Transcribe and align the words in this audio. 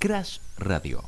Crash 0.00 0.38
Radio. 0.58 1.02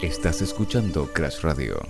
Estás 0.00 0.42
escuchando 0.42 1.12
Crash 1.12 1.40
Radio. 1.40 1.80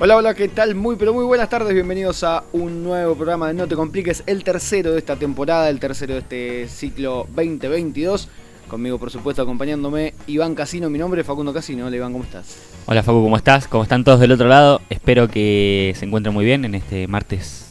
Hola, 0.00 0.16
hola, 0.16 0.34
¿qué 0.34 0.48
tal? 0.48 0.74
Muy, 0.74 0.96
pero 0.96 1.14
muy 1.14 1.24
buenas 1.24 1.48
tardes. 1.48 1.72
Bienvenidos 1.72 2.24
a 2.24 2.44
un 2.52 2.84
nuevo 2.84 3.14
programa 3.14 3.48
de 3.48 3.54
No 3.54 3.66
Te 3.66 3.74
Compliques, 3.74 4.22
el 4.26 4.44
tercero 4.44 4.92
de 4.92 4.98
esta 4.98 5.16
temporada, 5.16 5.70
el 5.70 5.80
tercero 5.80 6.12
de 6.12 6.20
este 6.20 6.68
ciclo 6.68 7.26
2022. 7.34 8.28
Conmigo, 8.72 8.96
por 8.96 9.10
supuesto, 9.10 9.42
acompañándome 9.42 10.14
Iván 10.26 10.54
Casino. 10.54 10.88
Mi 10.88 10.98
nombre 10.98 11.20
es 11.20 11.26
Facundo 11.26 11.52
Casino. 11.52 11.84
Hola, 11.84 11.94
Iván, 11.96 12.12
¿cómo 12.12 12.24
estás? 12.24 12.56
Hola 12.86 13.02
Facu, 13.02 13.22
¿cómo 13.22 13.36
estás? 13.36 13.68
¿Cómo 13.68 13.82
están 13.82 14.02
todos 14.02 14.18
del 14.18 14.32
otro 14.32 14.48
lado? 14.48 14.80
Espero 14.88 15.28
que 15.28 15.92
se 15.94 16.06
encuentren 16.06 16.32
muy 16.32 16.46
bien 16.46 16.64
en 16.64 16.74
este 16.74 17.06
martes 17.06 17.66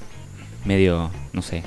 medio, 0.63 1.09
no 1.33 1.41
sé, 1.41 1.63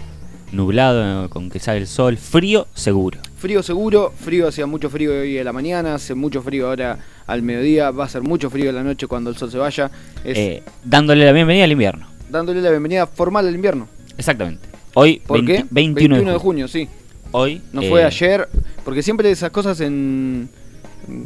nublado, 0.53 1.29
con 1.31 1.51
que 1.51 1.59
sale 1.59 1.79
el 1.79 1.89
sol, 1.89 2.17
frío 2.17 2.69
seguro. 2.75 3.19
Frío 3.37 3.65
seguro, 3.65 4.13
frío, 4.17 4.47
hacía 4.47 4.67
mucho 4.67 4.89
frío 4.89 5.11
hoy 5.11 5.37
en 5.37 5.45
la 5.45 5.53
mañana, 5.53 5.97
hace 5.97 6.15
mucho 6.15 6.41
frío 6.41 6.69
ahora 6.69 7.01
al 7.27 7.43
mediodía, 7.43 7.91
va 7.91 8.05
a 8.05 8.09
ser 8.09 8.23
mucho 8.23 8.51
frío 8.51 8.69
en 8.71 8.77
la 8.77 8.85
noche 8.85 9.09
cuando 9.09 9.31
el 9.31 9.37
sol 9.37 9.51
se 9.51 9.59
vaya. 9.59 9.91
Es 10.23 10.39
Eh, 10.39 10.63
dándole 10.85 11.25
la 11.27 11.33
bienvenida 11.33 11.65
al 11.65 11.73
invierno. 11.73 12.07
dándole 12.31 12.61
la 12.63 12.71
bienvenida 12.71 13.09
formal 13.09 13.49
al 13.49 13.55
invierno. 13.57 13.89
Exactamente. 14.17 14.69
Hoy, 14.95 15.21
¿Por 15.27 15.39
20 15.45 15.53
qué? 15.65 15.67
21, 15.73 16.33
de 16.33 16.39
junio, 16.39 16.69
sí. 16.69 16.89
Hoy 17.37 17.61
No 17.73 17.83
eh, 17.83 17.89
fue 17.89 18.05
ayer, 18.05 18.49
porque 18.85 19.03
siempre 19.03 19.29
esas 19.31 19.51
cosas 19.51 19.81
en... 19.81 20.49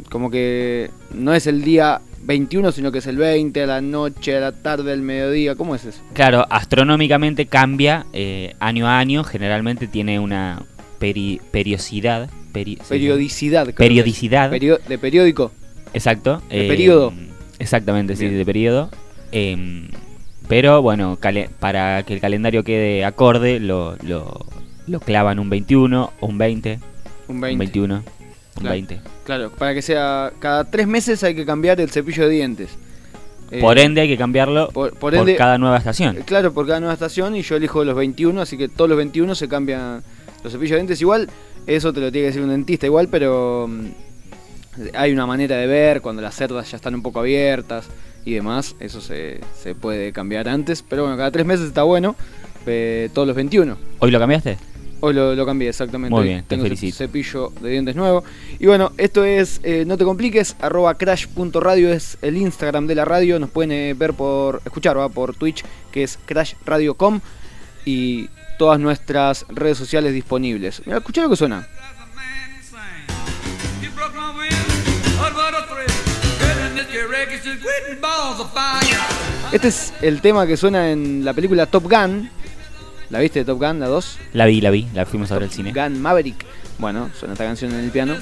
Como 0.09 0.29
que 0.31 0.89
no 1.13 1.33
es 1.35 1.45
el 1.47 1.63
día 1.63 2.01
21, 2.23 2.71
sino 2.71 2.91
que 2.91 2.97
es 2.97 3.05
el 3.07 3.15
20, 3.17 3.61
a 3.63 3.67
la 3.67 3.79
noche, 3.79 4.35
a 4.35 4.39
la 4.39 4.51
tarde, 4.51 4.91
al 4.91 5.01
mediodía. 5.01 5.53
¿Cómo 5.55 5.75
es 5.75 5.85
eso? 5.85 6.01
Claro, 6.13 6.45
astronómicamente 6.49 7.45
cambia 7.45 8.05
eh, 8.11 8.55
año 8.59 8.87
a 8.87 8.97
año. 8.99 9.23
Generalmente 9.23 9.87
tiene 9.87 10.19
una 10.19 10.63
peri- 10.99 11.39
periodicidad. 11.51 12.29
peri-. 12.51 12.79
Periodicidad. 12.89 13.65
creo. 13.65 13.75
Periodicidad. 13.75 14.49
Perio- 14.51 14.79
de 14.85 14.97
periódico. 14.97 15.51
Exacto. 15.93 16.41
De 16.49 16.67
periodo. 16.67 17.13
Exactamente, 17.59 18.15
sí, 18.15 18.27
de 18.27 18.45
periodo. 18.45 18.89
Em, 19.31 19.89
pero 20.47 20.81
bueno, 20.81 21.17
para 21.59 22.03
que 22.03 22.15
el 22.15 22.19
calendario 22.19 22.63
quede 22.63 23.05
acorde, 23.05 23.59
lo, 23.59 23.95
lo, 24.01 24.45
lo 24.89 24.99
clavan 24.99 25.39
un 25.39 25.49
21 25.49 26.11
o 26.19 26.25
un 26.27 26.37
20. 26.37 26.79
Un 27.27 27.41
20. 27.41 27.53
Un 27.53 27.59
21, 27.59 27.95
un 27.95 28.03
Claro. 28.55 28.69
20. 28.73 29.01
Claro, 29.23 29.51
para 29.51 29.73
que 29.73 29.81
sea... 29.81 30.31
Cada 30.39 30.63
tres 30.69 30.87
meses 30.87 31.23
hay 31.23 31.35
que 31.35 31.45
cambiar 31.45 31.79
el 31.79 31.89
cepillo 31.91 32.23
de 32.27 32.29
dientes. 32.35 32.69
Eh, 33.51 33.61
Por 33.61 33.79
ende 33.79 34.01
hay 34.01 34.07
que 34.07 34.17
cambiarlo 34.17 34.69
por- 34.69 34.91
por, 34.91 34.99
por 34.99 35.13
ende- 35.15 35.35
cada 35.37 35.57
nueva 35.57 35.77
estación. 35.77 36.17
Eh, 36.17 36.21
Claro, 36.25 36.53
por 36.53 36.67
cada 36.67 36.79
nueva 36.79 36.93
estación 36.93 37.35
y 37.35 37.41
yo 37.41 37.55
elijo 37.55 37.83
los 37.83 37.95
21, 37.95 38.41
así 38.41 38.57
que 38.57 38.67
todos 38.67 38.89
los 38.89 38.97
21 38.97 39.33
se 39.35 39.47
cambian 39.47 40.01
los 40.43 40.51
cepillos 40.53 40.71
de 40.71 40.77
dientes. 40.77 41.01
Igual, 41.01 41.29
eso 41.67 41.93
te 41.93 41.99
lo 41.99 42.11
tiene 42.11 42.25
que 42.25 42.27
decir 42.31 42.41
un 42.43 42.49
dentista 42.49 42.85
igual, 42.85 43.07
pero 43.09 43.67
mm, 43.69 43.85
hay 44.95 45.11
una 45.13 45.25
manera 45.25 45.55
de 45.57 45.67
ver 45.67 46.01
cuando 46.01 46.21
las 46.21 46.35
cerdas 46.35 46.69
ya 46.69 46.77
están 46.77 46.93
un 46.95 47.01
poco 47.01 47.19
abiertas 47.19 47.85
y 48.25 48.33
demás. 48.33 48.75
Eso 48.79 49.01
se, 49.01 49.39
se 49.61 49.73
puede 49.75 50.11
cambiar 50.13 50.47
antes, 50.49 50.83
pero 50.87 51.03
bueno, 51.03 51.17
cada 51.17 51.31
tres 51.31 51.45
meses 51.45 51.67
está 51.67 51.83
bueno, 51.83 52.15
eh, 52.67 53.09
todos 53.13 53.27
los 53.27 53.35
21. 53.35 53.77
¿Hoy 53.99 54.11
lo 54.11 54.19
cambiaste? 54.19 54.57
Hoy 55.01 55.13
lo, 55.13 55.33
lo 55.35 55.45
cambié 55.45 55.69
exactamente. 55.69 56.13
Muy 56.13 56.25
bien, 56.25 56.41
te 56.41 56.49
tengo 56.49 56.63
felicito. 56.63 56.97
cepillo 56.97 57.53
de 57.61 57.69
dientes 57.69 57.95
nuevo. 57.95 58.23
Y 58.59 58.65
bueno, 58.65 58.91
esto 58.97 59.23
es 59.23 59.61
eh, 59.63 59.85
No 59.85 59.97
te 59.97 60.03
compliques, 60.03 60.55
arroba 60.59 60.95
crash.radio 60.95 61.93
es 61.93 62.17
el 62.21 62.37
Instagram 62.37 62.87
de 62.87 62.95
la 62.95 63.05
radio. 63.05 63.39
Nos 63.39 63.49
pueden 63.49 63.71
eh, 63.71 63.93
ver 63.93 64.13
por, 64.13 64.61
escuchar 64.65 64.97
¿va? 64.97 65.07
por 65.09 65.35
Twitch, 65.35 65.63
que 65.91 66.03
es 66.03 66.19
crashradio.com 66.25 67.21
y 67.85 68.29
todas 68.57 68.79
nuestras 68.79 69.45
redes 69.47 69.77
sociales 69.77 70.13
disponibles. 70.13 70.81
Mira, 70.85 70.97
escuchá 70.97 71.21
lo 71.23 71.29
que 71.29 71.37
suena. 71.37 71.67
Este 79.51 79.67
es 79.67 79.93
el 80.01 80.21
tema 80.21 80.45
que 80.45 80.57
suena 80.57 80.91
en 80.91 81.25
la 81.25 81.33
película 81.33 81.65
Top 81.65 81.89
Gun. 81.89 82.29
¿La 83.09 83.19
viste, 83.19 83.43
Top 83.43 83.59
Gun, 83.59 83.79
la 83.79 83.87
2? 83.87 84.19
La 84.33 84.45
vi, 84.45 84.61
la 84.61 84.69
vi, 84.69 84.87
la 84.93 85.03
fuimos 85.05 85.31
a 85.31 85.35
ver 85.35 85.43
al 85.45 85.49
cine. 85.49 85.73
Gun 85.73 85.99
Maverick. 85.99 86.45
Bueno, 86.77 87.09
suena 87.17 87.33
esta 87.33 87.43
canción 87.43 87.73
en 87.73 87.79
el 87.79 87.89
piano. 87.89 88.15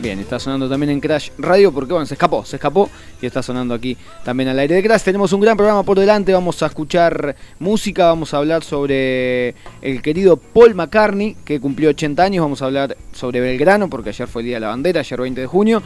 Bien, 0.00 0.18
está 0.18 0.40
sonando 0.40 0.68
también 0.68 0.90
en 0.90 1.00
Crash 1.00 1.30
Radio 1.38 1.72
porque 1.72 1.92
bueno, 1.92 2.04
se 2.06 2.14
escapó, 2.14 2.44
se 2.44 2.56
escapó 2.56 2.90
y 3.20 3.26
está 3.26 3.40
sonando 3.44 3.72
aquí 3.72 3.96
también 4.24 4.48
al 4.48 4.58
aire 4.58 4.74
de 4.74 4.82
Crash. 4.82 5.02
Tenemos 5.02 5.32
un 5.32 5.40
gran 5.40 5.56
programa 5.56 5.84
por 5.84 5.96
delante, 6.00 6.32
vamos 6.32 6.60
a 6.64 6.66
escuchar 6.66 7.36
música, 7.60 8.06
vamos 8.06 8.34
a 8.34 8.38
hablar 8.38 8.64
sobre 8.64 9.54
el 9.80 10.02
querido 10.02 10.36
Paul 10.36 10.74
McCartney 10.74 11.36
que 11.44 11.60
cumplió 11.60 11.90
80 11.90 12.20
años, 12.20 12.42
vamos 12.42 12.60
a 12.60 12.64
hablar 12.64 12.96
sobre 13.12 13.40
Belgrano 13.40 13.88
porque 13.88 14.08
ayer 14.08 14.26
fue 14.26 14.42
el 14.42 14.46
Día 14.46 14.56
de 14.56 14.60
la 14.62 14.68
Bandera, 14.68 14.98
ayer 14.98 15.20
20 15.20 15.40
de 15.40 15.46
junio. 15.46 15.82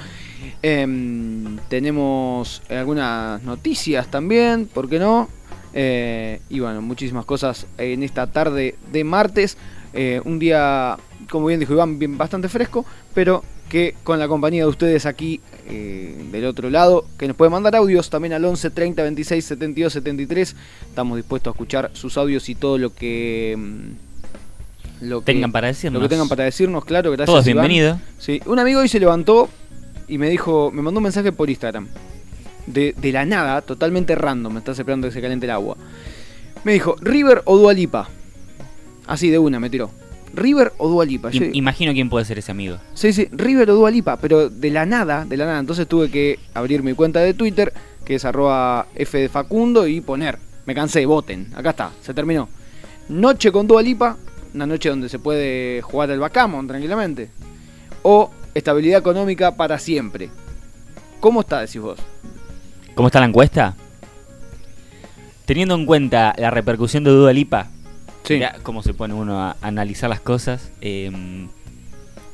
Em, 0.63 1.59
tenemos 1.69 2.63
algunas 2.69 3.43
noticias 3.43 4.11
también, 4.11 4.67
¿por 4.67 4.89
qué 4.89 4.99
no? 4.99 5.29
Eh, 5.75 6.41
y 6.49 6.61
bueno, 6.61 6.81
muchísimas 6.81 7.25
cosas 7.25 7.67
en 7.79 8.03
esta 8.03 8.27
tarde 8.27 8.77
de 8.93 9.05
martes. 9.05 9.57
Eh, 9.93 10.21
un 10.25 10.39
día, 10.39 10.97
como 11.31 11.47
bien 11.47 11.61
dijo 11.61 11.73
Iván, 11.73 11.99
bien, 11.99 12.17
bastante 12.17 12.49
fresco, 12.49 12.85
pero 13.15 13.43
que 13.69 13.95
con 14.05 14.19
la 14.19 14.29
compañía 14.29 14.63
de 14.63 14.69
ustedes 14.69 15.07
aquí 15.07 15.41
eh, 15.69 16.29
del 16.31 16.47
otro 16.47 16.71
lado, 16.71 17.05
que 17.19 17.27
nos 17.27 17.37
pueden 17.37 17.53
mandar 17.53 17.75
audios 17.77 18.09
también 18.11 18.33
al 18.33 18.45
11 18.45 18.71
30 18.71 19.03
26 19.03 19.45
72 19.45 19.93
73. 19.93 20.57
Estamos 20.89 21.17
dispuestos 21.17 21.51
a 21.51 21.55
escuchar 21.55 21.91
sus 21.95 22.17
audios 22.17 22.49
y 22.49 22.55
todo 22.55 22.79
lo 22.79 22.95
que. 22.95 23.55
mm, 23.59 25.05
Lo 25.07 25.21
que 25.21 25.33
Tengan 25.33 25.53
para 25.53 25.67
decirnos. 25.69 26.01
Lo 26.01 26.09
que 26.09 26.13
tengan 26.13 26.29
para 26.29 26.45
decirnos, 26.45 26.85
claro, 26.85 27.11
gracias. 27.11 27.27
Todos 27.27 27.45
bienvenidos. 27.45 27.99
Sí, 28.19 28.41
un 28.47 28.59
amigo 28.59 28.81
hoy 28.81 28.89
se 28.89 29.01
levantó 29.01 29.51
y 30.09 30.19
me 30.19 30.29
dijo, 30.29 30.71
me 30.73 30.83
mandó 30.83 30.99
un 30.99 31.05
mensaje 31.05 31.33
por 31.33 31.51
Instagram. 31.51 31.89
De, 32.67 32.95
de 32.97 33.13
la 33.13 33.25
nada, 33.25 33.63
totalmente 33.63 34.15
random, 34.15 34.55
me 34.55 34.59
estás 34.59 34.79
esperando 34.79 35.07
que 35.07 35.13
se 35.13 35.21
caliente 35.21 35.47
el 35.47 35.53
agua. 35.53 35.77
Me 36.65 36.73
dijo, 36.73 36.97
River 37.01 37.43
o 37.45 37.57
Dualipa. 37.57 38.09
Así 39.07 39.31
de 39.31 39.39
una, 39.39 39.61
me 39.61 39.71
tiró. 39.71 39.91
River 40.35 40.73
o 40.79 40.89
Dualipa. 40.89 41.31
Imagino 41.33 41.93
quién 41.93 42.11
puede 42.11 42.25
ser 42.25 42.39
ese 42.39 42.51
amigo. 42.51 42.79
Sí, 42.95 43.13
sí, 43.13 43.29
River 43.33 43.71
o 43.71 43.77
Dualipa, 43.77 44.17
pero 44.19 44.51
de 44.51 44.71
la 44.71 44.85
nada, 44.85 45.25
de 45.25 45.37
la 45.37 45.47
nada. 45.47 45.61
Entonces 45.61 45.87
tuve 45.87 46.11
que 46.11 46.39
abrir 46.55 46.83
mi 46.83 46.93
cuenta 46.93 47.21
de 47.21 47.35
Twitter, 47.35 47.73
que 48.05 48.17
es 48.17 48.25
arroba 48.25 48.87
F 48.95 49.17
de 49.19 49.29
Facundo, 49.29 49.87
y 49.87 50.01
poner. 50.01 50.39
Me 50.67 50.75
cansé, 50.75 51.07
voten. 51.07 51.49
Acá 51.55 51.71
está, 51.71 51.93
se 52.03 52.13
terminó. 52.13 52.49
Noche 53.09 53.53
con 53.53 53.67
Dualipa, 53.67 54.17
una 54.55 54.67
noche 54.67 54.89
donde 54.89 55.09
se 55.09 55.19
puede 55.19 55.81
jugar 55.83 56.11
al 56.11 56.19
backgammon 56.19 56.67
tranquilamente. 56.67 57.31
O 58.03 58.31
estabilidad 58.59 58.99
económica 59.01 59.55
para 59.57 59.79
siempre. 59.79 60.31
¿Cómo 61.21 61.41
está, 61.41 61.61
decís 61.61 61.81
vos? 61.81 61.99
¿Cómo 62.95 63.09
está 63.09 63.21
la 63.21 63.27
encuesta? 63.27 63.75
Teniendo 65.45 65.75
en 65.75 65.87
cuenta 65.87 66.35
la 66.39 66.51
repercusión 66.51 67.05
de 67.05 67.11
Dua 67.11 67.33
Lipa, 67.33 67.69
Sí. 68.25 68.35
mirá 68.35 68.57
cómo 68.63 68.83
se 68.83 68.95
pone 68.95 69.15
uno 69.15 69.41
a 69.41 69.57
analizar 69.61 70.11
las 70.11 70.21
cosas. 70.21 70.71
eh, 70.81 71.11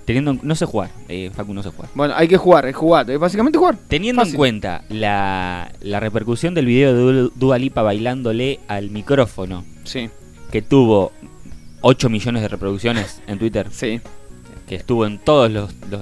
teniendo, 0.05 0.33
en- 0.33 0.41
no 0.43 0.55
sé 0.57 0.67
jugar, 0.67 0.91
eh, 1.09 1.31
Facu 1.33 1.55
no 1.55 1.63
sé 1.63 1.71
jugar. 1.71 1.89
Bueno, 1.95 2.15
hay 2.17 2.27
que 2.27 2.37
jugar, 2.37 2.67
es 2.67 2.75
jugar, 2.75 3.09
es 3.11 3.19
básicamente 3.21 3.57
jugar. 3.59 3.77
Teniendo 3.89 4.21
Fácil. 4.23 4.35
en 4.35 4.39
cuenta 4.39 4.85
la, 4.89 5.71
la 5.81 6.01
repercusión 6.01 6.55
del 6.55 6.67
video 6.67 6.93
de 6.95 7.01
Du- 7.23 7.33
Dua 7.37 7.57
Lipa 7.59 7.83
bailándole 7.83 8.59
al 8.67 8.91
micrófono, 8.91 9.65
Sí, 9.85 10.11
que 10.51 10.61
tuvo 10.61 11.13
8 11.83 12.09
millones 12.09 12.43
de 12.43 12.49
reproducciones 12.49 13.23
en 13.29 13.39
Twitter, 13.39 13.69
sí, 13.71 14.01
que 14.73 14.77
estuvo 14.79 15.05
en 15.05 15.19
todos 15.19 15.51
los, 15.51 15.71
los, 15.91 16.01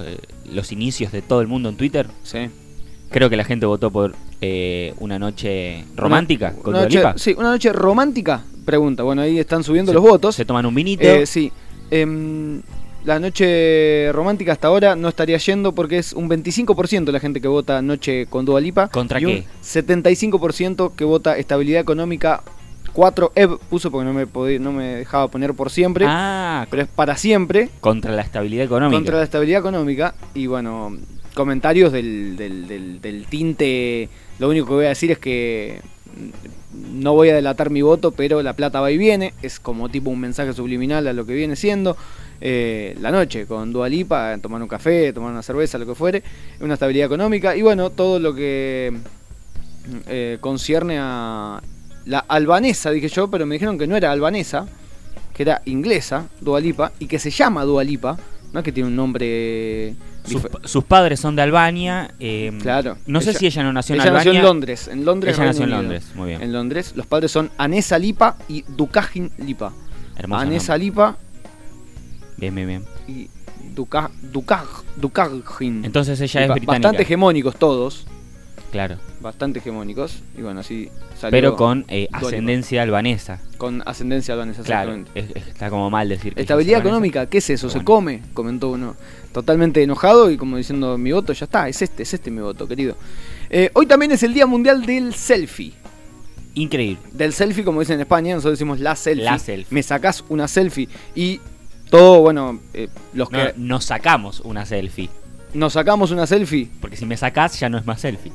los 0.49 0.71
inicios 0.71 1.11
de 1.11 1.21
todo 1.21 1.41
el 1.41 1.47
mundo 1.47 1.67
en 1.67 1.75
Twitter, 1.75 2.07
sí. 2.23 2.49
creo 3.09 3.29
que 3.29 3.35
la 3.35 3.43
gente 3.43 3.65
votó 3.65 3.91
por 3.91 4.15
eh, 4.39 4.93
una 4.99 5.19
noche 5.19 5.83
romántica 5.97 6.53
Una- 6.53 6.61
con 6.63 6.73
una 6.75 6.83
noche-. 6.83 7.03
Sí, 7.17 7.35
una 7.37 7.49
noche 7.51 7.73
romántica, 7.73 8.43
pregunta. 8.63 9.03
Bueno, 9.03 9.23
ahí 9.23 9.39
están 9.39 9.65
subiendo 9.65 9.91
Se- 9.91 9.95
los 9.95 10.03
votos. 10.03 10.35
Se 10.35 10.45
toman 10.45 10.65
un 10.65 10.73
vinito. 10.73 11.03
Eh, 11.03 11.25
sí. 11.25 11.51
Em, 11.89 12.61
la 13.03 13.19
noche 13.19 14.09
romántica 14.13 14.53
hasta 14.53 14.69
ahora 14.69 14.95
no 14.95 15.09
estaría 15.09 15.37
yendo 15.37 15.73
porque 15.73 15.97
es 15.97 16.13
un 16.13 16.29
25% 16.29 17.11
la 17.11 17.19
gente 17.19 17.41
que 17.41 17.49
vota 17.49 17.81
noche 17.81 18.25
con 18.27 18.45
Dua 18.45 18.61
Lipa. 18.61 18.87
¿Contra 18.87 19.19
y 19.19 19.25
qué? 19.25 19.27
un 19.39 19.63
75% 19.63 20.93
que 20.95 21.03
vota 21.03 21.37
estabilidad 21.37 21.81
económica. 21.81 22.41
4 22.93 23.31
Ev 23.35 23.57
puso 23.69 23.89
porque 23.91 24.05
no 24.05 24.13
me, 24.13 24.27
podía- 24.27 24.59
no 24.59 24.71
me 24.71 24.85
dejaba 24.97 25.27
poner 25.29 25.53
por 25.53 25.69
siempre. 25.69 26.05
ah, 26.07 26.65
Pero 26.69 26.83
es 26.83 26.87
para 26.89 27.15
siempre 27.17 27.69
contra 27.79 28.11
la 28.11 28.21
estabilidad 28.21 28.65
económica. 28.65 28.95
contra 28.97 29.17
la 29.17 29.23
estabilidad 29.23 29.59
económica. 29.59 30.13
Y 30.33 30.47
bueno, 30.47 30.97
comentarios 31.33 31.91
del, 31.91 32.35
del, 32.37 32.67
del- 32.67 33.01
del 33.01 33.25
tinte. 33.27 34.09
Lo 34.39 34.49
único 34.49 34.67
que 34.67 34.73
voy 34.73 34.85
a 34.85 34.89
decir 34.89 35.11
es 35.11 35.19
que 35.19 35.81
no 36.93 37.13
voy 37.13 37.29
a 37.29 37.35
delatar 37.35 37.69
mi 37.69 37.81
voto, 37.81 38.11
pero 38.11 38.41
la 38.43 38.53
plata 38.53 38.81
va 38.81 38.91
y 38.91 38.97
viene. 38.97 39.33
Es 39.41 39.59
como 39.59 39.89
tipo 39.89 40.09
un 40.09 40.19
mensaje 40.19 40.53
subliminal 40.53 41.07
a 41.07 41.13
lo 41.13 41.25
que 41.25 41.33
viene 41.33 41.55
siendo. 41.55 41.95
eh, 42.43 42.97
la 42.99 43.11
noche 43.11 43.45
con 43.45 43.71
Dualipa, 43.71 44.35
tomar 44.39 44.61
un 44.63 44.67
café, 44.67 45.13
tomar 45.13 45.31
una 45.31 45.43
cerveza, 45.43 45.77
lo 45.77 45.85
que 45.85 45.93
fuere, 45.93 46.23
una 46.59 46.73
estabilidad 46.73 47.05
económica 47.05 47.55
y 47.55 47.61
bueno, 47.61 47.91
todo 47.91 48.17
lo 48.17 48.33
que 48.33 48.91
eh, 50.07 50.37
concierne 50.41 50.97
a 50.99 51.61
la 52.05 52.19
albanesa, 52.19 52.91
dije 52.91 53.07
yo, 53.09 53.29
pero 53.29 53.45
me 53.45 53.55
dijeron 53.55 53.77
que 53.77 53.87
no 53.87 53.95
era 53.95 54.11
albanesa, 54.11 54.67
que 55.33 55.43
era 55.43 55.61
inglesa, 55.65 56.27
Dualipa, 56.41 56.91
y 56.99 57.07
que 57.07 57.19
se 57.19 57.29
llama 57.31 57.63
Dualipa, 57.63 58.17
no 58.53 58.59
es 58.59 58.63
que 58.65 58.71
tiene 58.71 58.89
un 58.89 58.95
nombre... 58.95 59.95
Sus, 60.65 60.83
padres 60.83 61.19
son 61.19 61.35
de 61.35 61.41
Albania. 61.41 62.13
eh, 62.19 62.51
Claro. 62.61 62.95
No 63.07 63.21
sé 63.21 63.31
Ella- 63.31 63.39
si 63.39 63.45
ella 63.47 63.63
no 63.63 63.73
nació 63.73 63.95
en 63.95 64.01
Ella 64.01 64.09
Albania. 64.11 64.25
nació 64.33 64.39
en 64.39 64.45
Londres, 64.45 64.87
en 64.87 65.05
Londres. 65.05 65.35
Ella 65.35 65.45
nació 65.47 65.63
en. 65.63 65.69
Londres, 65.71 66.03
muy 66.13 66.27
bien. 66.29 66.41
En 66.43 66.53
Londres, 66.53 66.93
los 66.95 67.07
padres 67.07 67.31
son 67.31 67.49
Anesa 67.57 67.97
Lipa 67.97 68.37
y 68.47 68.63
Dukajin 68.67 69.31
Lipa. 69.39 69.73
Hermoso 70.15 70.41
Anesa 70.41 70.73
nombre. 70.73 70.85
Lipa 70.85 71.17
Bien, 72.37 72.53
bien, 72.53 72.67
bien. 72.67 72.83
y 73.07 73.29
Duka, 73.73 74.11
Dukaj, 74.31 74.67
Dukajin. 74.97 75.85
Entonces 75.85 76.19
ella 76.21 76.41
es 76.41 76.47
británica. 76.51 76.71
Bastante 76.73 77.01
hegemónicos 77.03 77.55
todos, 77.55 78.05
Claro. 78.71 78.97
bastante 79.19 79.59
hegemónicos. 79.59 80.21
Y 80.37 80.41
bueno, 80.41 80.61
así 80.61 80.89
salió 81.19 81.31
Pero 81.31 81.55
con 81.57 81.85
eh, 81.89 82.07
ascendencia 82.11 82.81
albanesa. 82.81 83.39
con 83.57 83.83
ascendencia 83.85 84.33
albanesa. 84.33 84.63
Claro. 84.63 84.93
exactamente. 84.93 85.35
es- 85.37 85.43
es- 85.43 85.47
está 85.49 85.69
como 85.69 85.89
mal 85.89 86.07
decir. 86.09 86.33
que 86.33 86.41
Estabilidad 86.41 86.79
económica, 86.79 87.25
¿qué 87.27 87.39
es 87.39 87.49
eso? 87.49 87.69
¿Se 87.69 87.83
come? 87.83 88.21
Comentó 88.33 88.69
uno. 88.69 88.95
Totalmente 89.33 89.83
enojado 89.83 90.31
y 90.31 90.37
como 90.37 90.57
diciendo, 90.57 90.97
mi 90.97 91.11
voto 91.11 91.33
ya 91.33 91.45
está, 91.45 91.67
es 91.69 91.81
este, 91.81 92.03
es 92.03 92.13
este 92.13 92.31
mi 92.31 92.41
voto, 92.41 92.67
querido. 92.67 92.95
Eh, 93.49 93.69
hoy 93.73 93.85
también 93.85 94.11
es 94.13 94.23
el 94.23 94.33
Día 94.33 94.45
Mundial 94.45 94.85
del 94.85 95.13
Selfie. 95.13 95.73
Increíble. 96.53 96.99
Del 97.13 97.31
selfie, 97.33 97.63
como 97.63 97.79
dicen 97.79 97.95
en 97.95 98.01
España, 98.01 98.35
nosotros 98.35 98.59
decimos 98.59 98.79
la 98.79 98.95
selfie. 98.95 99.23
La 99.23 99.39
selfie. 99.39 99.67
Me 99.73 99.83
sacás 99.83 100.23
una 100.27 100.47
selfie 100.49 100.89
y 101.15 101.39
todo, 101.89 102.21
bueno, 102.21 102.59
eh, 102.73 102.89
los 103.13 103.31
No, 103.31 103.37
que 103.37 103.53
nos 103.57 103.85
sacamos 103.85 104.41
una 104.41 104.65
selfie. 104.65 105.09
nos 105.53 105.73
sacamos 105.73 106.11
una 106.11 106.27
selfie, 106.27 106.69
Porque 106.81 106.97
si 106.97 107.05
me 107.05 107.15
sacás 107.15 107.57
ya 107.59 107.69
no 107.69 107.77
es 107.77 107.85
más 107.85 108.01
selfie. 108.01 108.31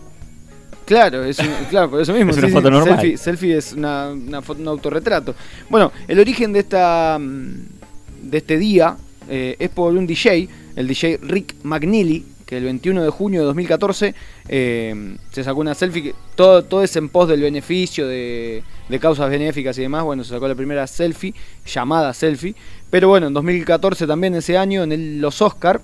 Claro, 0.86 1.24
es 1.24 1.38
un- 1.38 1.48
claro, 1.68 1.90
por 1.90 2.00
eso 2.00 2.12
mismo. 2.14 2.30
Es 2.30 2.38
una 2.38 2.48
foto 2.48 2.70
normal. 2.70 2.98
Selfie, 3.00 3.16
selfie 3.18 3.56
es 3.58 3.72
una, 3.74 4.10
una 4.10 4.40
foto, 4.42 4.62
un 4.62 4.68
autorretrato. 4.68 5.34
Bueno, 5.68 5.92
el 6.08 6.18
origen 6.18 6.52
de 6.52 6.60
esta 6.60 7.18
mm, 7.20 8.30
de 8.30 8.38
este 8.38 8.56
día 8.58 8.96
eh, 9.28 9.56
es 9.58 9.68
por 9.68 9.92
un 9.92 10.06
DJ, 10.06 10.48
el 10.76 10.88
DJ 10.88 11.18
Rick 11.22 11.54
McNeely, 11.62 12.24
que 12.46 12.58
el 12.58 12.64
21 12.64 13.02
de 13.02 13.10
junio 13.10 13.40
de 13.40 13.46
2014 13.46 14.14
eh, 14.48 15.16
se 15.32 15.42
sacó 15.42 15.60
una 15.60 15.74
selfie, 15.74 16.02
que 16.02 16.14
todo, 16.36 16.62
todo 16.64 16.82
es 16.84 16.94
en 16.94 17.08
pos 17.08 17.28
del 17.28 17.40
beneficio, 17.40 18.06
de, 18.06 18.62
de 18.88 19.00
causas 19.00 19.28
benéficas 19.28 19.76
y 19.78 19.82
demás. 19.82 20.04
Bueno, 20.04 20.22
se 20.22 20.30
sacó 20.30 20.46
la 20.46 20.54
primera 20.54 20.86
selfie, 20.86 21.34
llamada 21.66 22.14
selfie. 22.14 22.54
Pero 22.88 23.08
bueno, 23.08 23.26
en 23.26 23.34
2014 23.34 24.06
también 24.06 24.34
ese 24.36 24.56
año, 24.56 24.84
en 24.84 24.92
el- 24.92 25.20
los 25.20 25.42
Oscar, 25.42 25.80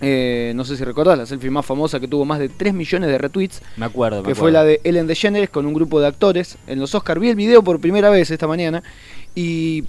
eh, 0.00 0.52
no 0.54 0.64
sé 0.64 0.76
si 0.76 0.84
recordás, 0.84 1.16
la 1.16 1.26
selfie 1.26 1.50
más 1.50 1.64
famosa 1.64 1.98
que 2.00 2.08
tuvo 2.08 2.24
más 2.24 2.38
de 2.38 2.48
3 2.48 2.74
millones 2.74 3.08
de 3.08 3.18
retweets, 3.18 3.62
Me 3.76 3.86
acuerdo. 3.86 4.22
me 4.22 4.28
que 4.28 4.34
fue 4.34 4.52
la 4.52 4.64
de 4.64 4.80
Ellen 4.84 5.06
DeGeneres 5.06 5.50
con 5.50 5.64
un 5.66 5.74
grupo 5.74 6.00
de 6.00 6.06
actores 6.06 6.58
en 6.66 6.78
los 6.80 6.94
Oscar. 6.94 7.18
Vi 7.18 7.30
el 7.30 7.36
video 7.36 7.62
por 7.62 7.80
primera 7.80 8.10
vez 8.10 8.30
esta 8.30 8.46
mañana 8.46 8.82
y 9.34 9.84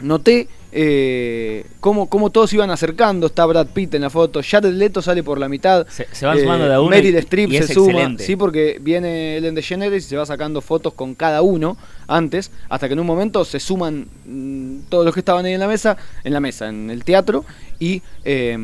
noté 0.00 0.48
eh, 0.72 1.66
cómo, 1.80 2.08
cómo 2.08 2.30
todos 2.30 2.52
iban 2.52 2.70
acercando. 2.70 3.26
Está 3.26 3.44
Brad 3.46 3.68
Pitt 3.68 3.94
en 3.94 4.02
la 4.02 4.10
foto, 4.10 4.40
Jared 4.42 4.72
Leto 4.72 5.02
sale 5.02 5.22
por 5.22 5.38
la 5.38 5.48
mitad. 5.48 5.86
Se, 5.88 6.06
se 6.10 6.26
van 6.26 6.38
eh, 6.38 6.42
sumando 6.42 6.66
de 6.66 6.74
a 6.74 6.80
uno. 6.80 6.90
Meryl 6.90 7.14
Streep 7.16 7.50
se 7.50 7.74
suma, 7.74 7.92
excelente. 7.92 8.24
sí, 8.24 8.36
porque 8.36 8.78
viene 8.80 9.36
Ellen 9.36 9.54
DeGeneres 9.54 10.06
y 10.06 10.08
se 10.08 10.16
va 10.16 10.26
sacando 10.26 10.60
fotos 10.60 10.94
con 10.94 11.14
cada 11.14 11.42
uno 11.42 11.76
antes, 12.08 12.50
hasta 12.68 12.88
que 12.88 12.94
en 12.94 13.00
un 13.00 13.06
momento 13.06 13.44
se 13.44 13.60
suman 13.60 14.06
mm, 14.24 14.88
todos 14.88 15.04
los 15.04 15.14
que 15.14 15.20
estaban 15.20 15.44
ahí 15.44 15.52
en 15.52 15.60
la 15.60 15.68
mesa, 15.68 15.96
en 16.24 16.32
la 16.32 16.40
mesa, 16.40 16.68
en 16.68 16.90
el 16.90 17.04
teatro, 17.04 17.44
y 17.78 18.02
eh, 18.24 18.56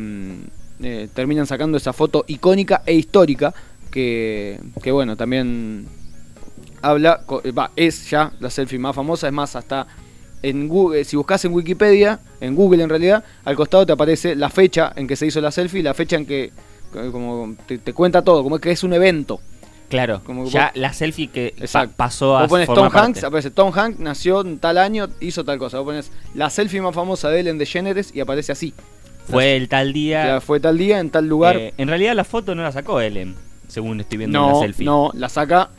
eh, 0.81 1.09
terminan 1.13 1.47
sacando 1.47 1.77
esa 1.77 1.93
foto 1.93 2.25
icónica 2.29 2.83
e 2.87 2.95
histórica 2.95 3.53
que, 3.91 4.61
que 4.83 4.93
bueno, 4.93 5.17
también 5.17 5.87
habla, 6.83 7.21
eh, 7.45 7.51
va, 7.51 7.71
es 7.77 8.09
ya 8.11 8.33
la 8.41 8.51
selfie 8.51 8.79
más 8.79 8.95
famosa, 8.95 9.27
es 9.27 9.33
más, 9.33 9.57
hasta 9.57 9.87
en 10.43 10.69
Google, 10.69 11.05
si 11.05 11.17
buscas 11.17 11.45
en 11.45 11.53
Wikipedia, 11.53 12.21
en 12.41 12.55
Google 12.55 12.83
en 12.83 12.89
realidad, 12.91 13.25
al 13.45 13.57
costado 13.57 13.85
te 13.87 13.93
aparece 13.93 14.35
la 14.37 14.51
fecha 14.51 14.93
en 14.97 15.07
que 15.07 15.17
se 15.17 15.27
hizo 15.27 15.41
la 15.41 15.51
selfie, 15.51 15.83
la 15.83 15.95
fecha 15.95 16.17
en 16.17 16.27
que 16.27 16.45
eh, 16.45 17.09
como 17.13 17.55
te, 17.67 17.79
te 17.79 17.93
cuenta 17.93 18.23
todo, 18.23 18.43
como 18.43 18.59
que 18.59 18.71
es 18.71 18.83
un 18.83 18.93
evento. 18.93 19.41
Claro. 19.89 20.21
Como 20.25 20.45
que 20.45 20.51
ya 20.51 20.67
vos- 20.73 20.81
la 20.81 20.93
selfie 20.93 21.29
que 21.29 21.55
pa- 21.73 21.87
pasó 21.87 22.37
a 22.37 22.43
Vos 22.43 22.51
pones 22.51 22.67
Tom 22.69 22.89
Hanks, 22.93 23.25
aparece 23.25 23.51
Tom 23.51 23.73
Hanks, 23.75 23.99
nació 23.99 24.43
en 24.43 24.59
tal 24.59 24.77
año, 24.79 25.09
hizo 25.21 25.45
tal 25.45 25.59
cosa. 25.59 25.79
Vos 25.79 25.87
pones 25.87 26.11
la 26.35 26.51
selfie 26.51 26.81
más 26.83 26.95
famosa 26.95 27.31
de 27.31 27.41
Ellen 27.41 27.57
DeGeneres 27.59 28.15
y 28.15 28.21
aparece 28.21 28.53
así. 28.53 28.75
Fue 29.27 29.57
el 29.57 29.69
tal 29.69 29.93
día. 29.93 30.41
Fue 30.41 30.61
tal 30.61 30.77
día, 30.79 31.01
en 31.01 31.11
tal 31.11 31.27
lugar. 31.27 31.57
eh, 31.57 31.75
en 31.79 31.89
realidad 31.89 32.15
la 32.15 32.25
foto 32.25 32.55
no 32.55 32.63
la 32.63 32.73
sacó 32.73 33.01
Ellen, 33.01 33.35
según 33.67 34.01
estoy 34.01 34.19
viendo 34.19 34.39
en 34.47 34.53
la 34.55 34.61
selfie. 34.61 34.85
no, 34.87 35.11
la 35.15 35.29
saca, 35.29 35.71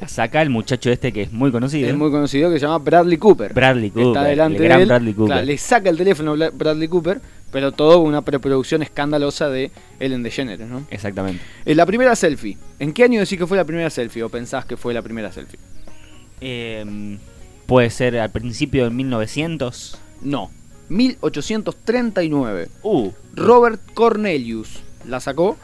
La 0.00 0.08
saca 0.08 0.42
el 0.42 0.50
muchacho 0.50 0.90
este 0.90 1.12
que 1.12 1.22
es 1.22 1.32
muy 1.32 1.50
conocido. 1.50 1.88
es 1.88 1.96
muy 1.96 2.10
conocido, 2.10 2.50
que 2.50 2.58
se 2.58 2.66
llama 2.66 2.78
Bradley 2.78 3.18
Cooper. 3.18 3.52
Bradley 3.52 3.90
Cooper. 3.90 4.08
Está 4.08 4.24
delante 4.24 4.62
el 4.62 4.68
de 4.68 4.82
él. 4.82 4.86
Bradley 4.86 5.14
Cooper. 5.14 5.32
Claro, 5.32 5.46
le 5.46 5.58
saca 5.58 5.90
el 5.90 5.96
teléfono 5.96 6.32
a 6.32 6.50
Bradley 6.50 6.88
Cooper, 6.88 7.20
pero 7.50 7.72
todo 7.72 8.00
una 8.00 8.22
preproducción 8.22 8.82
escandalosa 8.82 9.48
de 9.48 9.70
Ellen 9.98 10.22
DeGeneres, 10.22 10.68
¿no? 10.68 10.84
Exactamente. 10.90 11.42
Eh, 11.64 11.74
la 11.74 11.86
primera 11.86 12.14
selfie. 12.14 12.56
¿En 12.78 12.92
qué 12.92 13.04
año 13.04 13.20
decís 13.20 13.38
que 13.38 13.46
fue 13.46 13.56
la 13.56 13.64
primera 13.64 13.90
selfie 13.90 14.22
o 14.22 14.28
pensás 14.28 14.64
que 14.64 14.76
fue 14.76 14.94
la 14.94 15.02
primera 15.02 15.32
selfie? 15.32 15.58
Eh, 16.40 17.18
puede 17.66 17.90
ser 17.90 18.18
al 18.18 18.30
principio 18.30 18.84
de 18.84 18.90
1900. 18.90 19.98
No. 20.22 20.50
1839. 20.88 22.68
Uh, 22.82 23.10
Robert 23.34 23.80
Cornelius 23.94 24.80
la 25.06 25.20
sacó 25.20 25.56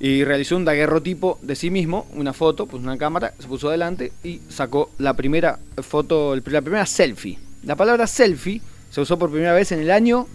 y 0.00 0.24
realizó 0.24 0.56
un 0.56 0.64
daguerrotipo 0.64 1.38
de 1.42 1.54
sí 1.54 1.70
mismo, 1.70 2.06
una 2.14 2.32
foto, 2.32 2.66
pues 2.66 2.82
una 2.82 2.96
cámara, 2.96 3.34
se 3.38 3.46
puso 3.46 3.68
adelante 3.68 4.12
y 4.24 4.40
sacó 4.48 4.90
la 4.98 5.12
primera 5.14 5.58
foto, 5.82 6.34
la 6.34 6.62
primera 6.62 6.86
selfie. 6.86 7.38
La 7.64 7.76
palabra 7.76 8.06
selfie 8.06 8.62
se 8.90 9.00
usó 9.02 9.18
por 9.18 9.30
primera 9.30 9.52
vez 9.52 9.70
en 9.72 9.80
el 9.80 9.90
año... 9.90 10.26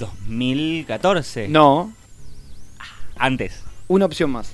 2014. 0.00 1.48
No, 1.48 1.92
Antes. 3.16 3.62
una 3.86 4.04
opción 4.04 4.30
más. 4.30 4.50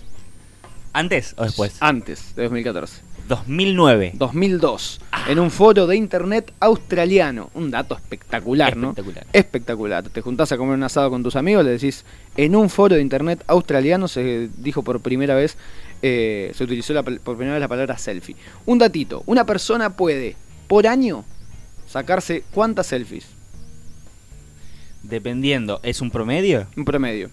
¿Antes 0.93 1.35
o 1.37 1.45
después? 1.45 1.77
Antes 1.81 2.35
de 2.37 2.43
2014. 2.45 3.01
2009. 3.29 4.13
2002. 4.15 5.01
En 5.29 5.39
un 5.39 5.51
foro 5.51 5.87
de 5.87 5.97
internet 5.97 6.53
australiano. 6.61 7.51
Un 7.55 7.71
dato 7.71 7.95
espectacular, 7.95 8.77
¿no? 8.77 8.95
Espectacular. 9.33 10.05
Te 10.05 10.21
juntás 10.21 10.53
a 10.53 10.57
comer 10.57 10.75
un 10.75 10.83
asado 10.83 11.11
con 11.11 11.23
tus 11.23 11.37
amigos, 11.37 11.65
le 11.65 11.73
decís, 11.73 12.05
en 12.37 12.55
un 12.55 12.69
foro 12.69 12.97
de 12.97 13.03
internet 13.03 13.43
australiano 13.47 14.09
se 14.09 14.51
dijo 14.59 14.83
por 14.83 15.01
primera 15.01 15.35
vez, 15.35 15.57
eh, 16.03 16.53
se 16.55 16.65
utilizó 16.65 16.93
la 16.93 17.03
por 17.03 17.37
primera 17.37 17.53
vez 17.55 17.61
la 17.61 17.69
palabra 17.69 17.97
selfie. 17.97 18.37
Un 18.67 18.79
datito, 18.79 19.23
una 19.27 19.47
persona 19.47 19.97
puede, 19.97 20.37
por 20.69 20.87
año, 20.87 21.25
sacarse 21.87 22.45
cuántas 22.53 22.89
selfies? 22.89 23.27
Dependiendo, 25.03 25.81
¿es 25.83 26.01
un 26.01 26.11
promedio? 26.11 26.67
Un 26.77 26.85
promedio. 26.85 27.31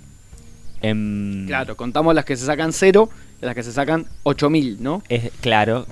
Em, 0.82 1.48
Claro, 1.48 1.76
contamos 1.78 2.16
las 2.16 2.26
que 2.26 2.36
se 2.36 2.46
sacan 2.46 2.74
cero 2.74 3.10
las 3.42 3.56
que 3.56 3.64
se 3.64 3.72
sacan 3.72 4.06
8000, 4.24 4.82
¿no? 4.82 5.02
Es, 5.10 5.32
claro, 5.42 5.86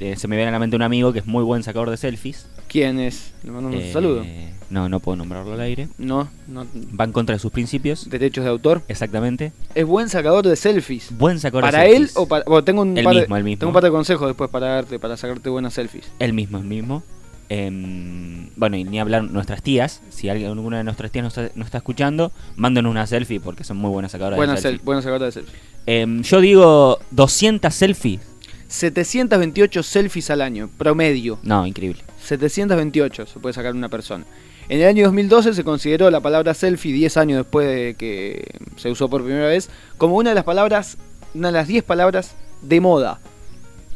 eh, 0.00 0.16
se 0.16 0.26
me 0.28 0.36
viene 0.36 0.48
a 0.48 0.52
la 0.52 0.58
mente 0.58 0.76
un 0.76 0.82
amigo 0.82 1.12
que 1.12 1.18
es 1.20 1.26
muy 1.26 1.44
buen 1.44 1.62
sacador 1.62 1.90
de 1.90 1.96
selfies. 1.96 2.46
¿Quién 2.68 2.98
es? 2.98 3.32
Le 3.44 3.50
mando 3.52 3.68
un 3.68 3.74
Eh, 3.74 3.90
saludo. 3.92 4.24
No, 4.70 4.88
no 4.88 4.98
puedo 4.98 5.14
nombrarlo 5.16 5.52
al 5.52 5.60
aire. 5.60 5.88
No, 5.98 6.28
no. 6.48 6.66
Va 6.98 7.04
en 7.04 7.12
contra 7.12 7.34
de 7.34 7.38
sus 7.38 7.52
principios. 7.52 8.08
Derechos 8.10 8.42
de 8.42 8.50
autor. 8.50 8.82
Exactamente. 8.88 9.52
Es 9.76 9.84
buen 9.86 10.08
sacador 10.08 10.44
de 10.46 10.56
selfies. 10.56 11.16
Buen 11.16 11.38
sacador 11.38 11.62
¿Para 11.64 11.80
de 11.82 11.90
él 11.90 11.96
selfies. 12.08 12.16
o 12.16 12.26
para.? 12.26 12.44
Bueno, 12.46 12.64
tengo 12.64 12.82
un, 12.82 12.96
El 12.98 13.04
par 13.04 13.14
de, 13.14 13.20
mismo, 13.20 13.36
el 13.36 13.44
mismo. 13.44 13.58
tengo 13.60 13.70
un 13.70 13.74
par 13.74 13.84
de 13.84 13.90
consejos 13.90 14.26
después 14.26 14.50
para 14.50 14.66
darte, 14.68 14.98
para 14.98 15.16
sacarte 15.16 15.48
buenas 15.50 15.74
selfies. 15.74 16.10
El 16.18 16.32
mismo, 16.32 16.58
el 16.58 16.64
mismo. 16.64 17.02
Em, 17.48 18.48
bueno, 18.56 18.76
y 18.76 18.84
ni 18.84 18.98
hablar 18.98 19.24
nuestras 19.24 19.62
tías. 19.62 20.00
Si 20.10 20.28
alguna 20.28 20.78
de 20.78 20.84
nuestras 20.84 21.10
tías 21.10 21.24
nos 21.24 21.36
está, 21.36 21.52
nos 21.56 21.66
está 21.66 21.78
escuchando, 21.78 22.32
mándenos 22.56 22.90
una 22.90 23.06
selfie 23.06 23.40
porque 23.40 23.64
son 23.64 23.76
muy 23.76 23.90
buenas 23.90 24.12
sacadoras 24.12 24.36
Buenas 24.36 24.56
de 24.56 24.62
sel, 24.62 24.70
selfies. 24.72 24.84
buenas 24.84 25.04
sacadoras 25.04 25.34
de 25.34 25.40
selfies. 25.42 25.62
Em, 25.86 26.22
yo 26.22 26.40
digo 26.40 26.98
200 27.10 27.74
selfies. 27.74 28.20
728 28.68 29.82
selfies 29.82 30.30
al 30.30 30.40
año, 30.40 30.68
promedio. 30.78 31.38
No, 31.42 31.66
increíble. 31.66 32.02
728 32.22 33.26
se 33.26 33.38
puede 33.38 33.52
sacar 33.52 33.74
una 33.74 33.88
persona. 33.88 34.24
En 34.68 34.80
el 34.80 34.88
año 34.88 35.04
2012 35.04 35.52
se 35.52 35.62
consideró 35.62 36.10
la 36.10 36.20
palabra 36.20 36.54
selfie, 36.54 36.92
10 36.92 37.16
años 37.18 37.36
después 37.38 37.68
de 37.68 37.94
que 37.94 38.46
se 38.76 38.90
usó 38.90 39.10
por 39.10 39.22
primera 39.22 39.46
vez, 39.46 39.68
como 39.98 40.16
una 40.16 40.30
de 40.30 40.34
las 40.34 40.44
palabras, 40.44 40.96
una 41.34 41.48
de 41.48 41.52
las 41.52 41.68
10 41.68 41.84
palabras 41.84 42.34
de 42.62 42.80
moda 42.80 43.20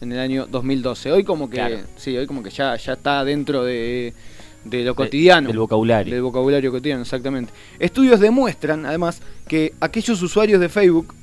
en 0.01 0.13
el 0.13 0.19
año 0.19 0.47
2012. 0.47 1.13
Hoy 1.13 1.25
como 1.25 1.49
que, 1.51 1.57
Claro. 1.57 1.79
sí, 1.97 2.17
hoy 2.17 2.27
como 2.27 2.43
que 2.43 2.51
ya, 2.51 2.77
ya 2.77 2.93
está 2.95 3.25
dentro 3.25 3.65
de, 3.65 4.15
de 4.65 4.85
lo 4.85 4.95
cotidiano. 4.95 5.49
Del 5.49 5.59
vocabulario. 5.59 6.13
Del 6.13 6.23
vocabulario 6.23 6.71
cotidiano, 6.71 7.03
exactamente. 7.03 7.53
Estudios 7.79 8.21
demuestran, 8.21 8.87
además, 8.87 9.21
que 9.47 9.75
aquellos 9.81 10.21
usuarios 10.23 10.61
de 10.61 10.69
Facebook, 10.69 11.15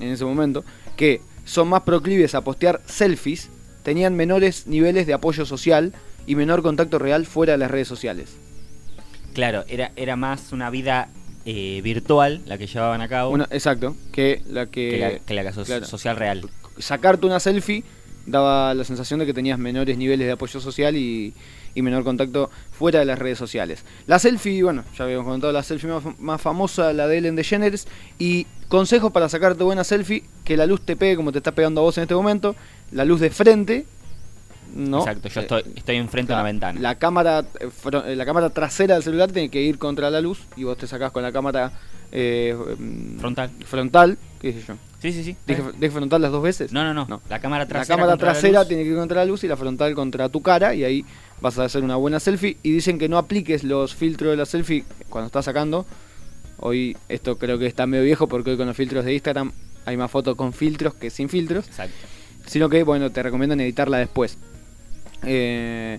en 0.00 0.08
ese 0.08 0.24
momento, 0.24 0.64
que 0.96 1.20
son 1.44 1.68
más 1.68 1.82
proclives 1.82 2.34
a 2.34 2.40
postear 2.42 2.80
selfies, 2.86 3.48
tenían 3.82 4.14
menores 4.14 4.66
niveles 4.66 5.06
de 5.06 5.14
apoyo 5.14 5.44
social 5.44 5.92
y 6.26 6.36
menor 6.36 6.62
contacto 6.62 6.98
real 6.98 7.26
fuera 7.26 7.52
de 7.52 7.58
las 7.58 7.70
redes 7.70 7.88
sociales. 7.88 8.36
Claro, 9.34 9.64
era, 9.68 9.92
era 9.96 10.14
más 10.16 10.52
una 10.52 10.70
vida 10.70 11.08
eh, 11.44 11.80
virtual, 11.82 12.42
la 12.46 12.58
que 12.58 12.66
llevaban 12.66 13.00
a 13.00 13.08
cabo, 13.08 13.30
Una- 13.30 13.48
exacto, 13.50 13.96
que 14.12 14.42
la 14.48 14.66
que, 14.66 14.90
que 14.90 14.98
la, 14.98 15.18
que 15.18 15.34
la 15.34 15.52
so- 15.52 15.64
claro. 15.64 15.84
social 15.86 16.16
real. 16.16 16.48
sacarte 16.78 17.26
una 17.26 17.40
selfie 17.40 17.82
daba 18.26 18.74
la 18.74 18.84
sensación 18.84 19.20
de 19.20 19.26
que 19.26 19.34
tenías 19.34 19.58
menores 19.58 19.96
niveles 19.98 20.26
de 20.26 20.32
apoyo 20.32 20.60
social 20.60 20.96
y, 20.96 21.34
menor 21.74 22.04
contacto 22.04 22.50
fuera 22.70 23.00
de 23.00 23.04
las 23.04 23.18
redes 23.18 23.38
sociales. 23.38 23.84
La 24.06 24.18
selfie, 24.18 24.62
bueno, 24.62 24.84
ya 24.96 25.04
habíamos 25.04 25.24
comentado 25.24 25.52
la 25.52 25.62
selfie 25.62 25.88
más, 25.90 26.18
más 26.18 26.40
famosa, 26.40 26.92
la 26.92 27.06
de 27.08 27.18
Ellen 27.18 27.34
DeGeneres, 27.34 27.88
y 28.18 28.46
consejos 28.68 29.10
para 29.10 29.28
sacarte 29.28 29.64
buena 29.64 29.82
selfie, 29.82 30.24
que 30.44 30.56
la 30.56 30.66
luz 30.66 30.82
te 30.82 30.96
pegue 30.96 31.16
como 31.16 31.32
te 31.32 31.38
está 31.38 31.52
pegando 31.52 31.80
a 31.80 31.84
vos 31.84 31.96
en 31.98 32.02
este 32.02 32.14
momento, 32.14 32.54
la 32.90 33.04
luz 33.04 33.20
de 33.20 33.30
frente, 33.30 33.86
¿no? 34.74 35.00
Exacto, 35.00 35.28
yo 35.28 35.40
Eh, 35.40 35.42
estoy, 35.42 35.62
estoy 35.76 35.96
enfrente 35.96 36.32
de 36.32 36.36
una 36.36 36.44
ventana. 36.44 36.80
La 36.80 36.94
cámara, 36.96 37.44
eh, 37.60 37.68
eh, 38.06 38.16
la 38.16 38.24
cámara 38.24 38.50
trasera 38.50 38.94
del 38.94 39.02
celular 39.02 39.30
tiene 39.32 39.48
que 39.50 39.60
ir 39.62 39.78
contra 39.78 40.10
la 40.10 40.20
luz 40.20 40.40
y 40.56 40.64
vos 40.64 40.76
te 40.78 40.86
sacás 40.86 41.12
con 41.12 41.22
la 41.22 41.32
cámara 41.32 41.72
eh, 42.10 42.54
mm, 42.78 43.18
Frontal. 43.18 43.50
frontal, 43.64 44.18
qué 44.40 44.52
sé 44.52 44.62
yo. 44.66 44.74
Sí, 45.00 45.12
sí, 45.12 45.24
sí. 45.24 45.36
¿Dije, 45.46 45.62
dije 45.78 45.90
frontal 45.90 46.22
las 46.22 46.30
dos 46.30 46.42
veces? 46.42 46.72
No, 46.72 46.84
no, 46.84 46.94
no, 46.94 47.06
No. 47.08 47.20
La 47.28 47.40
cámara 47.40 47.64
La 47.64 47.68
trasera. 47.68 47.96
cámara 47.96 48.12
la 48.12 48.18
trasera 48.18 48.60
luz. 48.60 48.68
tiene 48.68 48.84
que 48.84 48.90
ir 48.90 48.96
contra 48.96 49.16
la 49.18 49.24
luz 49.24 49.42
y 49.44 49.48
la 49.48 49.56
frontal 49.56 49.94
contra 49.94 50.28
tu 50.28 50.42
cara 50.42 50.74
y 50.74 50.84
ahí 50.84 51.04
vas 51.40 51.58
a 51.58 51.64
hacer 51.64 51.82
una 51.82 51.96
buena 51.96 52.20
selfie. 52.20 52.56
Y 52.62 52.70
dicen 52.70 52.98
que 52.98 53.08
no 53.08 53.18
apliques 53.18 53.64
los 53.64 53.94
filtros 53.94 54.30
de 54.30 54.36
la 54.36 54.46
selfie 54.46 54.84
cuando 55.08 55.26
estás 55.26 55.44
sacando. 55.46 55.86
Hoy 56.58 56.96
esto 57.08 57.36
creo 57.38 57.58
que 57.58 57.66
está 57.66 57.86
medio 57.88 58.04
viejo 58.04 58.28
porque 58.28 58.50
hoy 58.50 58.56
con 58.56 58.68
los 58.68 58.76
filtros 58.76 59.04
de 59.04 59.12
Instagram 59.14 59.50
hay 59.84 59.96
más 59.96 60.08
fotos 60.10 60.36
con 60.36 60.52
filtros 60.52 60.94
que 60.94 61.10
sin 61.10 61.28
filtros. 61.28 61.66
Exacto. 61.66 61.96
Sino 62.46 62.68
que, 62.68 62.84
bueno, 62.84 63.10
te 63.10 63.22
recomiendan 63.24 63.60
editarla 63.60 63.98
después. 63.98 64.38
Eh, 65.24 65.98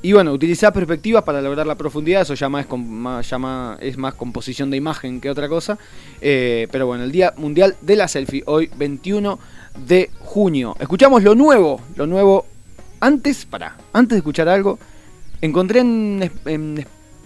y 0.00 0.12
bueno, 0.12 0.32
utilizar 0.32 0.72
perspectivas 0.72 1.24
para 1.24 1.42
lograr 1.42 1.66
la 1.66 1.74
profundidad, 1.74 2.22
eso 2.22 2.34
ya 2.34 2.48
más 2.48 2.66
es, 2.66 2.78
más, 2.78 3.28
ya 3.28 3.38
más- 3.38 3.78
es 3.80 3.96
más 3.96 4.14
composición 4.14 4.70
de 4.70 4.76
imagen 4.76 5.20
que 5.20 5.28
otra 5.30 5.48
cosa. 5.48 5.76
Eh, 6.20 6.68
pero 6.70 6.86
bueno, 6.86 7.02
el 7.04 7.10
Día 7.12 7.34
Mundial 7.36 7.74
de 7.80 7.96
la 7.96 8.06
Selfie, 8.06 8.44
hoy 8.46 8.70
21 8.76 9.38
de 9.86 10.10
junio. 10.20 10.76
Escuchamos 10.78 11.22
lo 11.24 11.34
nuevo, 11.34 11.80
lo 11.96 12.06
nuevo. 12.06 12.46
Antes, 13.00 13.44
para, 13.44 13.76
antes 13.92 14.10
de 14.14 14.18
escuchar 14.18 14.48
algo, 14.48 14.78
encontré 15.40 15.80
en, 15.80 16.30
en 16.46 16.78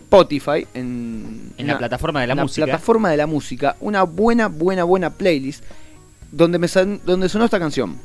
Spotify, 0.04 0.66
en, 0.74 1.52
En 1.58 1.66
la 1.66 1.78
plataforma 1.78 2.20
de 2.22 2.26
la 2.26 2.34
música. 2.36 2.66
plataforma 2.66 3.10
de 3.10 3.16
la 3.18 3.26
música, 3.26 3.76
una 3.80 4.02
buena, 4.04 4.48
buena, 4.48 4.84
buena 4.84 5.10
playlist 5.10 5.62
donde, 6.30 6.58
me 6.58 6.68
donde 7.04 7.28
sonó 7.28 7.44
esta 7.46 7.58
canción. 7.58 7.96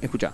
Escucha. 0.00 0.32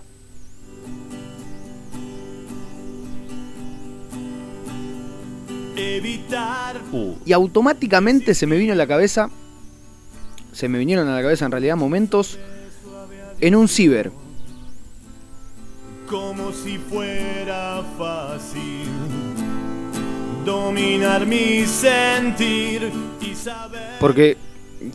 Evitar 5.79 6.77
Uh, 6.91 7.15
Y 7.25 7.33
automáticamente 7.33 8.33
se 8.33 8.45
me 8.47 8.57
vino 8.57 8.73
a 8.73 8.75
la 8.75 8.87
cabeza, 8.87 9.29
se 10.51 10.67
me 10.67 10.77
vinieron 10.77 11.07
a 11.07 11.15
la 11.15 11.21
cabeza 11.21 11.45
en 11.45 11.51
realidad 11.51 11.75
momentos 11.75 12.37
en 13.39 13.55
un 13.55 13.67
ciber. 13.67 14.11
como 16.09 16.51
si 16.51 16.77
fuera 16.79 17.83
fácil 17.97 18.87
dominar 20.43 21.27
mi 21.27 21.63
sentir 21.65 22.91
y 23.21 23.35
saber. 23.35 23.99
Porque, 23.99 24.35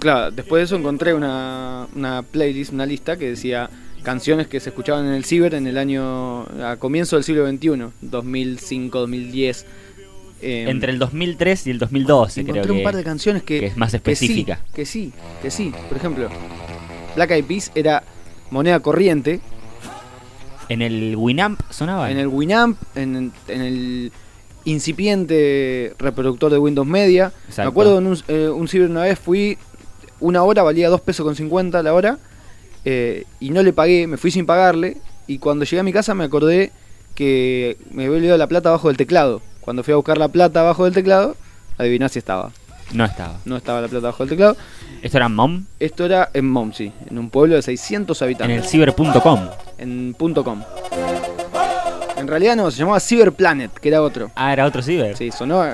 claro, 0.00 0.32
después 0.32 0.60
de 0.60 0.64
eso 0.64 0.76
encontré 0.76 1.14
una, 1.14 1.86
una 1.94 2.22
playlist, 2.22 2.72
una 2.72 2.84
lista 2.84 3.16
que 3.16 3.30
decía 3.30 3.70
canciones 4.02 4.48
que 4.48 4.58
se 4.58 4.70
escuchaban 4.70 5.06
en 5.06 5.12
el 5.14 5.24
ciber 5.24 5.54
en 5.54 5.68
el 5.68 5.78
año, 5.78 6.42
a 6.62 6.76
comienzo 6.78 7.14
del 7.16 7.24
siglo 7.24 7.48
XXI, 7.48 7.92
2005, 8.02 8.98
2010. 8.98 9.66
Eh, 10.44 10.70
entre 10.70 10.92
el 10.92 10.98
2003 10.98 11.66
y 11.66 11.70
el 11.70 11.78
2012, 11.78 12.40
encontré 12.42 12.62
creo 12.62 12.74
un 12.74 12.78
que. 12.78 12.84
par 12.84 12.96
de 12.96 13.04
canciones 13.04 13.42
que, 13.42 13.60
que 13.60 13.66
es 13.66 13.76
más 13.76 13.90
que 13.90 13.96
específica. 13.98 14.60
sí, 14.66 14.72
que 14.74 14.86
sí, 14.86 15.12
que 15.42 15.50
sí. 15.50 15.72
Por 15.88 15.96
ejemplo, 15.96 16.28
Black 17.16 17.30
Eyed 17.32 17.44
Peas 17.44 17.72
era 17.74 18.02
moneda 18.50 18.80
corriente 18.80 19.40
En 20.68 20.82
el 20.82 21.14
Winamp 21.16 21.60
sonaba. 21.70 22.10
en 22.10 22.18
el 22.18 22.26
Winamp, 22.28 22.78
en, 22.94 23.32
en 23.48 23.60
el 23.60 24.12
incipiente 24.64 25.94
reproductor 25.98 26.50
de 26.50 26.58
Windows 26.58 26.86
Media. 26.86 27.32
Exacto. 27.48 27.62
Me 27.62 27.68
acuerdo 27.68 27.98
en 27.98 28.06
un, 28.06 28.18
eh, 28.28 28.48
un 28.48 28.66
ciber 28.68 28.90
una 28.90 29.02
vez 29.02 29.18
fui, 29.18 29.58
una 30.20 30.42
hora 30.42 30.62
valía 30.62 30.88
2 30.88 31.00
pesos 31.02 31.24
con 31.24 31.36
50 31.36 31.82
la 31.82 31.92
hora, 31.94 32.18
eh, 32.84 33.24
y 33.40 33.50
no 33.50 33.62
le 33.62 33.72
pagué, 33.72 34.06
me 34.06 34.16
fui 34.16 34.30
sin 34.30 34.46
pagarle, 34.46 34.96
y 35.26 35.38
cuando 35.38 35.64
llegué 35.64 35.80
a 35.80 35.84
mi 35.84 35.92
casa 35.92 36.14
me 36.14 36.24
acordé 36.24 36.72
que 37.14 37.76
me 37.90 38.04
había 38.04 38.16
olvidado 38.16 38.38
la 38.38 38.46
plata 38.48 38.70
abajo 38.70 38.88
del 38.88 38.96
teclado. 38.96 39.40
Cuando 39.64 39.82
fui 39.82 39.92
a 39.92 39.96
buscar 39.96 40.18
la 40.18 40.28
plata 40.28 40.60
abajo 40.60 40.84
del 40.84 40.92
teclado, 40.92 41.36
adiviná 41.78 42.08
si 42.08 42.18
estaba. 42.18 42.50
No 42.92 43.04
estaba. 43.04 43.38
No 43.46 43.56
estaba 43.56 43.80
la 43.80 43.88
plata 43.88 44.08
abajo 44.08 44.24
del 44.24 44.30
teclado. 44.30 44.56
Esto 45.02 45.16
era 45.16 45.28
Mom 45.28 45.64
Esto 45.80 46.04
era 46.04 46.30
en 46.34 46.48
Momsey, 46.48 46.92
en 47.08 47.18
un 47.18 47.30
pueblo 47.30 47.56
de 47.56 47.62
600 47.62 48.20
en 48.20 48.24
habitantes. 48.26 48.58
el 48.58 48.64
ciber.com. 48.68 49.48
en 49.78 50.14
punto 50.18 50.44
.com. 50.44 50.62
En 52.16 52.28
realidad 52.28 52.56
no, 52.56 52.70
se 52.70 52.78
llamaba 52.78 53.00
Cyberplanet, 53.00 53.72
que 53.72 53.88
era 53.88 54.02
otro. 54.02 54.30
Ah, 54.34 54.52
era 54.52 54.66
otro 54.66 54.82
ciber. 54.82 55.16
Sí, 55.16 55.30
sonó. 55.30 55.64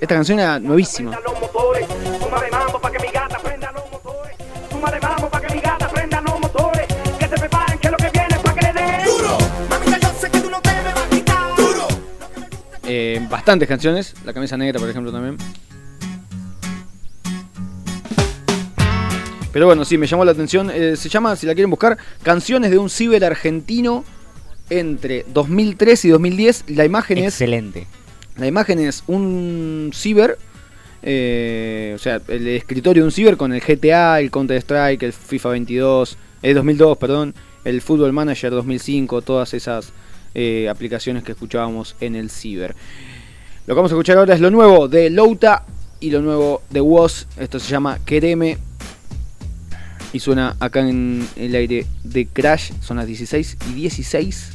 Esta 0.00 0.14
canción 0.14 0.38
era 0.38 0.58
nuevísima. 0.58 1.18
Eh, 12.94 13.26
bastantes 13.30 13.66
canciones. 13.66 14.14
La 14.26 14.34
camisa 14.34 14.58
negra, 14.58 14.78
por 14.78 14.90
ejemplo, 14.90 15.10
también. 15.10 15.38
Pero 19.50 19.64
bueno, 19.64 19.86
sí, 19.86 19.96
me 19.96 20.06
llamó 20.06 20.26
la 20.26 20.32
atención. 20.32 20.70
Eh, 20.70 20.96
se 20.96 21.08
llama, 21.08 21.34
si 21.36 21.46
la 21.46 21.54
quieren 21.54 21.70
buscar, 21.70 21.96
Canciones 22.22 22.70
de 22.70 22.76
un 22.76 22.90
ciber 22.90 23.24
argentino 23.24 24.04
entre 24.68 25.24
2003 25.32 26.04
y 26.04 26.08
2010. 26.10 26.64
La 26.68 26.84
imagen 26.84 27.16
es 27.16 27.28
Excelente. 27.28 27.86
La 28.36 28.46
imagen 28.46 28.78
es 28.78 29.04
un 29.06 29.90
ciber, 29.94 30.38
eh, 31.02 31.92
o 31.94 31.98
sea, 31.98 32.20
el 32.28 32.46
escritorio 32.48 33.04
de 33.04 33.06
un 33.06 33.12
ciber 33.12 33.38
con 33.38 33.54
el 33.54 33.62
GTA, 33.62 34.20
el 34.20 34.30
Counter 34.30 34.58
Strike, 34.58 35.02
el 35.02 35.14
FIFA 35.14 35.48
22, 35.50 36.18
el 36.42 36.54
2002, 36.54 36.98
perdón, 36.98 37.34
el 37.64 37.80
Football 37.80 38.12
Manager 38.12 38.50
2005, 38.50 39.22
todas 39.22 39.54
esas 39.54 39.92
eh, 40.34 40.68
aplicaciones 40.68 41.22
que 41.22 41.32
escuchábamos 41.32 41.96
en 42.00 42.14
el 42.14 42.30
ciber. 42.30 42.74
Lo 43.66 43.74
que 43.74 43.76
vamos 43.76 43.92
a 43.92 43.94
escuchar 43.94 44.18
ahora 44.18 44.34
es 44.34 44.40
lo 44.40 44.50
nuevo 44.50 44.88
de 44.88 45.08
Louta 45.10 45.64
y 46.00 46.10
lo 46.10 46.20
nuevo 46.20 46.62
de 46.70 46.80
Woz. 46.80 47.26
Esto 47.36 47.60
se 47.60 47.70
llama 47.70 47.98
Quereme. 48.04 48.58
Y 50.12 50.20
suena 50.20 50.56
acá 50.60 50.80
en 50.80 51.26
el 51.36 51.54
aire 51.54 51.86
de 52.02 52.26
Crash. 52.26 52.72
Son 52.80 52.96
las 52.96 53.06
16 53.06 53.56
y 53.70 53.72
16. 53.74 54.50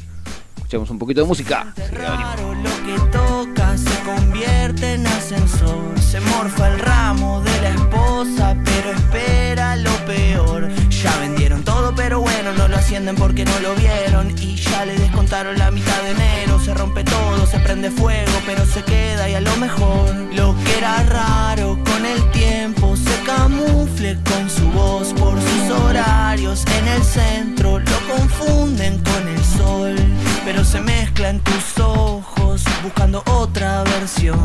Escuchamos 0.56 0.90
un 0.90 0.98
poquito 0.98 1.22
de 1.22 1.26
música. 1.26 1.74
Raro 1.92 2.54
lo 2.54 2.70
que 2.84 3.10
toca 3.10 3.76
se 3.78 3.98
convierte 4.04 4.92
en 4.92 5.06
ascensor. 5.06 5.98
Se 6.00 6.20
morfa 6.20 6.68
el 6.68 6.78
ramo 6.78 7.40
de 7.40 7.60
la 7.62 7.70
esposa, 7.70 8.56
pero 8.64 8.90
espera 8.90 9.76
lo 9.76 9.90
peor. 10.04 10.68
Ya 10.90 11.16
vendieron 11.20 11.64
todo, 11.64 11.94
pero 11.96 12.20
no 12.54 12.68
lo 12.68 12.76
ascienden 12.76 13.16
porque 13.16 13.44
no 13.44 13.58
lo 13.60 13.74
vieron. 13.74 14.30
Y 14.38 14.56
ya 14.56 14.84
le 14.84 14.98
descontaron 14.98 15.58
la 15.58 15.70
mitad 15.70 16.02
de 16.02 16.10
enero. 16.10 16.60
Se 16.60 16.74
rompe 16.74 17.04
todo, 17.04 17.46
se 17.46 17.58
prende 17.60 17.90
fuego, 17.90 18.32
pero 18.46 18.64
se 18.66 18.82
queda 18.82 19.28
y 19.28 19.34
a 19.34 19.40
lo 19.40 19.56
mejor. 19.56 20.14
Lo 20.32 20.54
que 20.64 20.78
era 20.78 21.02
raro 21.04 21.78
con 21.84 22.06
el 22.06 22.30
tiempo 22.30 22.96
se 22.96 23.16
camufle 23.24 24.18
con 24.24 24.48
su 24.50 24.70
voz 24.70 25.12
por 25.14 25.34
sus 25.40 25.70
horarios. 25.82 26.64
En 26.78 26.88
el 26.88 27.02
centro 27.02 27.78
lo 27.78 28.14
confunden 28.14 28.98
con 28.98 29.28
el 29.28 29.44
sol, 29.44 29.96
pero 30.44 30.64
se 30.64 30.80
mezcla 30.80 31.30
en 31.30 31.40
tus 31.40 31.78
ojos 31.78 32.64
buscando 32.82 33.22
otra 33.26 33.84
versión. 33.84 34.38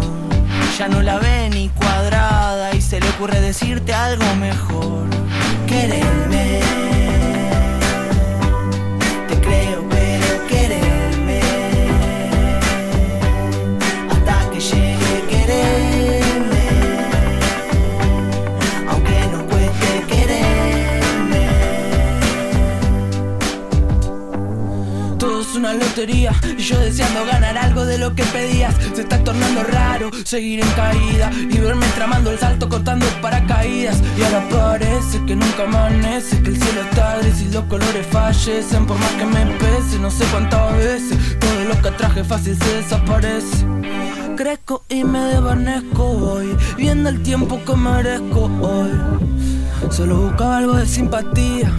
Ya 0.77 0.87
no 0.87 1.01
la 1.01 1.19
ve 1.19 1.49
ni 1.51 1.69
cuadrada 1.69 2.73
y 2.73 2.81
se 2.81 2.99
le 2.99 3.07
ocurre 3.09 3.39
decirte 3.39 3.93
algo 3.93 4.25
mejor. 4.35 5.05
Quererme, 5.67 6.61
y 25.95 26.61
yo 26.63 26.79
deseando 26.79 27.23
ganar 27.23 27.55
algo 27.55 27.85
de 27.85 27.99
lo 27.99 28.15
que 28.15 28.23
pedías. 28.23 28.73
Se 28.95 29.01
está 29.01 29.23
tornando 29.23 29.63
raro 29.63 30.09
seguir 30.25 30.59
en 30.59 30.69
caída 30.71 31.29
y 31.31 31.55
verme 31.59 31.85
tramando 31.93 32.31
el 32.31 32.39
salto 32.39 32.67
cortando 32.67 33.05
paracaídas. 33.21 34.01
Y 34.17 34.23
ahora 34.23 34.43
parece 34.49 35.23
que 35.25 35.35
nunca 35.35 35.63
amanece, 35.65 36.41
que 36.41 36.49
el 36.49 36.59
cielo 36.59 36.81
está 36.81 37.19
gris 37.19 37.41
y 37.41 37.51
los 37.53 37.65
colores 37.65 38.07
fallecen. 38.07 38.87
Por 38.87 38.97
más 38.97 39.11
que 39.11 39.25
me 39.25 39.45
pese, 39.45 39.99
no 39.99 40.09
sé 40.09 40.25
cuántas 40.31 40.75
veces 40.77 41.39
todo 41.39 41.63
lo 41.65 41.79
que 41.79 41.91
traje 41.91 42.23
fácil 42.23 42.57
se 42.57 42.77
desaparece. 42.77 43.65
crezco 44.35 44.83
y 44.89 45.03
me 45.03 45.19
desvanezco 45.19 46.05
hoy, 46.05 46.57
viendo 46.75 47.09
el 47.09 47.21
tiempo 47.21 47.63
que 47.63 47.75
merezco 47.75 48.49
hoy. 48.61 48.89
Solo 49.91 50.17
buscaba 50.17 50.57
algo 50.57 50.73
de 50.73 50.87
simpatía. 50.87 51.71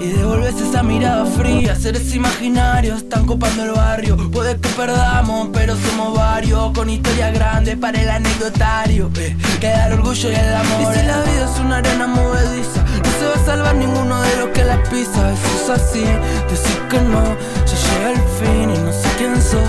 Y 0.00 0.08
devolves 0.08 0.60
esa 0.60 0.82
mirada 0.82 1.24
fría, 1.24 1.74
seres 1.74 2.14
imaginarios 2.14 2.98
están 2.98 3.26
copando 3.26 3.64
el 3.64 3.70
barrio. 3.72 4.16
Puede 4.30 4.58
que 4.58 4.68
perdamos, 4.70 5.48
pero 5.52 5.74
somos 5.76 6.14
varios, 6.14 6.72
con 6.72 6.90
historias 6.90 7.32
grandes 7.32 7.76
para 7.76 8.00
el 8.00 8.08
anecdotario. 8.10 9.10
Eh, 9.16 9.36
queda 9.60 9.86
el 9.86 9.94
orgullo 9.94 10.30
y 10.30 10.34
el 10.34 10.54
amor. 10.54 10.94
Y 10.94 10.98
si 10.98 11.06
la 11.06 11.20
vida 11.22 11.50
es 11.52 11.60
una 11.60 11.76
arena 11.78 12.06
movediza, 12.06 12.82
no 12.82 13.10
se 13.18 13.26
va 13.26 13.34
a 13.34 13.46
salvar 13.46 13.74
ninguno 13.76 14.20
de 14.20 14.36
los 14.36 14.48
que 14.50 14.64
la 14.64 14.82
pisa. 14.84 15.32
Eso 15.32 15.74
es 15.74 15.80
así, 15.80 16.04
decir 16.50 16.78
que 16.90 17.00
no, 17.00 17.24
ya 17.64 17.76
llega 17.86 18.10
el 18.10 18.22
fin 18.38 18.70
y 18.70 18.78
no 18.78 18.92
sé 18.92 19.08
quién 19.18 19.40
sos. 19.40 19.68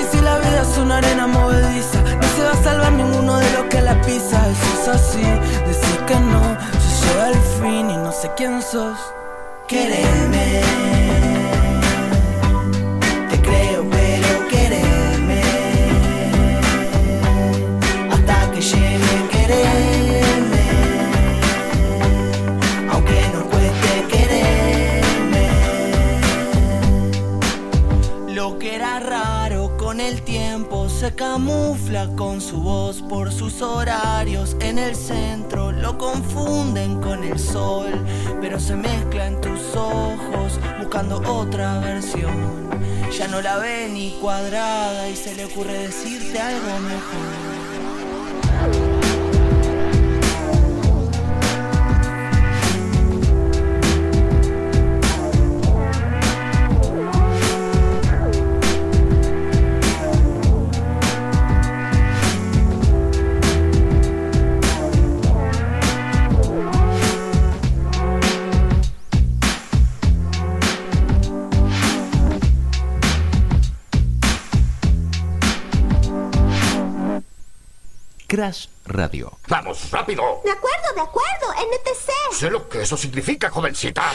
Y 0.00 0.16
si 0.16 0.22
la 0.22 0.38
vida 0.38 0.62
es 0.62 0.78
una 0.78 0.98
arena 0.98 1.26
movediza, 1.26 2.00
no 2.02 2.28
se 2.36 2.42
va 2.42 2.52
a 2.52 2.62
salvar 2.62 2.92
ninguno 2.92 3.38
de 3.38 3.52
los 3.52 3.64
que 3.64 3.80
la 3.80 4.00
pisa. 4.02 4.42
Eso 4.50 4.82
es 4.82 4.88
así, 4.88 5.22
decir 5.66 5.98
que 6.06 6.14
no, 6.14 6.42
ya 6.42 7.06
llega 7.06 7.28
el 7.28 7.40
fin 7.60 7.90
y 7.90 7.96
no 7.96 8.12
sé 8.12 8.30
quién 8.36 8.60
sos. 8.62 8.98
Quererme, 9.74 10.93
se 31.04 31.14
camufla 31.14 32.08
con 32.16 32.40
su 32.40 32.62
voz 32.62 33.02
por 33.02 33.30
sus 33.30 33.60
horarios 33.60 34.56
en 34.60 34.78
el 34.78 34.96
centro, 34.96 35.70
lo 35.70 35.98
confunden 35.98 36.98
con 37.02 37.22
el 37.22 37.38
sol, 37.38 37.92
pero 38.40 38.58
se 38.58 38.74
mezcla 38.74 39.26
en 39.26 39.38
tus 39.38 39.76
ojos 39.76 40.58
buscando 40.78 41.20
otra 41.30 41.78
versión. 41.80 42.70
Ya 43.18 43.28
no 43.28 43.42
la 43.42 43.58
ve 43.58 43.90
ni 43.92 44.12
cuadrada 44.12 45.06
y 45.10 45.14
se 45.14 45.34
le 45.34 45.44
ocurre 45.44 45.74
decirte 45.74 46.40
algo 46.40 46.78
mejor. 46.78 48.93
Radio. 78.86 79.38
Vamos, 79.48 79.90
rápido. 79.90 80.40
De 80.44 80.50
acuerdo, 80.50 80.94
de 80.94 81.00
acuerdo, 81.00 81.46
NTC. 81.52 82.36
Sé 82.38 82.50
lo 82.50 82.68
que 82.68 82.82
eso 82.82 82.96
significa, 82.96 83.50
jovencita. 83.50 84.12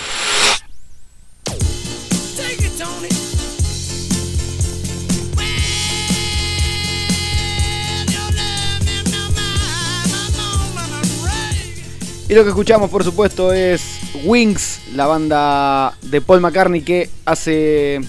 Y 12.30 12.36
lo 12.36 12.44
que 12.44 12.50
escuchamos, 12.50 12.92
por 12.92 13.04
supuesto, 13.04 13.52
es 13.52 13.82
Wings, 14.24 14.82
la 14.94 15.08
banda 15.08 15.98
de 16.04 16.22
Paul 16.22 16.42
McCartney 16.42 16.82
que 16.82 17.10
hace 17.26 18.02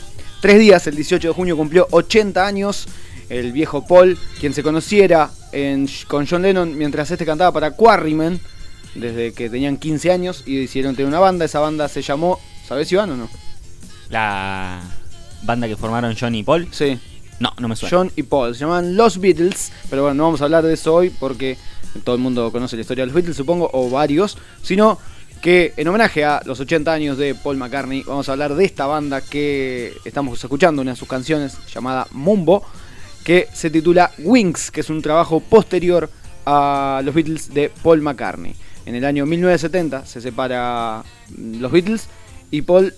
tres 0.43 0.59
días, 0.59 0.87
el 0.87 0.95
18 0.95 1.29
de 1.29 1.35
junio, 1.35 1.57
cumplió 1.57 1.89
80 1.91 2.47
años. 2.47 2.87
El 3.31 3.53
viejo 3.53 3.87
Paul, 3.87 4.19
quien 4.41 4.53
se 4.53 4.63
conociera 4.63 5.31
en- 5.53 5.89
con 6.09 6.27
John 6.27 6.43
Lennon 6.43 6.77
mientras 6.77 7.11
este 7.11 7.25
cantaba 7.25 7.53
para 7.53 7.71
Quarrymen, 7.71 8.39
desde 8.95 9.33
que 9.33 9.49
tenían 9.49 9.77
15 9.79 10.11
años 10.13 10.43
y 10.47 10.57
decidieron 10.57 10.95
tener 10.97 11.09
una 11.09 11.21
banda. 11.21 11.45
Esa 11.47 11.61
banda 11.61 11.89
se 11.89 12.03
llamó, 12.03 12.39
¿sabes 12.69 12.91
Iván 12.93 13.11
o 13.13 13.17
no? 13.17 13.29
La 14.11 14.81
banda 15.43 15.69
que 15.69 15.77
formaron 15.77 16.17
John 16.19 16.35
y 16.35 16.43
Paul. 16.43 16.69
Sí, 16.73 16.99
No, 17.39 17.53
no 17.59 17.69
me 17.69 17.77
suena. 17.77 17.97
John 17.97 18.13
y 18.17 18.23
Paul. 18.25 18.55
Se 18.55 18.61
llaman 18.61 18.97
Los 18.97 19.19
Beatles, 19.19 19.73
pero 19.89 20.03
bueno, 20.03 20.15
no 20.17 20.25
vamos 20.25 20.41
a 20.43 20.45
hablar 20.45 20.63
de 20.65 20.75
eso 20.75 20.93
hoy 20.95 21.09
porque 21.11 21.57
todo 22.05 22.15
el 22.17 22.21
mundo 22.21 22.53
conoce 22.53 22.77
la 22.77 22.83
historia 22.83 23.03
de 23.03 23.07
los 23.07 23.15
Beatles, 23.15 23.37
supongo, 23.37 23.71
o 23.73 23.89
varios, 23.89 24.37
sino 24.63 24.99
que 25.41 25.73
en 25.79 25.89
homenaje 25.89 26.23
a 26.25 26.43
los 26.45 26.61
80 26.61 26.93
años 26.93 27.17
de 27.17 27.35
Paul 27.35 27.57
McCartney, 27.57 28.03
vamos 28.03 28.29
a 28.29 28.33
hablar 28.33 28.55
de 28.55 28.65
esta 28.67 28.85
banda 28.87 29.23
que 29.23 29.95
estamos 30.05 30.43
escuchando, 30.45 30.83
una 30.83 30.91
de 30.91 30.97
sus 30.99 31.09
canciones 31.09 31.57
llamada 31.73 32.07
Mumbo, 32.11 32.63
que 33.25 33.49
se 33.53 33.71
titula 33.71 34.11
Wings, 34.19 34.71
que 34.71 34.81
es 34.81 34.91
un 34.91 35.03
trabajo 35.03 35.41
posterior 35.41 36.11
a 36.47 37.03
los 37.05 37.15
Beatles 37.15 37.53
de 37.53 37.71
Paul 37.83 38.01
McCartney. 38.01 38.55
En 38.87 38.95
el 38.95 39.05
año 39.05 39.27
1970 39.27 40.07
se 40.07 40.21
separa 40.21 41.05
mm, 41.37 41.61
los 41.61 41.71
Beatles 41.71 42.09
y 42.51 42.63
Paul 42.63 42.95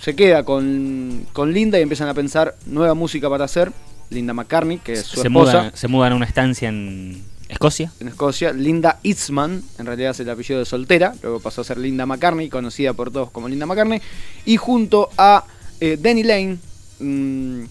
se 0.00 0.14
queda 0.16 0.44
con, 0.44 1.26
con 1.32 1.52
Linda 1.52 1.78
y 1.78 1.82
empiezan 1.82 2.08
a 2.08 2.14
pensar 2.14 2.56
nueva 2.66 2.94
música 2.94 3.28
para 3.28 3.44
hacer. 3.44 3.72
Linda 4.08 4.34
McCartney, 4.34 4.78
que 4.78 4.94
es 4.94 5.04
su 5.04 5.20
se, 5.20 5.28
esposa 5.28 5.58
mudan, 5.58 5.76
se 5.76 5.88
mudan 5.88 6.12
a 6.12 6.16
una 6.16 6.26
estancia 6.26 6.68
en 6.68 7.22
Escocia. 7.48 7.92
en 8.00 8.08
Escocia. 8.08 8.52
Linda 8.52 8.98
Eastman, 9.02 9.62
en 9.78 9.86
realidad 9.86 10.12
es 10.12 10.20
el 10.20 10.30
apellido 10.30 10.58
de 10.58 10.64
soltera, 10.64 11.14
luego 11.22 11.40
pasó 11.40 11.60
a 11.60 11.64
ser 11.64 11.78
Linda 11.78 12.06
McCartney, 12.06 12.48
conocida 12.48 12.92
por 12.92 13.10
todos 13.10 13.30
como 13.30 13.48
Linda 13.48 13.66
McCartney. 13.66 14.00
Y 14.46 14.56
junto 14.56 15.10
a 15.16 15.44
eh, 15.80 15.96
Danny 16.00 16.22
Lane 16.22 16.58
mm, 16.98 17.64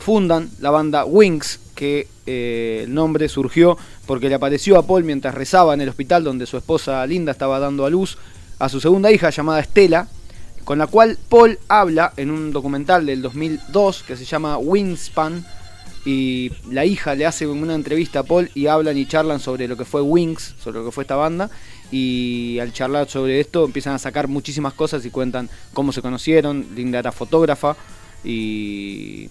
fundan 0.00 0.50
la 0.60 0.70
banda 0.70 1.04
Wings, 1.04 1.60
que 1.74 2.08
eh, 2.26 2.82
el 2.84 2.94
nombre 2.94 3.28
surgió 3.28 3.78
porque 4.06 4.28
le 4.28 4.34
apareció 4.34 4.78
a 4.78 4.86
Paul 4.86 5.04
mientras 5.04 5.34
rezaba 5.34 5.74
en 5.74 5.80
el 5.80 5.88
hospital 5.88 6.24
donde 6.24 6.46
su 6.46 6.56
esposa 6.56 7.06
Linda 7.06 7.32
estaba 7.32 7.58
dando 7.58 7.86
a 7.86 7.90
luz 7.90 8.18
a 8.58 8.68
su 8.68 8.80
segunda 8.80 9.10
hija 9.10 9.30
llamada 9.30 9.60
Estela, 9.60 10.08
con 10.64 10.78
la 10.78 10.86
cual 10.86 11.18
Paul 11.28 11.58
habla 11.68 12.12
en 12.16 12.30
un 12.30 12.52
documental 12.52 13.06
del 13.06 13.22
2002 13.22 14.02
que 14.02 14.16
se 14.16 14.24
llama 14.24 14.58
Wingspan. 14.58 15.44
Y 16.06 16.50
la 16.70 16.86
hija 16.86 17.14
le 17.14 17.26
hace 17.26 17.46
una 17.46 17.74
entrevista 17.74 18.20
a 18.20 18.22
Paul 18.22 18.50
y 18.54 18.66
hablan 18.68 18.96
y 18.96 19.06
charlan 19.06 19.38
sobre 19.38 19.68
lo 19.68 19.76
que 19.76 19.84
fue 19.84 20.00
Wings, 20.00 20.54
sobre 20.58 20.78
lo 20.78 20.86
que 20.86 20.92
fue 20.92 21.04
esta 21.04 21.16
banda. 21.16 21.50
Y 21.90 22.58
al 22.58 22.72
charlar 22.72 23.08
sobre 23.08 23.40
esto 23.40 23.64
empiezan 23.66 23.94
a 23.94 23.98
sacar 23.98 24.28
muchísimas 24.28 24.72
cosas 24.72 25.04
y 25.04 25.10
cuentan 25.10 25.50
cómo 25.74 25.92
se 25.92 26.00
conocieron. 26.00 26.66
Linda 26.74 26.98
era 26.98 27.12
fotógrafa 27.12 27.76
y, 28.24 29.28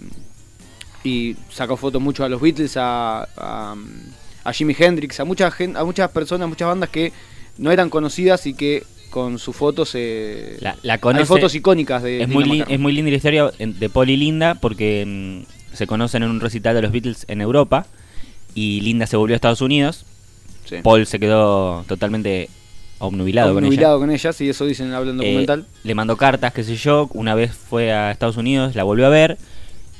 y 1.04 1.36
sacó 1.50 1.76
fotos 1.76 2.00
mucho 2.00 2.24
a 2.24 2.28
los 2.28 2.40
Beatles, 2.40 2.76
a, 2.76 3.22
a, 3.36 3.74
a 4.44 4.52
Jimi 4.52 4.74
Hendrix, 4.78 5.20
a, 5.20 5.24
mucha 5.24 5.50
a 5.76 5.84
muchas 5.84 6.10
personas, 6.10 6.48
muchas 6.48 6.68
bandas 6.68 6.90
que 6.90 7.12
no 7.58 7.70
eran 7.70 7.90
conocidas 7.90 8.46
y 8.46 8.54
que 8.54 8.84
con 9.10 9.38
sus 9.38 9.56
fotos 9.56 9.88
se... 9.90 10.56
La, 10.60 10.76
la 10.82 10.94
Hay 11.02 11.24
fotos 11.24 11.54
icónicas 11.54 12.02
de 12.02 12.22
es, 12.22 12.28
muy 12.28 12.44
McCartney. 12.44 12.74
es 12.74 12.80
muy 12.80 12.92
linda 12.92 13.10
la 13.10 13.16
historia 13.16 13.50
de 13.58 13.88
Paul 13.90 14.08
y 14.10 14.16
Linda 14.16 14.54
porque 14.54 15.04
mm, 15.06 15.74
se 15.76 15.86
conocen 15.86 16.22
en 16.22 16.30
un 16.30 16.40
recital 16.40 16.74
de 16.74 16.82
los 16.82 16.92
Beatles 16.92 17.24
en 17.28 17.40
Europa 17.40 17.86
y 18.54 18.80
Linda 18.82 19.06
se 19.06 19.16
volvió 19.16 19.34
a 19.34 19.36
Estados 19.36 19.60
Unidos. 19.62 20.04
Sí. 20.64 20.76
Paul 20.82 21.06
se 21.06 21.18
quedó 21.18 21.84
totalmente 21.88 22.48
obnubilado 22.98 23.54
con 23.54 23.64
ella. 23.64 23.68
Obnubilado 23.68 23.98
con 23.98 24.10
ellas, 24.10 24.40
y 24.40 24.48
eso 24.48 24.64
dicen 24.66 24.92
hablan 24.92 25.16
Eh, 25.20 25.26
documental. 25.26 25.66
le 25.82 25.94
mandó 25.94 26.16
cartas, 26.16 26.52
qué 26.52 26.62
sé 26.62 26.76
yo. 26.76 27.08
Una 27.14 27.34
vez 27.34 27.50
fue 27.52 27.92
a 27.92 28.10
Estados 28.12 28.36
Unidos, 28.36 28.76
la 28.76 28.84
volvió 28.84 29.06
a 29.06 29.08
ver 29.08 29.38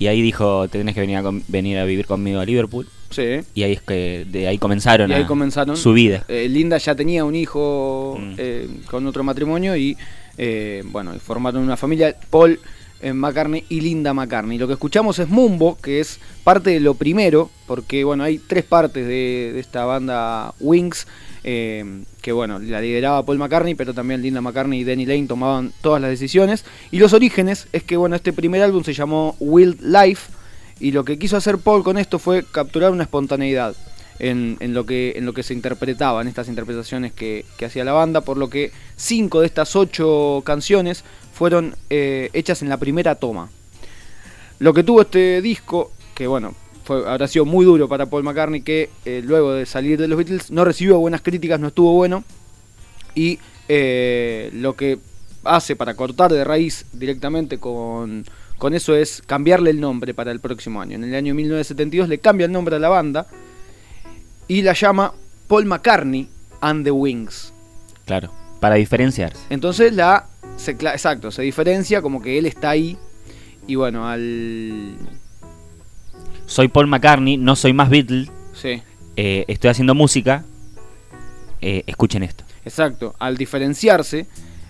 y 0.00 0.08
ahí 0.08 0.20
dijo: 0.20 0.66
Tenés 0.66 0.94
que 0.96 1.00
venir 1.02 1.18
a, 1.18 1.22
venir 1.46 1.78
a 1.78 1.84
vivir 1.84 2.06
conmigo 2.06 2.40
a 2.40 2.44
Liverpool. 2.44 2.88
Sí. 3.10 3.40
Y 3.54 3.62
ahí 3.62 3.72
es 3.72 3.82
que 3.82 4.24
de 4.28 4.48
ahí 4.48 4.58
comenzaron, 4.58 5.10
Y 5.10 5.14
ahí 5.14 5.22
a- 5.22 5.26
comenzaron. 5.26 5.76
su 5.76 5.92
vida. 5.92 6.24
Eh, 6.28 6.48
Linda 6.48 6.78
ya 6.78 6.94
tenía 6.96 7.24
un 7.24 7.34
hijo 7.36 8.16
Mm. 8.18 8.34
eh, 8.38 8.68
con 8.90 9.06
otro 9.06 9.22
matrimonio 9.22 9.76
y 9.76 9.96
eh, 10.38 10.82
bueno, 10.86 11.12
formaron 11.20 11.62
una 11.62 11.76
familia, 11.76 12.16
Paul 12.30 12.58
eh, 13.02 13.12
McCartney 13.12 13.64
y 13.68 13.80
Linda 13.80 14.12
McCartney. 14.14 14.58
Lo 14.58 14.66
que 14.66 14.74
escuchamos 14.74 15.18
es 15.18 15.28
Mumbo, 15.28 15.76
que 15.82 16.00
es 16.00 16.18
parte 16.44 16.70
de 16.70 16.80
lo 16.80 16.94
primero, 16.94 17.50
porque 17.66 18.04
bueno, 18.04 18.24
hay 18.24 18.38
tres 18.38 18.64
partes 18.64 19.06
de, 19.06 19.50
de 19.54 19.60
esta 19.60 19.84
banda 19.86 20.54
Wings, 20.60 21.06
eh, 21.44 22.04
que 22.22 22.32
bueno, 22.32 22.58
la 22.58 22.80
lideraba 22.80 23.24
Paul 23.24 23.38
McCartney, 23.38 23.74
pero 23.74 23.94
también 23.94 24.22
Linda 24.22 24.40
McCartney 24.40 24.80
y 24.80 24.84
Danny 24.84 25.06
Lane 25.06 25.26
tomaban 25.26 25.72
todas 25.80 26.00
las 26.00 26.10
decisiones. 26.10 26.64
Y 26.90 26.98
los 26.98 27.12
orígenes 27.12 27.68
es 27.72 27.82
que 27.82 27.96
bueno, 27.96 28.16
este 28.16 28.32
primer 28.32 28.62
álbum 28.62 28.84
se 28.84 28.94
llamó 28.94 29.36
Wild 29.40 29.80
Life, 29.80 30.32
y 30.80 30.92
lo 30.92 31.04
que 31.04 31.18
quiso 31.18 31.36
hacer 31.36 31.58
Paul 31.58 31.84
con 31.84 31.98
esto 31.98 32.18
fue 32.18 32.42
capturar 32.42 32.90
una 32.90 33.02
espontaneidad 33.02 33.76
en, 34.18 34.56
lo, 34.74 34.84
que, 34.86 35.14
en 35.16 35.26
lo 35.26 35.32
que 35.32 35.42
se 35.42 35.54
interpretaba, 35.54 36.20
en 36.22 36.28
estas 36.28 36.48
interpretaciones 36.48 37.12
que, 37.12 37.44
que 37.58 37.66
hacía 37.66 37.84
la 37.84 37.92
banda, 37.92 38.22
por 38.22 38.36
lo 38.36 38.50
que 38.50 38.72
cinco 38.96 39.40
de 39.40 39.46
estas 39.46 39.76
ocho 39.76 40.42
canciones 40.44 41.04
fueron 41.32 41.76
eh, 41.88 42.30
hechas 42.32 42.62
en 42.62 42.68
la 42.68 42.78
primera 42.78 43.14
toma. 43.14 43.50
Lo 44.58 44.74
que 44.74 44.82
tuvo 44.82 45.02
este 45.02 45.40
disco, 45.40 45.92
que 46.14 46.26
bueno, 46.26 46.54
fue, 46.90 47.08
habrá 47.08 47.28
sido 47.28 47.44
muy 47.44 47.64
duro 47.64 47.88
para 47.88 48.06
Paul 48.06 48.24
McCartney 48.24 48.62
que 48.62 48.90
eh, 49.04 49.22
luego 49.24 49.52
de 49.52 49.64
salir 49.64 49.96
de 49.96 50.08
los 50.08 50.18
Beatles 50.18 50.50
no 50.50 50.64
recibió 50.64 50.98
buenas 50.98 51.20
críticas, 51.20 51.60
no 51.60 51.68
estuvo 51.68 51.92
bueno. 51.92 52.24
Y 53.14 53.38
eh, 53.68 54.50
lo 54.54 54.74
que 54.74 54.98
hace 55.44 55.76
para 55.76 55.94
cortar 55.94 56.32
de 56.32 56.42
raíz 56.42 56.86
directamente 56.92 57.58
con, 57.58 58.24
con 58.58 58.74
eso 58.74 58.96
es 58.96 59.22
cambiarle 59.24 59.70
el 59.70 59.80
nombre 59.80 60.14
para 60.14 60.32
el 60.32 60.40
próximo 60.40 60.80
año. 60.80 60.96
En 60.96 61.04
el 61.04 61.14
año 61.14 61.32
1972 61.32 62.08
le 62.08 62.18
cambia 62.18 62.46
el 62.46 62.52
nombre 62.52 62.74
a 62.74 62.80
la 62.80 62.88
banda 62.88 63.28
y 64.48 64.62
la 64.62 64.72
llama 64.72 65.14
Paul 65.46 65.66
McCartney 65.66 66.28
and 66.60 66.82
the 66.82 66.90
Wings. 66.90 67.52
Claro, 68.04 68.32
para 68.58 68.74
diferenciarse. 68.74 69.38
Entonces 69.48 69.92
la 69.92 70.26
se, 70.56 70.72
exacto, 70.72 71.30
se 71.30 71.42
diferencia 71.42 72.02
como 72.02 72.20
que 72.20 72.36
él 72.36 72.46
está 72.46 72.70
ahí 72.70 72.98
y 73.68 73.76
bueno, 73.76 74.08
al 74.08 74.96
Soy 76.50 76.66
Paul 76.66 76.88
McCartney, 76.88 77.36
no 77.36 77.54
soy 77.54 77.72
más 77.72 77.88
Beatle, 77.90 78.28
sí, 78.54 78.82
eh, 79.16 79.44
estoy 79.46 79.70
haciendo 79.70 79.94
música. 79.94 80.44
eh, 81.60 81.84
escuchen 81.86 82.24
esto. 82.24 82.42
exacto, 82.64 83.14
al 83.20 83.36
diferenciarse 83.36 84.26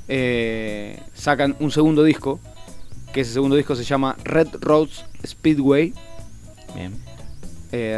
eh, 0.08 1.00
sacan 1.14 1.56
un 1.58 1.70
segundo 1.70 2.04
disco, 2.04 2.38
que 3.14 3.22
ese 3.22 3.32
segundo 3.32 3.56
disco 3.56 3.74
se 3.76 3.84
llama 3.84 4.14
Red 4.24 4.48
Rose 4.60 5.04
Speedway, 5.26 5.94
Bien. 6.74 7.00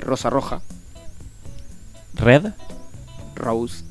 Rosa 0.02 0.30
Roja, 0.30 0.62
Red 2.14 2.52
Rose 3.34 3.82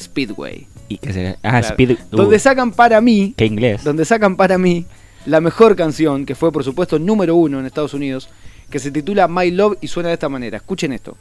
Speedway. 0.00 0.66
y 0.88 0.96
que 0.98 1.12
se 1.12 1.36
ah 1.42 1.60
Claro. 1.60 1.66
Speed. 1.68 1.90
uh, 2.12 2.16
Donde 2.16 2.38
sacan 2.38 2.72
para 2.72 3.00
mí, 3.02 3.34
qué 3.36 3.44
inglés. 3.44 3.84
donde 3.84 4.04
sacan 4.06 4.36
para 4.36 4.56
mí 4.56 4.86
la 5.26 5.40
mejor 5.42 5.76
canción, 5.76 6.24
que 6.24 6.34
fue 6.34 6.50
por 6.50 6.64
supuesto 6.64 6.98
número 6.98 7.36
uno 7.36 7.60
en 7.60 7.66
Estados 7.66 7.92
Unidos, 7.94 8.28
que 8.72 8.78
se 8.78 8.90
titula 8.90 9.28
My 9.28 9.50
Love 9.50 9.76
y 9.82 9.86
suena 9.86 10.08
de 10.08 10.14
esta 10.14 10.30
manera. 10.30 10.56
Escuchen 10.56 10.92
esto. 10.94 11.14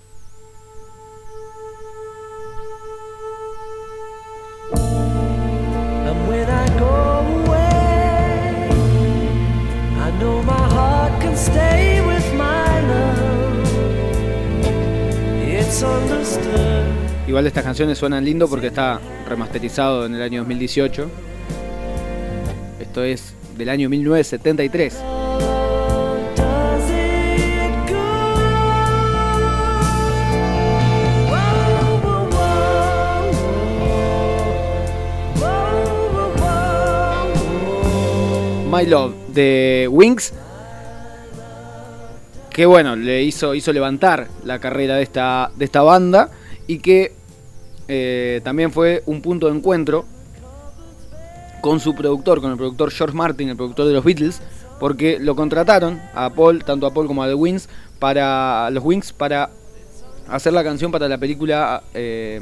Igual 17.27 17.47
estas 17.47 17.63
canciones 17.63 17.97
suenan 17.97 18.23
lindo 18.23 18.47
porque 18.47 18.67
está 18.67 18.99
remasterizado 19.27 20.05
en 20.05 20.15
el 20.15 20.21
año 20.21 20.39
2018. 20.41 21.09
Esto 22.79 23.03
es 23.03 23.33
del 23.57 23.69
año 23.69 23.89
1973. 23.89 25.30
My 38.71 38.85
Love 38.85 39.13
de 39.33 39.89
Wings. 39.91 40.33
Que 42.49 42.65
bueno, 42.65 42.95
le 42.95 43.21
hizo, 43.23 43.53
hizo 43.53 43.73
levantar 43.73 44.29
la 44.45 44.59
carrera 44.59 44.95
de 44.95 45.03
esta, 45.03 45.51
de 45.57 45.65
esta 45.65 45.81
banda. 45.81 46.29
Y 46.67 46.79
que 46.79 47.11
eh, 47.89 48.39
también 48.45 48.71
fue 48.71 49.03
un 49.07 49.21
punto 49.21 49.47
de 49.47 49.57
encuentro 49.57 50.05
con 51.59 51.81
su 51.81 51.93
productor, 51.93 52.39
con 52.39 52.51
el 52.51 52.57
productor 52.57 52.91
George 52.91 53.15
Martin, 53.15 53.49
el 53.49 53.57
productor 53.57 53.87
de 53.87 53.93
los 53.93 54.05
Beatles. 54.05 54.41
Porque 54.79 55.19
lo 55.19 55.35
contrataron 55.35 56.01
a 56.13 56.29
Paul, 56.29 56.63
tanto 56.63 56.87
a 56.87 56.93
Paul 56.93 57.07
como 57.07 57.23
a 57.23 57.27
The 57.27 57.33
Wings, 57.33 57.67
para 57.99 58.69
los 58.71 58.85
Wings 58.85 59.11
para 59.11 59.49
hacer 60.29 60.53
la 60.53 60.63
canción 60.63 60.93
para 60.93 61.09
la 61.09 61.17
película 61.17 61.83
eh, 61.93 62.39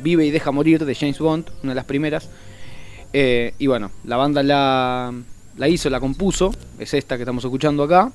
Vive 0.00 0.24
y 0.24 0.30
deja 0.30 0.52
morir 0.52 0.84
de 0.84 0.94
James 0.94 1.18
Bond, 1.18 1.50
una 1.64 1.72
de 1.72 1.74
las 1.74 1.84
primeras. 1.86 2.28
Eh, 3.12 3.52
y 3.58 3.66
bueno, 3.66 3.90
la 4.04 4.16
banda 4.16 4.42
la, 4.44 5.12
la 5.56 5.68
hizo, 5.68 5.90
la 5.90 6.00
compuso, 6.00 6.52
es 6.78 6.94
esta 6.94 7.16
que 7.16 7.22
estamos 7.22 7.44
escuchando 7.44 7.82
acá. 7.82 8.12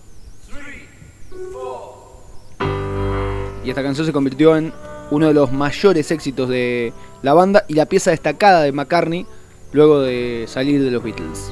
Y 3.64 3.70
esta 3.70 3.84
canción 3.84 4.06
se 4.06 4.14
convirtió 4.14 4.58
en 4.58 4.74
uno 5.12 5.28
de 5.28 5.34
los 5.34 5.52
mayores 5.52 6.10
éxitos 6.12 6.50
de 6.50 6.94
la 7.22 7.34
banda 7.34 7.66
y 7.68 7.74
la 7.74 7.86
pieza 7.86 8.12
destacada 8.12 8.62
de 8.62 8.72
McCartney 8.72 9.26
luego 9.72 10.02
de 10.02 10.46
salir 10.48 10.84
de 10.84 10.92
los 10.92 11.04
Beatles. 11.04 11.52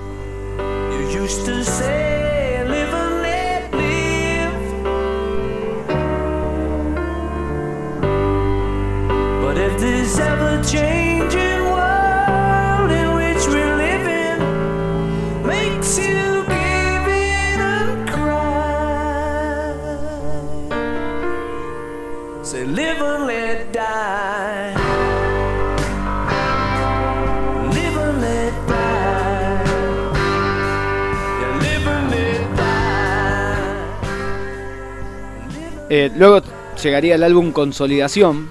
Eh, 35.90 36.12
luego 36.16 36.42
llegaría 36.82 37.16
el 37.16 37.24
álbum 37.24 37.52
Consolidación, 37.52 38.48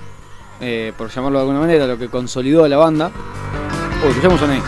eh, 0.61 0.93
por 0.99 1.09
llamarlo 1.09 1.39
de 1.39 1.43
alguna 1.43 1.61
manera, 1.61 1.87
lo 1.87 1.97
que 1.97 2.09
consolidó 2.09 2.65
a 2.65 2.69
la 2.69 2.77
banda. 2.77 3.13
Uy, 4.03 4.09
escuchamos 4.09 4.43
un 4.43 4.51
ahí. 4.51 4.63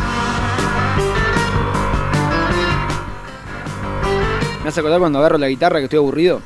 Me 4.63 4.69
hace 4.69 4.79
acordar 4.79 5.01
cuando 5.01 5.19
agarro 5.19 5.37
la 5.37 5.49
guitarra 5.49 5.79
que 5.79 5.85
estoy 5.85 5.99
aburrido. 5.99 6.41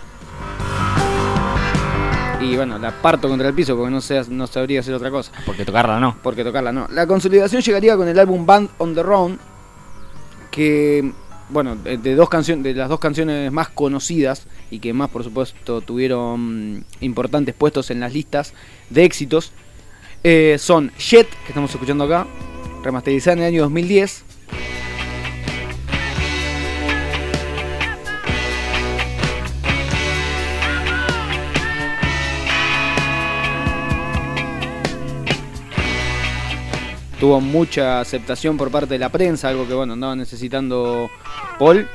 Y 2.41 2.57
bueno, 2.57 2.79
la 2.79 2.91
parto 2.91 3.29
contra 3.29 3.49
el 3.49 3.55
piso 3.55 3.77
porque 3.77 3.91
no, 3.91 4.01
sé, 4.01 4.23
no 4.31 4.47
sabría 4.47 4.81
hacer 4.81 4.95
otra 4.95 5.11
cosa. 5.11 5.31
Porque 5.45 5.67
tocarla 5.67 6.01
no. 6.01 6.17
Porque 6.23 6.43
tocarla 6.43 6.73
no. 6.73 6.89
La 6.91 7.07
consolidación 7.07 7.61
llegaría 7.61 7.97
con 7.97 8.09
el 8.09 8.19
álbum 8.19 8.47
Band 8.47 8.71
on 8.79 8.95
the 8.95 9.03
Run, 9.03 9.39
que, 10.51 11.13
bueno, 11.51 11.77
de 11.77 12.15
dos 12.15 12.31
canciones, 12.31 12.65
de 12.65 12.75
las 12.75 12.89
dos 12.89 12.99
canciones 12.99 13.53
más 13.53 13.69
conocidas 13.69 14.47
y 14.75 14.81
que 14.81 14.93
más, 14.93 15.09
por 15.09 15.23
supuesto, 15.23 15.81
tuvieron 15.83 16.79
mm, 16.79 16.85
importantes 17.03 17.55
puestos 17.55 17.93
en 17.93 18.01
las 18.01 18.13
listas 18.13 18.55
de 18.91 19.05
éxitos, 19.05 19.53
eh, 20.25 20.57
son 20.59 20.91
Jet, 20.99 21.29
que 21.29 21.49
estamos 21.49 21.71
escuchando 21.71 22.05
acá, 22.05 22.27
remasterizada 22.83 23.35
en 23.35 23.39
el 23.41 23.47
año 23.47 23.63
2010. 23.63 24.25
Tuvo 37.21 37.41
mucha 37.41 38.01
aceptación 38.01 38.57
por 38.57 38.73
parte 38.73 38.95
de 38.95 38.99
la 38.99 39.09
prensa, 39.09 39.49
algo 39.49 39.69
que 39.69 39.75
bueno 39.75 39.93
andaba 39.93 40.17
necesitando 40.17 41.09
Paul, 41.61 41.89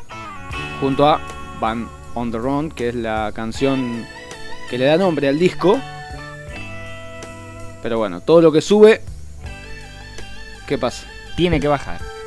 junto 0.80 1.06
a 1.06 1.20
Van 1.60 1.99
on 2.20 2.32
the 2.32 2.38
Run, 2.38 2.70
que 2.70 2.90
es 2.90 2.96
la 2.96 3.32
canción 3.34 4.06
que 4.70 4.78
le 4.78 4.86
da 4.86 4.98
nombre 4.98 5.28
al 5.28 5.40
disco. 5.40 5.80
Pero 7.82 7.98
bueno, 7.98 8.22
todo 8.22 8.42
lo 8.42 8.52
que 8.52 8.62
sube, 8.62 9.02
¿qué 10.68 10.78
pasa? 10.78 11.08
Tiene 11.36 11.60
que 11.60 11.68
bajar. 11.68 12.19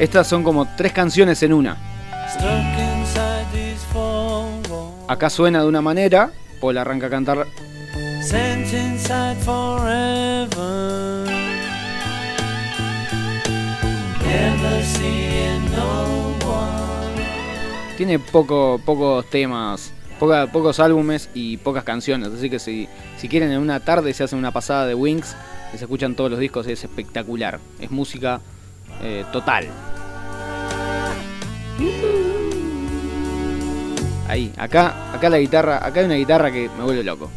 Estas 0.00 0.26
son 0.26 0.42
como 0.42 0.66
tres 0.76 0.92
canciones 0.92 1.42
en 1.42 1.52
una. 1.52 1.76
Acá 5.06 5.28
suena 5.28 5.60
de 5.60 5.68
una 5.68 5.82
manera, 5.82 6.30
Paul 6.58 6.78
arranca 6.78 7.08
a 7.08 7.10
cantar. 7.10 7.46
Tiene 17.98 18.18
poco, 18.18 18.80
pocos 18.86 19.28
temas, 19.28 19.92
poca- 20.18 20.46
pocos 20.46 20.80
álbumes 20.80 21.28
y 21.34 21.58
pocas 21.58 21.84
canciones. 21.84 22.30
Así 22.34 22.48
que 22.48 22.58
si, 22.58 22.88
si 23.18 23.28
quieren 23.28 23.50
en 23.52 23.58
una 23.58 23.80
tarde 23.80 24.14
se 24.14 24.24
hacen 24.24 24.38
una 24.38 24.50
pasada 24.50 24.86
de 24.86 24.94
Wings, 24.94 25.36
y 25.74 25.78
se 25.78 25.84
escuchan 25.84 26.14
todos 26.14 26.30
los 26.30 26.40
discos, 26.40 26.66
es 26.66 26.82
espectacular. 26.82 27.60
Es 27.78 27.90
música 27.90 28.40
eh, 29.02 29.24
total. 29.32 29.66
Ahí, 34.28 34.52
acá, 34.56 35.12
acá 35.12 35.28
la 35.28 35.38
guitarra, 35.38 35.84
acá 35.84 36.00
hay 36.00 36.06
una 36.06 36.14
guitarra 36.14 36.52
que 36.52 36.68
me 36.78 36.84
vuelve 36.84 37.02
loco. 37.02 37.30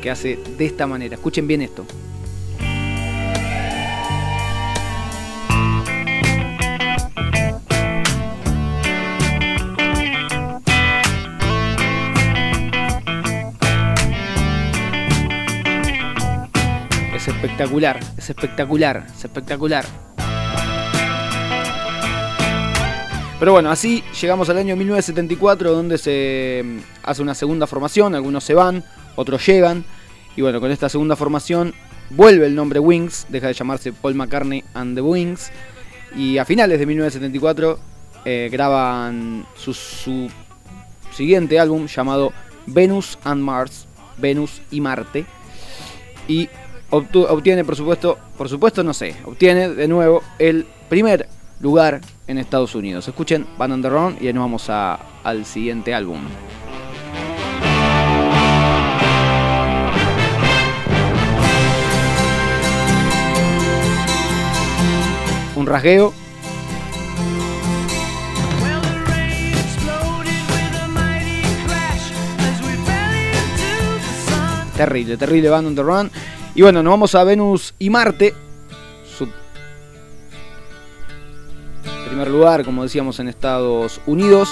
Que 0.00 0.10
hace 0.10 0.38
de 0.56 0.64
esta 0.64 0.86
manera. 0.86 1.16
Escuchen 1.16 1.46
bien 1.46 1.60
esto. 1.60 1.84
Es 17.14 17.28
espectacular, 17.28 18.00
es 18.16 18.30
espectacular, 18.30 19.06
es 19.14 19.24
espectacular. 19.24 20.09
Pero 23.40 23.52
bueno, 23.52 23.70
así 23.70 24.04
llegamos 24.20 24.50
al 24.50 24.58
año 24.58 24.76
1974 24.76 25.72
donde 25.72 25.96
se 25.96 26.62
mm, 26.62 26.78
hace 27.04 27.22
una 27.22 27.34
segunda 27.34 27.66
formación, 27.66 28.14
algunos 28.14 28.44
se 28.44 28.52
van, 28.52 28.84
otros 29.16 29.44
llegan. 29.46 29.82
Y 30.36 30.42
bueno, 30.42 30.60
con 30.60 30.70
esta 30.70 30.90
segunda 30.90 31.16
formación 31.16 31.72
vuelve 32.10 32.44
el 32.44 32.54
nombre 32.54 32.80
Wings, 32.80 33.26
deja 33.30 33.46
de 33.46 33.54
llamarse 33.54 33.94
Paul 33.94 34.14
McCartney 34.14 34.62
and 34.74 34.94
the 34.94 35.00
Wings. 35.00 35.50
Y 36.14 36.36
a 36.36 36.44
finales 36.44 36.78
de 36.78 36.84
1974 36.84 37.78
eh, 38.26 38.50
graban 38.52 39.46
su, 39.56 39.72
su 39.72 40.28
siguiente 41.10 41.58
álbum 41.58 41.86
llamado 41.86 42.34
Venus 42.66 43.18
and 43.24 43.42
Mars, 43.42 43.86
Venus 44.18 44.60
y 44.70 44.82
Marte. 44.82 45.24
Y 46.28 46.50
obtiene, 46.90 47.64
por 47.64 47.74
supuesto, 47.74 48.18
por 48.36 48.50
supuesto, 48.50 48.84
no 48.84 48.92
sé, 48.92 49.16
obtiene 49.24 49.70
de 49.70 49.88
nuevo 49.88 50.22
el 50.38 50.66
primer 50.90 51.26
lugar 51.60 52.00
en 52.26 52.38
Estados 52.38 52.74
Unidos. 52.74 53.06
Escuchen 53.08 53.46
Van 53.58 53.72
on 53.72 53.82
the 53.82 53.88
Run 53.88 54.16
y 54.20 54.26
ahí 54.26 54.32
nos 54.32 54.42
vamos 54.42 54.70
a- 54.70 54.98
al 55.24 55.44
siguiente 55.44 55.94
álbum. 55.94 56.20
Un 65.56 65.66
rasgueo. 65.66 66.12
Terrible, 74.76 75.16
terrible 75.18 75.50
Band 75.50 75.66
on 75.68 75.74
the 75.74 75.82
Run. 75.82 76.10
Y 76.54 76.62
bueno, 76.62 76.82
nos 76.82 76.92
vamos 76.92 77.14
a 77.14 77.22
Venus 77.24 77.74
y 77.78 77.90
Marte. 77.90 78.34
Primer 82.10 82.28
lugar, 82.28 82.64
como 82.64 82.82
decíamos, 82.82 83.20
en 83.20 83.28
Estados 83.28 84.00
Unidos. 84.04 84.50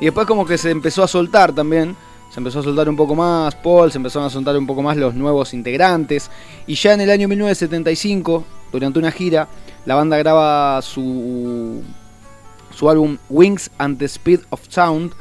Y 0.00 0.06
después 0.06 0.26
como 0.26 0.46
que 0.46 0.56
se 0.56 0.70
empezó 0.70 1.02
a 1.02 1.08
soltar 1.08 1.52
también. 1.52 1.94
Se 2.30 2.40
empezó 2.40 2.60
a 2.60 2.62
soltar 2.62 2.88
un 2.88 2.96
poco 2.96 3.14
más 3.14 3.54
Paul, 3.56 3.92
se 3.92 3.98
empezaron 3.98 4.28
a 4.28 4.30
soltar 4.30 4.56
un 4.56 4.66
poco 4.66 4.80
más 4.80 4.96
los 4.96 5.14
nuevos 5.14 5.52
integrantes. 5.52 6.30
Y 6.66 6.76
ya 6.76 6.94
en 6.94 7.02
el 7.02 7.10
año 7.10 7.28
1975, 7.28 8.46
durante 8.72 8.98
una 8.98 9.12
gira, 9.12 9.46
la 9.84 9.94
banda 9.94 10.16
graba 10.16 10.80
su, 10.80 11.82
su 12.74 12.88
álbum 12.88 13.18
Wings 13.28 13.70
and 13.76 13.98
the 13.98 14.06
Speed 14.06 14.40
of 14.48 14.62
Sound, 14.70 15.12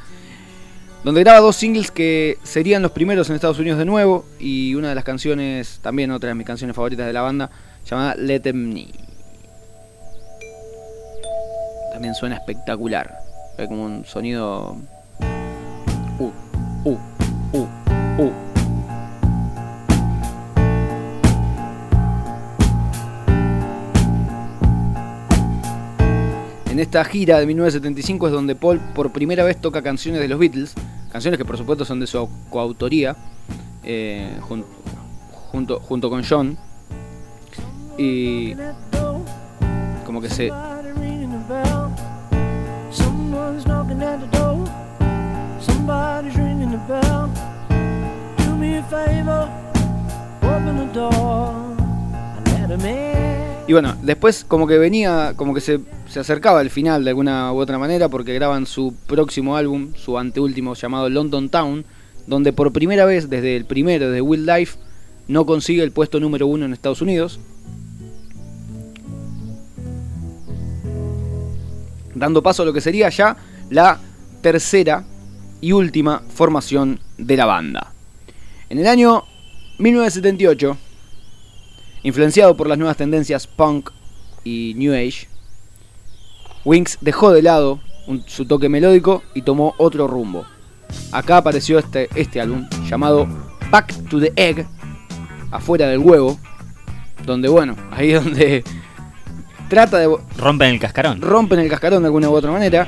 donde 1.03 1.21
graba 1.21 1.39
dos 1.39 1.55
singles 1.55 1.91
que 1.91 2.37
serían 2.43 2.81
los 2.81 2.91
primeros 2.91 3.29
en 3.29 3.35
Estados 3.35 3.59
Unidos 3.59 3.79
de 3.79 3.85
nuevo, 3.85 4.25
y 4.39 4.75
una 4.75 4.89
de 4.89 4.95
las 4.95 5.03
canciones, 5.03 5.79
también 5.81 6.11
otra 6.11 6.29
de 6.29 6.35
mis 6.35 6.45
canciones 6.45 6.75
favoritas 6.75 7.07
de 7.07 7.13
la 7.13 7.21
banda, 7.21 7.49
llamada 7.89 8.15
Let 8.15 8.41
Them. 8.41 8.85
También 11.93 12.15
suena 12.15 12.35
espectacular. 12.35 13.19
Hay 13.57 13.67
como 13.67 13.85
un 13.85 14.05
sonido... 14.05 14.77
Uh, 16.19 16.31
uh, 16.85 16.97
uh, 17.53 17.67
uh. 18.19 18.50
En 26.71 26.79
esta 26.79 27.03
gira 27.03 27.37
de 27.37 27.45
1975 27.47 28.27
es 28.27 28.33
donde 28.33 28.55
Paul 28.55 28.79
por 28.95 29.11
primera 29.11 29.43
vez 29.43 29.57
toca 29.59 29.81
canciones 29.81 30.21
de 30.21 30.29
los 30.29 30.39
Beatles, 30.39 30.73
canciones 31.11 31.37
que 31.37 31.43
por 31.43 31.57
supuesto 31.57 31.83
son 31.83 31.99
de 31.99 32.07
su 32.07 32.29
coautoría, 32.49 33.15
eh, 33.83 34.37
jun- 34.47 34.63
junto, 35.51 35.81
junto 35.81 36.09
con 36.09 36.23
John. 36.23 36.57
Y 37.97 38.53
como 40.05 40.21
que 40.21 40.29
se. 40.29 40.49
Y 53.71 53.73
bueno, 53.73 53.95
después 54.03 54.43
como 54.45 54.67
que 54.67 54.77
venía, 54.77 55.31
como 55.37 55.53
que 55.53 55.61
se, 55.61 55.79
se 56.09 56.19
acercaba 56.19 56.59
al 56.59 56.69
final 56.69 57.05
de 57.05 57.11
alguna 57.11 57.53
u 57.53 57.57
otra 57.57 57.77
manera 57.77 58.09
porque 58.09 58.33
graban 58.33 58.65
su 58.65 58.93
próximo 59.07 59.55
álbum, 59.55 59.93
su 59.95 60.17
anteúltimo 60.17 60.73
llamado 60.73 61.07
London 61.07 61.47
Town, 61.47 61.85
donde 62.27 62.51
por 62.51 62.73
primera 62.73 63.05
vez 63.05 63.29
desde 63.29 63.55
el 63.55 63.63
primero 63.63 64.11
de 64.11 64.19
Will 64.19 64.45
Life 64.45 64.77
no 65.29 65.45
consigue 65.45 65.83
el 65.83 65.93
puesto 65.93 66.19
número 66.19 66.47
uno 66.47 66.65
en 66.65 66.73
Estados 66.73 67.01
Unidos. 67.01 67.39
Dando 72.13 72.43
paso 72.43 72.63
a 72.63 72.65
lo 72.65 72.73
que 72.73 72.81
sería 72.81 73.07
ya 73.07 73.37
la 73.69 74.01
tercera 74.41 75.05
y 75.61 75.71
última 75.71 76.23
formación 76.27 76.99
de 77.17 77.37
la 77.37 77.45
banda. 77.45 77.93
En 78.67 78.79
el 78.79 78.87
año 78.87 79.23
1978, 79.77 80.77
Influenciado 82.03 82.55
por 82.57 82.67
las 82.67 82.77
nuevas 82.77 82.97
tendencias 82.97 83.45
punk 83.47 83.89
y 84.43 84.73
new 84.75 84.93
age, 84.93 85.27
Wings 86.65 86.97
dejó 87.01 87.31
de 87.31 87.41
lado 87.43 87.79
un- 88.07 88.23
su 88.27 88.45
toque 88.45 88.69
melódico 88.69 89.23
y 89.35 89.41
tomó 89.43 89.75
otro 89.77 90.07
rumbo. 90.07 90.45
Acá 91.11 91.37
apareció 91.37 91.79
este, 91.79 92.09
este 92.15 92.41
álbum 92.41 92.67
llamado 92.89 93.27
Back 93.69 93.93
to 94.09 94.19
the 94.19 94.33
Egg, 94.35 94.65
afuera 95.51 95.87
del 95.87 95.99
huevo, 95.99 96.39
donde 97.25 97.47
bueno, 97.49 97.75
ahí 97.91 98.11
es 98.11 98.23
donde 98.23 98.63
trata 99.69 99.99
de 99.99 100.09
Rompen 100.37 100.69
el 100.69 100.79
cascarón. 100.79 101.21
rompen 101.21 101.59
el 101.59 101.69
cascarón 101.69 102.01
de 102.03 102.07
alguna 102.07 102.29
u 102.29 102.33
otra 102.33 102.51
manera 102.51 102.87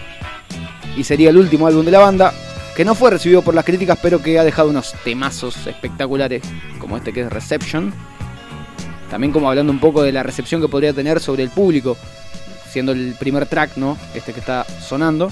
y 0.97 1.03
sería 1.03 1.29
el 1.29 1.37
último 1.37 1.65
álbum 1.67 1.85
de 1.85 1.91
la 1.91 1.99
banda 1.99 2.33
que 2.75 2.83
no 2.83 2.93
fue 2.95 3.11
recibido 3.11 3.41
por 3.43 3.53
las 3.53 3.63
críticas 3.63 3.97
pero 4.01 4.21
que 4.21 4.37
ha 4.37 4.43
dejado 4.43 4.69
unos 4.69 4.93
temazos 5.03 5.65
espectaculares 5.67 6.41
como 6.79 6.97
este 6.97 7.13
que 7.13 7.21
es 7.21 7.31
Reception 7.31 7.93
también 9.13 9.31
como 9.31 9.47
hablando 9.47 9.71
un 9.71 9.77
poco 9.77 10.01
de 10.01 10.11
la 10.11 10.23
recepción 10.23 10.59
que 10.59 10.67
podría 10.67 10.91
tener 10.91 11.19
sobre 11.19 11.43
el 11.43 11.51
público 11.51 11.95
siendo 12.71 12.93
el 12.93 13.13
primer 13.19 13.45
track 13.45 13.77
no 13.77 13.95
este 14.15 14.33
que 14.33 14.39
está 14.39 14.65
sonando. 14.81 15.31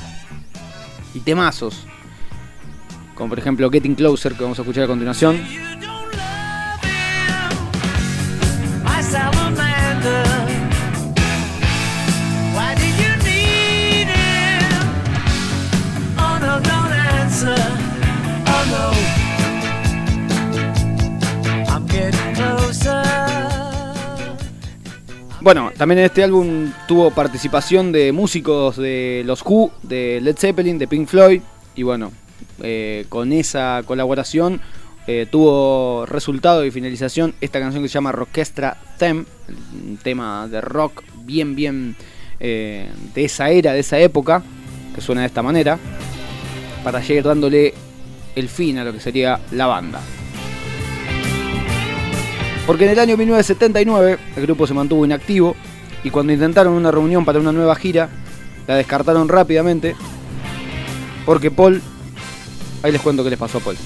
Y 1.16 1.22
temazos 1.22 1.88
como 3.16 3.30
por 3.30 3.40
ejemplo 3.40 3.72
Getting 3.72 3.96
Closer 3.96 4.34
que 4.34 4.44
vamos 4.44 4.60
a 4.60 4.62
escuchar 4.62 4.84
a 4.84 4.88
continuación 4.88 5.42
Bueno, 25.42 25.72
también 25.76 25.98
en 25.98 26.06
este 26.06 26.24
álbum 26.24 26.72
tuvo 26.88 27.10
participación 27.10 27.92
de 27.92 28.12
músicos 28.12 28.78
de 28.78 29.24
los 29.26 29.42
Who, 29.44 29.72
de 29.82 30.20
Led 30.22 30.38
Zeppelin, 30.38 30.78
de 30.78 30.88
Pink 30.88 31.08
Floyd. 31.08 31.42
Y 31.76 31.82
bueno, 31.82 32.12
eh, 32.62 33.06
con 33.10 33.34
esa 33.34 33.82
colaboración 33.84 34.62
eh, 35.08 35.26
tuvo 35.32 36.06
resultado 36.06 36.64
y 36.64 36.70
finalización 36.70 37.34
esta 37.42 37.60
canción 37.60 37.82
que 37.82 37.90
se 37.90 37.96
llama 37.96 38.12
Rockestra 38.12 38.78
Theme, 39.00 39.26
un 39.84 39.98
tema 39.98 40.48
de 40.48 40.62
rock 40.62 41.02
bien, 41.24 41.56
bien 41.56 41.96
eh, 42.40 42.92
de 43.16 43.26
esa 43.26 43.50
era, 43.50 43.74
de 43.74 43.80
esa 43.80 43.98
época, 43.98 44.44
que 44.94 45.02
suena 45.02 45.22
de 45.22 45.28
esta 45.28 45.42
manera, 45.42 45.80
para 46.84 47.02
llegar 47.02 47.24
dándole 47.24 47.74
el 48.36 48.48
fin 48.48 48.78
a 48.78 48.84
lo 48.84 48.94
que 48.94 49.00
sería 49.00 49.40
la 49.52 49.66
banda. 49.66 50.02
Porque 52.66 52.86
en 52.86 52.92
el 52.92 53.00
año 53.00 53.18
1979 53.18 54.18
el 54.36 54.44
grupo 54.44 54.68
se 54.68 54.74
mantuvo 54.74 55.06
inactivo 55.06 55.56
y 56.04 56.10
cuando 56.10 56.34
intentaron 56.34 56.74
una 56.74 56.92
reunión 56.92 57.26
para 57.26 57.40
una 57.40 57.52
nueva 57.52 57.76
gira, 57.76 58.10
la 58.68 58.76
descartaron 58.76 59.28
rápidamente 59.28 59.96
porque 61.26 61.52
Paul... 61.52 61.82
Ahí 62.84 62.92
les 62.92 63.02
cuento 63.02 63.24
qué 63.24 63.30
les 63.30 63.40
pasó 63.40 63.60
a 63.60 63.62
Paul. 63.62 63.78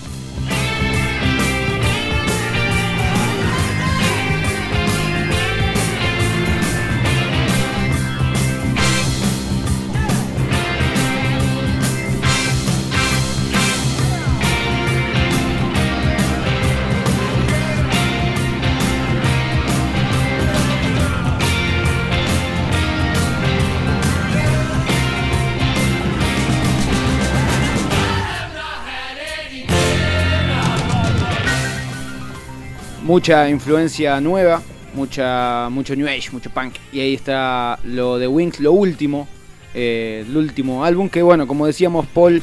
Mucha 33.05 33.47
influencia 33.51 34.19
nueva, 34.19 34.63
mucha, 34.95 35.69
mucho 35.69 35.95
New 35.95 36.07
Age, 36.07 36.31
mucho 36.31 36.49
punk. 36.49 36.73
Y 36.91 36.99
ahí 37.01 37.13
está 37.13 37.77
lo 37.83 38.17
de 38.17 38.27
Wings, 38.27 38.59
lo 38.59 38.71
último, 38.71 39.27
eh, 39.75 40.25
el 40.27 40.35
último 40.35 40.83
álbum 40.83 41.07
que 41.07 41.21
bueno, 41.21 41.45
como 41.45 41.67
decíamos 41.67 42.07
Paul, 42.07 42.41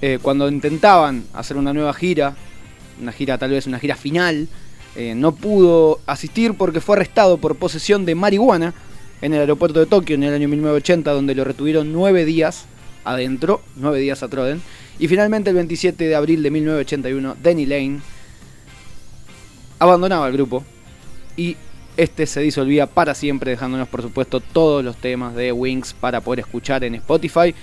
eh, 0.00 0.18
cuando 0.22 0.48
intentaban 0.48 1.24
hacer 1.34 1.58
una 1.58 1.74
nueva 1.74 1.92
gira, 1.92 2.34
una 3.00 3.12
gira 3.12 3.36
tal 3.36 3.50
vez 3.50 3.66
una 3.66 3.78
gira 3.78 3.94
final, 3.94 4.48
eh, 4.96 5.14
no 5.14 5.32
pudo 5.32 6.00
asistir 6.06 6.54
porque 6.54 6.80
fue 6.80 6.96
arrestado 6.96 7.36
por 7.36 7.56
posesión 7.56 8.06
de 8.06 8.14
marihuana 8.14 8.72
en 9.20 9.34
el 9.34 9.40
aeropuerto 9.40 9.80
de 9.80 9.86
Tokio 9.86 10.14
en 10.14 10.22
el 10.22 10.32
año 10.32 10.48
1980, 10.48 11.12
donde 11.12 11.34
lo 11.34 11.44
retuvieron 11.44 11.92
nueve 11.92 12.24
días 12.24 12.64
adentro, 13.04 13.60
nueve 13.76 13.98
días 13.98 14.22
a 14.22 14.28
Troden. 14.28 14.62
Y 14.98 15.08
finalmente 15.08 15.50
el 15.50 15.56
27 15.56 16.08
de 16.08 16.14
abril 16.14 16.42
de 16.42 16.50
1981, 16.50 17.36
Danny 17.42 17.66
Lane 17.66 18.00
abandonaba 19.80 20.28
el 20.28 20.34
grupo 20.34 20.62
y 21.36 21.56
este 21.96 22.26
se 22.26 22.40
disolvía 22.40 22.86
para 22.86 23.14
siempre, 23.14 23.50
dejándonos 23.50 23.88
por 23.88 24.02
supuesto 24.02 24.40
todos 24.40 24.84
los 24.84 24.96
temas 24.96 25.34
de 25.34 25.50
Wings 25.50 25.94
para 25.94 26.20
poder 26.20 26.40
escuchar 26.40 26.84
en 26.84 26.94
Spotify. 26.94 27.54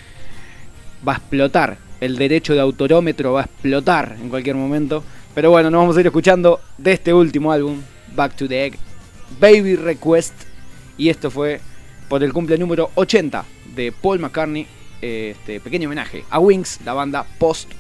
Va 1.08 1.14
a 1.14 1.18
explotar, 1.18 1.78
el 2.02 2.18
derecho 2.18 2.54
de 2.54 2.60
autorómetro 2.60 3.34
va 3.34 3.42
a 3.42 3.46
explotar 3.46 4.18
en 4.20 4.30
cualquier 4.30 4.56
momento. 4.56 5.04
Pero 5.34 5.52
bueno, 5.52 5.70
nos 5.70 5.80
vamos 5.80 5.98
a 5.98 6.00
ir 6.02 6.08
escuchando 6.08 6.60
de 6.78 6.94
este 6.94 7.14
último 7.14 7.52
álbum, 7.52 7.82
Back 8.16 8.36
to 8.36 8.48
the 8.48 8.66
Egg, 8.66 8.78
Baby 9.40 9.76
Request. 9.76 10.34
Y 10.98 11.10
esto 11.10 11.30
fue 11.30 11.62
por 12.10 12.24
el 12.24 12.34
cumple 12.34 12.58
número 12.58 12.90
80 12.96 13.46
de 13.76 13.92
Paul 13.92 14.20
McCartney, 14.20 14.68
este 15.02 15.60
pequeño 15.60 15.88
homenaje 15.88 16.26
a 16.30 16.40
Wings, 16.40 16.80
la 16.84 16.94
banda 16.94 17.26
post 17.38 17.72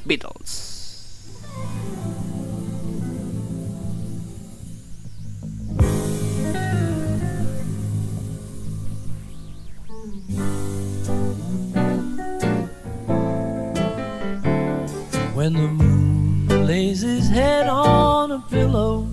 When 15.37 15.53
the 15.53 15.67
moon 15.67 16.65
lays 16.65 17.01
his 17.01 17.29
head 17.29 17.67
on 17.67 18.31
a 18.31 18.39
pillow 18.49 19.07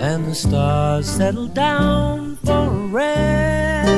and 0.00 0.24
the 0.24 0.34
stars 0.34 1.06
settle 1.06 1.46
down 1.46 2.36
for 2.36 2.64
a 2.64 2.86
rest, 2.88 3.92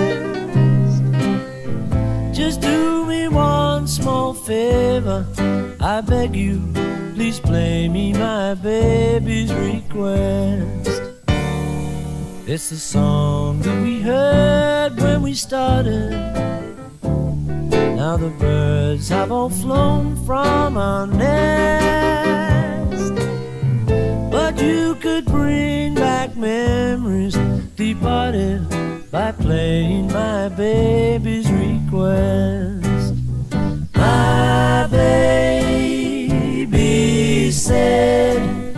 just 2.37 2.61
do 2.61 3.07
me 3.07 3.29
one 3.29 3.87
small 3.87 4.35
favor. 4.35 5.25
I 5.81 6.01
beg 6.01 6.35
you, 6.35 6.61
please 7.15 7.39
play 7.39 7.89
me 7.89 8.13
my 8.15 8.55
baby's 8.55 9.55
request. 9.55 10.91
It's 12.49 12.71
the 12.71 12.79
song 12.79 13.61
that 13.61 13.81
we 13.81 14.01
heard 14.01 14.97
when 14.97 15.23
we 15.23 15.35
started. 15.35 16.68
Now 17.99 18.17
the 18.17 18.31
birds 18.31 19.09
have 19.09 19.33
all 19.33 19.51
flown 19.51 20.15
from 20.25 20.77
our 20.77 21.05
nest. 21.05 22.23
But 24.31 24.63
you 24.63 24.95
could 24.95 25.25
bring 25.25 25.97
back 25.97 26.37
memories 26.37 27.37
departed 27.75 28.69
by 29.11 29.33
playing 29.33 30.13
my 30.13 30.49
baby's 30.49 31.51
request. 31.51 33.17
My 33.97 34.87
baby 34.93 36.31
said 37.51 38.77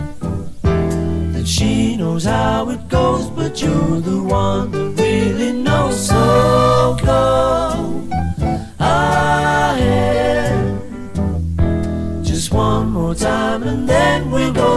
that 0.63 1.45
she 1.45 1.95
knows 1.95 2.23
how 2.23 2.69
it 2.69 2.89
goes, 2.89 3.29
but 3.29 3.61
you're 3.61 4.01
the 4.01 4.23
one 4.23 4.71
that 4.71 4.99
really 4.99 5.51
knows. 5.51 6.20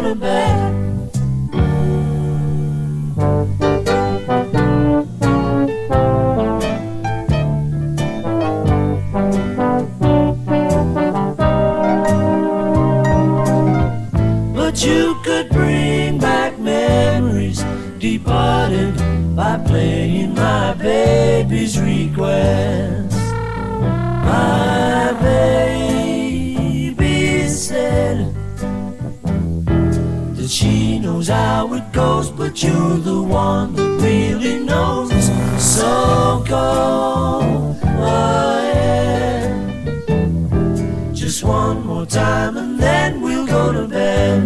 To. 0.02 0.14
But 14.54 14.84
you 14.84 15.16
could 15.22 15.50
bring 15.50 16.18
back 16.18 16.58
memories 16.58 17.62
departed 17.98 18.96
by 19.36 19.58
playing 19.66 20.34
my 20.34 20.74
baby's 20.74 21.78
request. 21.78 23.14
My 24.24 25.16
baby 25.20 25.73
knows 31.24 31.36
how 31.36 31.72
it 31.74 31.92
goes, 31.92 32.30
but 32.30 32.62
you're 32.62 32.98
the 32.98 33.22
one 33.22 33.74
that 33.74 34.00
really 34.02 34.58
knows. 34.62 35.10
So 35.58 36.44
go 36.46 37.76
ahead, 37.98 39.50
just 41.14 41.42
one 41.44 41.86
more 41.86 42.06
time, 42.06 42.56
and 42.58 42.78
then 42.78 43.20
we'll 43.22 43.46
go 43.46 43.72
to 43.72 43.88
bed. 43.88 44.42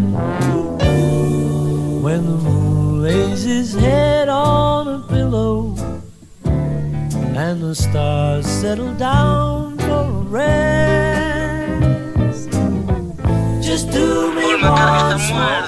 When 2.02 2.24
the 2.24 2.36
moon 2.46 3.02
lays 3.02 3.42
his 3.42 3.74
head 3.74 4.28
on 4.28 4.88
a 4.88 5.00
pillow 5.08 5.74
and 6.44 7.60
the 7.60 7.74
stars 7.74 8.46
settle 8.46 8.94
down 8.94 9.78
for 9.78 10.04
a 10.04 10.22
rest. 10.38 11.28
Just 13.62 13.90
do 13.90 14.32
me 14.34 14.62
one 14.62 15.18
small 15.18 15.67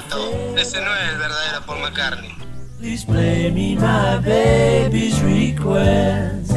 Ese 0.61 0.79
no 0.79 0.95
es 0.95 1.09
el 1.09 1.17
verdadero 1.17 1.65
Paul 1.65 1.79
McCartney. 1.79 2.37
Please 2.77 3.03
play 3.03 3.51
me 3.51 3.75
my 3.75 4.19
baby's 4.19 5.19
request. 5.23 6.51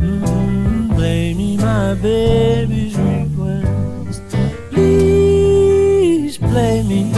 Mm, 0.00 0.96
play 0.96 1.34
me 1.34 1.58
my 1.58 1.92
baby's 1.92 2.96
request. 2.96 4.22
Please 4.70 6.38
play 6.38 6.82
me 6.84 7.12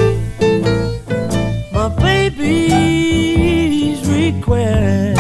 my 1.73 1.89
baby's 2.03 4.05
request. 4.09 5.18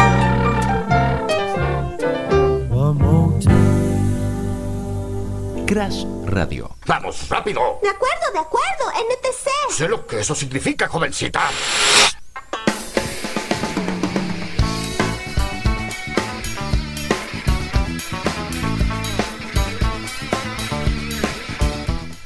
Crash 5.68 6.06
Radio. 6.24 6.70
Vamos, 6.86 7.28
rápido. 7.28 7.60
De 7.82 7.90
acuerdo, 7.90 8.32
de 8.32 8.38
acuerdo, 8.38 8.84
NTC. 8.90 9.74
Sé 9.76 9.86
lo 9.86 10.06
que 10.06 10.20
eso 10.20 10.34
significa, 10.34 10.88
jovencita. 10.88 11.42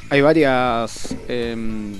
Hay 0.09 0.20
varias 0.20 1.16
em, 1.26 1.95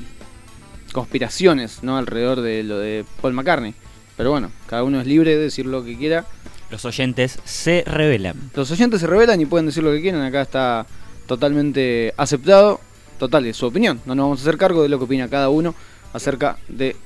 conspiraciones 0.93 1.82
¿no? 1.82 1.97
alrededor 1.97 2.40
de 2.40 2.62
lo 2.62 2.78
de 2.78 3.05
Paul 3.20 3.32
McCartney. 3.32 3.74
Pero 4.16 4.30
bueno, 4.30 4.53
cada 4.68 4.84
uno 4.84 5.01
es 5.01 5.09
libre 5.09 5.34
de 5.34 5.43
decir 5.43 5.66
lo 5.66 5.84
que 5.84 5.99
quiera. 5.99 6.24
Los 6.70 6.84
oyentes 6.84 7.40
se 7.43 7.82
revelan. 7.84 8.53
Los 8.55 8.70
oyentes 8.70 9.01
se 9.01 9.09
revelan 9.09 9.40
y 9.40 9.47
pueden 9.47 9.66
decir 9.66 9.82
lo 9.82 9.90
que 9.90 10.01
quieran. 10.01 10.22
Acá 10.22 10.43
está 10.43 10.86
totalmente 11.27 12.14
aceptado. 12.16 12.81
Total, 13.18 13.47
es 13.47 13.57
su 13.57 13.66
opinión. 13.66 14.01
No 14.07 14.14
nos 14.14 14.25
vamos 14.25 14.39
a 14.41 14.43
hacer 14.43 14.59
cargo 14.59 14.83
de 14.83 14.89
lo 14.89 14.99
que 14.99 15.05
opina 15.05 15.29
cada 15.29 15.49
uno 15.49 15.75
acerca 16.12 16.57
de 16.68 16.97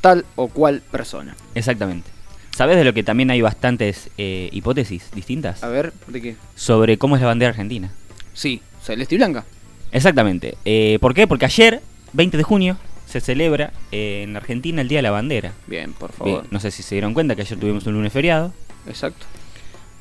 tal 0.00 0.24
o 0.36 0.48
cual 0.48 0.80
persona. 0.90 1.34
Exactamente. 1.54 2.10
¿Sabes 2.54 2.76
de 2.76 2.84
lo 2.84 2.92
que 2.94 3.02
también 3.02 3.30
hay 3.30 3.40
bastantes 3.40 4.10
eh, 4.16 4.48
hipótesis 4.52 5.10
distintas? 5.12 5.64
A 5.64 5.68
ver, 5.68 5.92
¿de 6.06 6.20
qué? 6.22 6.36
Sobre 6.54 6.98
cómo 6.98 7.16
es 7.16 7.22
la 7.22 7.28
bandera 7.28 7.50
argentina. 7.50 7.90
Sí, 8.32 8.62
celeste 8.80 9.16
y 9.16 9.18
blanca. 9.18 9.44
Exactamente. 9.90 10.56
Eh, 10.64 10.98
¿Por 11.00 11.14
qué? 11.14 11.26
Porque 11.26 11.46
ayer, 11.46 11.80
20 12.12 12.36
de 12.36 12.42
junio, 12.44 12.76
se 13.06 13.20
celebra 13.20 13.72
eh, 13.90 14.22
en 14.22 14.36
Argentina 14.36 14.82
el 14.82 14.88
Día 14.88 14.98
de 14.98 15.02
la 15.02 15.10
Bandera. 15.10 15.52
Bien, 15.66 15.92
por 15.92 16.10
Bien, 16.24 16.36
favor. 16.36 16.46
no 16.52 16.60
sé 16.60 16.70
si 16.70 16.82
se 16.84 16.94
dieron 16.94 17.12
cuenta 17.14 17.34
que 17.34 17.42
ayer 17.42 17.58
tuvimos 17.58 17.86
un 17.86 17.94
lunes 17.94 18.12
feriado. 18.12 18.52
Exacto. 18.86 19.26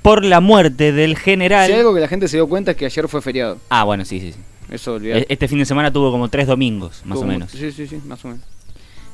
Por 0.04 0.24
la 0.24 0.40
muerte 0.42 0.92
del 0.92 1.18
general. 1.18 1.66
Si 1.66 1.72
hay 1.74 1.80
algo 1.80 1.94
que 1.96 2.02
la 2.02 2.08
gente 2.08 2.28
se 2.28 2.38
dio 2.38 2.48
cuenta 2.48 2.72
es 2.72 2.78
que 2.78 2.86
ayer 2.86 3.08
fue 3.08 3.22
feriado. 3.22 3.58
Ah, 3.70 3.84
bueno, 3.86 4.06
sí, 4.06 4.20
sí, 4.20 4.34
sí. 4.34 4.40
Eso 4.70 4.94
olvidate. 4.94 5.22
E- 5.22 5.26
Este 5.30 5.48
fin 5.48 5.58
de 5.60 5.66
semana 5.66 5.92
tuvo 5.92 6.12
como 6.12 6.28
tres 6.30 6.46
domingos, 6.46 7.02
más 7.06 7.18
Tuvo 7.18 7.26
o 7.26 7.32
menos. 7.32 7.50
Sí, 7.52 7.72
sí, 7.72 7.88
sí, 7.88 8.00
más 8.06 8.24
o 8.26 8.28
menos. 8.28 8.44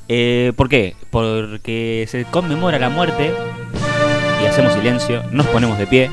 Eh, 0.07 0.51
¿Por 0.55 0.67
qué? 0.67 0.95
Porque 1.11 2.05
se 2.09 2.25
conmemora 2.25 2.79
la 2.79 2.89
muerte 2.89 3.31
y 4.41 4.45
hacemos 4.47 4.73
silencio, 4.73 5.23
nos 5.31 5.45
ponemos 5.47 5.77
de 5.77 5.85
pie. 5.87 6.09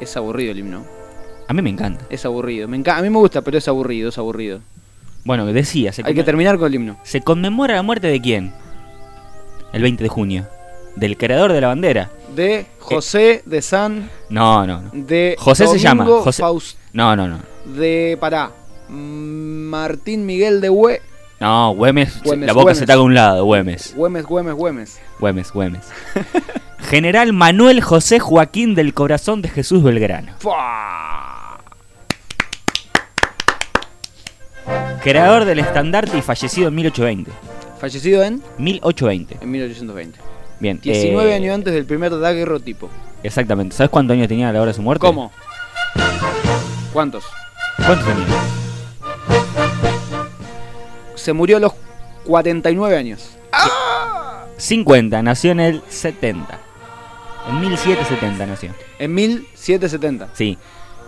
Es 0.00 0.16
aburrido 0.16 0.52
el 0.52 0.58
himno. 0.58 0.84
A 1.48 1.52
mí 1.54 1.62
me 1.62 1.70
encanta. 1.70 2.04
Es 2.10 2.24
aburrido. 2.24 2.68
Me 2.68 2.76
enca- 2.78 2.96
a 2.98 3.02
mí 3.02 3.10
me 3.10 3.18
gusta, 3.18 3.42
pero 3.42 3.58
es 3.58 3.66
aburrido, 3.68 4.08
es 4.10 4.18
aburrido. 4.18 4.60
Bueno, 5.24 5.46
decía, 5.46 5.92
se, 5.92 6.02
Hay 6.04 6.14
que 6.14 6.22
terminar 6.24 6.58
con 6.58 6.66
el 6.68 6.74
himno. 6.74 6.98
se 7.02 7.22
conmemora 7.22 7.74
la 7.74 7.82
muerte 7.82 8.06
de 8.08 8.20
quién? 8.20 8.52
El 9.74 9.82
20 9.82 10.02
de 10.02 10.08
junio. 10.08 10.46
Del 10.96 11.16
creador 11.16 11.52
de 11.52 11.60
la 11.60 11.68
bandera. 11.68 12.10
De 12.34 12.66
José 12.78 13.42
de 13.44 13.60
San. 13.62 14.08
No, 14.28 14.66
no, 14.66 14.80
no. 14.82 14.90
De 14.92 15.36
José 15.38 15.66
se 15.66 15.78
llama. 15.78 16.04
José... 16.06 16.42
Faust- 16.42 16.76
No, 16.92 17.14
no, 17.16 17.26
no. 17.28 17.38
de. 17.66 18.16
Pará. 18.20 18.50
Martín 18.88 20.24
Miguel 20.26 20.60
de 20.60 20.70
Hue. 20.70 21.00
No, 21.40 21.74
Güemes, 21.74 22.22
Güemes, 22.22 22.46
la 22.46 22.52
boca 22.52 22.62
Güemes. 22.64 22.78
se 22.78 22.84
está 22.84 22.94
a 22.94 23.00
un 23.02 23.12
lado, 23.14 23.44
Güemes. 23.44 23.94
Güemes, 23.96 24.24
Güemes, 24.24 24.54
Güemes. 24.54 25.00
Güemes, 25.18 25.52
Güemes. 25.52 25.88
General 26.88 27.32
Manuel 27.32 27.80
José 27.82 28.20
Joaquín 28.20 28.74
del 28.74 28.94
Corazón 28.94 29.42
de 29.42 29.48
Jesús 29.48 29.82
Belgrano. 29.82 30.32
Fua. 30.38 31.58
Creador 35.02 35.44
del 35.44 35.58
estandarte 35.58 36.16
y 36.16 36.22
fallecido 36.22 36.68
en 36.68 36.74
1820. 36.76 37.30
Fallecido 37.84 38.22
en. 38.22 38.42
1820. 38.56 39.40
En 39.42 39.50
1820. 39.50 40.18
Bien. 40.58 40.80
19 40.80 41.30
eh, 41.30 41.34
años 41.34 41.54
antes 41.54 41.74
del 41.74 41.84
primer 41.84 42.18
daguerrotipo. 42.18 42.88
Exactamente. 43.22 43.76
¿Sabes 43.76 43.90
cuántos 43.90 44.14
años 44.14 44.26
tenía 44.26 44.48
a 44.48 44.52
la 44.54 44.62
hora 44.62 44.70
de 44.70 44.74
su 44.74 44.80
muerte? 44.80 45.04
¿Cómo? 45.04 45.30
¿Cuántos? 46.94 47.24
¿Cuántos 47.76 48.06
tenía? 48.06 48.24
Se 51.14 51.34
murió 51.34 51.58
a 51.58 51.60
los 51.60 51.74
49 52.24 52.96
años. 52.96 53.36
50. 54.56 55.22
Nació 55.22 55.50
en 55.50 55.60
el 55.60 55.82
70. 55.86 56.58
En 57.50 57.60
1770 57.60 58.46
nació. 58.46 58.70
En 58.98 59.14
1770. 59.14 60.30
Sí. 60.32 60.56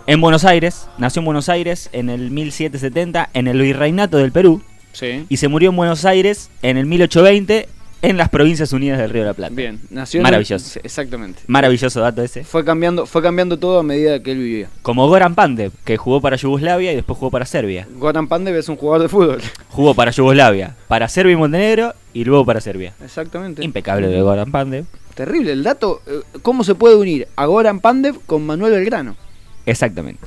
En 0.05 0.21
Buenos 0.21 0.45
Aires. 0.45 0.87
Nació 0.99 1.21
en 1.21 1.25
Buenos 1.25 1.49
Aires 1.49 1.89
en 1.91 2.11
el 2.11 2.29
1770 2.29 3.31
en 3.33 3.47
el 3.47 3.59
Virreinato 3.59 4.17
del 4.17 4.31
Perú. 4.31 4.61
Sí. 4.97 5.25
Y 5.29 5.37
se 5.37 5.47
murió 5.47 5.69
en 5.69 5.75
Buenos 5.75 6.05
Aires 6.05 6.49
en 6.63 6.77
el 6.77 6.87
1820 6.87 7.69
en 8.01 8.17
las 8.17 8.29
Provincias 8.29 8.73
Unidas 8.73 8.97
del 8.99 9.09
Río 9.11 9.21
de 9.23 9.27
la 9.27 9.33
Plata. 9.33 9.53
Bien. 9.53 9.79
Nació 9.91 10.21
Maravilloso. 10.21 10.79
Exactamente. 10.83 11.41
Maravilloso 11.47 11.99
dato 11.99 12.23
ese. 12.23 12.43
Fue 12.43 12.63
cambiando, 12.65 13.05
fue 13.05 13.21
cambiando 13.21 13.57
todo 13.57 13.79
a 13.79 13.83
medida 13.83 14.21
que 14.23 14.31
él 14.31 14.37
vivía. 14.39 14.69
Como 14.81 15.07
Goran 15.07 15.35
Pandev, 15.35 15.71
que 15.83 15.97
jugó 15.97 16.19
para 16.21 16.35
Yugoslavia 16.35 16.93
y 16.93 16.95
después 16.95 17.17
jugó 17.19 17.29
para 17.31 17.45
Serbia. 17.45 17.87
Goran 17.95 18.27
Pandev 18.27 18.55
es 18.55 18.69
un 18.69 18.75
jugador 18.75 19.03
de 19.03 19.09
fútbol. 19.09 19.41
Jugó 19.69 19.93
para 19.93 20.09
Yugoslavia, 20.11 20.75
para 20.87 21.07
Serbia 21.07 21.33
y 21.33 21.35
Montenegro 21.37 21.93
y 22.13 22.23
luego 22.23 22.43
para 22.45 22.59
Serbia. 22.61 22.93
Exactamente. 23.03 23.63
Impecable 23.63 24.07
de 24.07 24.21
Goran 24.21 24.51
Pandev. 24.51 24.85
Terrible 25.13 25.51
el 25.51 25.63
dato. 25.63 26.01
eh, 26.07 26.21
¿Cómo 26.41 26.63
se 26.63 26.73
puede 26.75 26.95
unir 26.95 27.27
a 27.35 27.45
Goran 27.45 27.79
Pandev 27.79 28.19
con 28.25 28.43
Manuel 28.45 28.73
Belgrano? 28.73 29.15
Exactamente. 29.67 30.25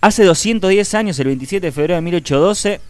Hace 0.00 0.24
210 0.24 0.94
años, 0.94 1.18
el 1.18 1.26
27 1.28 1.66
de 1.66 1.72
febrero 1.72 1.94
de 1.94 2.00
1812, 2.00 2.80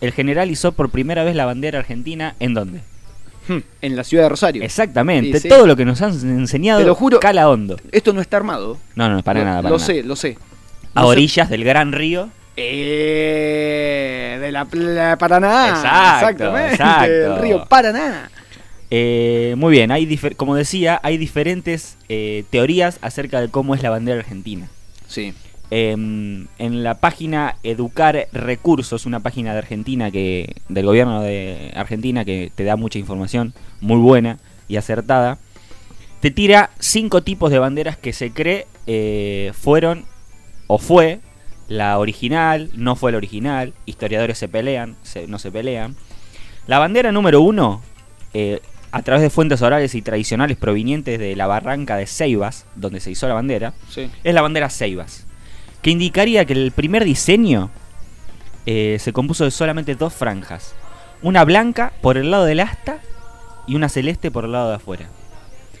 el 0.00 0.12
general 0.12 0.50
izó 0.50 0.72
por 0.72 0.90
primera 0.90 1.24
vez 1.24 1.34
la 1.34 1.44
bandera 1.46 1.78
argentina. 1.80 2.34
¿En 2.40 2.54
dónde? 2.54 2.80
En 3.82 3.96
la 3.96 4.04
ciudad 4.04 4.24
de 4.24 4.28
Rosario. 4.28 4.62
Exactamente. 4.62 5.32
Sí, 5.38 5.42
sí. 5.42 5.48
Todo 5.48 5.66
lo 5.66 5.74
que 5.74 5.84
nos 5.84 6.00
han 6.02 6.12
enseñado 6.12 6.80
Te 6.80 6.86
lo 6.86 6.94
juro. 6.94 7.18
cala 7.20 7.48
hondo. 7.48 7.76
Esto 7.90 8.12
no 8.12 8.20
está 8.20 8.36
armado. 8.36 8.78
No, 8.94 9.08
no, 9.08 9.22
para 9.24 9.42
nada. 9.42 9.56
Para 9.62 9.70
lo 9.70 9.76
nada. 9.78 9.86
sé, 9.86 10.02
lo 10.04 10.14
sé. 10.14 10.38
A 10.94 11.00
sé- 11.02 11.06
orillas 11.06 11.50
del 11.50 11.64
gran 11.64 11.92
río. 11.92 12.28
Eh, 12.56 14.38
de 14.40 14.52
la, 14.52 14.64
pla- 14.66 15.16
Paraná. 15.18 15.68
Exacto, 15.68 16.14
Exactamente. 16.44 16.72
exacto. 16.74 17.10
Del 17.12 17.36
río 17.38 17.64
Paraná. 17.66 18.30
Eh, 18.92 19.54
muy 19.56 19.72
bien, 19.72 19.92
hay 19.92 20.16
como 20.36 20.56
decía, 20.56 20.98
hay 21.04 21.16
diferentes 21.16 21.96
eh, 22.08 22.44
teorías 22.50 22.98
acerca 23.02 23.40
de 23.40 23.48
cómo 23.48 23.74
es 23.74 23.82
la 23.82 23.90
bandera 23.90 24.18
argentina. 24.18 24.68
Sí. 25.06 25.32
Em, 25.72 26.48
en 26.58 26.82
la 26.82 26.94
página 26.94 27.56
Educar 27.62 28.26
Recursos, 28.32 29.06
una 29.06 29.20
página 29.20 29.52
de 29.52 29.58
Argentina 29.58 30.10
que 30.10 30.56
del 30.68 30.84
gobierno 30.86 31.22
de 31.22 31.72
Argentina 31.76 32.24
que 32.24 32.50
te 32.54 32.64
da 32.64 32.74
mucha 32.74 32.98
información 32.98 33.54
muy 33.80 33.98
buena 33.98 34.38
y 34.66 34.76
acertada, 34.76 35.38
te 36.20 36.32
tira 36.32 36.70
cinco 36.80 37.22
tipos 37.22 37.52
de 37.52 37.60
banderas 37.60 37.96
que 37.96 38.12
se 38.12 38.32
cree 38.32 38.66
eh, 38.88 39.52
fueron 39.54 40.06
o 40.66 40.78
fue 40.78 41.20
la 41.68 41.98
original, 42.00 42.70
no 42.74 42.96
fue 42.96 43.12
la 43.12 43.18
original, 43.18 43.72
historiadores 43.86 44.38
se 44.38 44.48
pelean, 44.48 44.96
se- 45.04 45.28
no 45.28 45.38
se 45.38 45.52
pelean. 45.52 45.94
La 46.66 46.80
bandera 46.80 47.12
número 47.12 47.40
uno, 47.42 47.80
eh, 48.34 48.60
a 48.90 49.02
través 49.02 49.22
de 49.22 49.30
fuentes 49.30 49.62
orales 49.62 49.94
y 49.94 50.02
tradicionales 50.02 50.56
provenientes 50.56 51.16
de 51.20 51.36
la 51.36 51.46
barranca 51.46 51.96
de 51.96 52.06
Ceibas, 52.08 52.66
donde 52.74 52.98
se 52.98 53.12
hizo 53.12 53.28
la 53.28 53.34
bandera, 53.34 53.72
Sí. 53.88 54.10
es 54.24 54.34
la 54.34 54.42
bandera 54.42 54.68
Ceibas, 54.68 55.26
que 55.82 55.90
indicaría 55.90 56.44
que 56.44 56.52
el 56.52 56.72
primer 56.72 57.04
diseño 57.04 57.70
eh, 58.66 58.98
se 59.00 59.12
compuso 59.12 59.44
de 59.44 59.50
solamente 59.50 59.94
dos 59.94 60.12
franjas, 60.12 60.74
una 61.22 61.44
blanca 61.44 61.92
por 62.02 62.16
el 62.16 62.30
lado 62.30 62.44
del 62.44 62.60
asta 62.60 62.98
y 63.66 63.74
una 63.74 63.88
celeste 63.88 64.30
por 64.30 64.44
el 64.44 64.52
lado 64.52 64.68
de 64.70 64.76
afuera, 64.76 65.06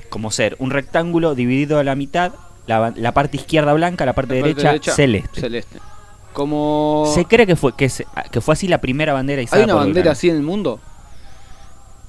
como 0.08 0.30
ser 0.30 0.56
un 0.58 0.70
rectángulo 0.70 1.34
dividido 1.34 1.78
a 1.78 1.84
la 1.84 1.94
mitad, 1.94 2.32
la, 2.66 3.12
parte 3.12 3.36
izquierda 3.36 3.72
blanca, 3.72 4.06
la 4.06 4.12
parte 4.12 4.36
La 4.36 4.46
parte 4.46 4.62
derecha, 4.62 4.94
celeste. 4.94 5.40
Celeste. 5.40 5.78
Como. 6.32 7.10
Se 7.12 7.24
cree 7.24 7.44
que 7.46 7.56
fue 7.56 7.74
que, 7.74 7.88
se- 7.88 8.06
que 8.30 8.40
fue 8.40 8.52
así 8.52 8.68
la 8.68 8.80
primera 8.80 9.12
bandera 9.12 9.42
izada 9.42 9.58
¿Hay 9.58 9.64
una 9.64 9.72
por 9.74 9.80
bandera 9.80 9.94
Belgrano. 9.94 10.12
así 10.12 10.30
en 10.30 10.36
el 10.36 10.42
mundo? 10.42 10.80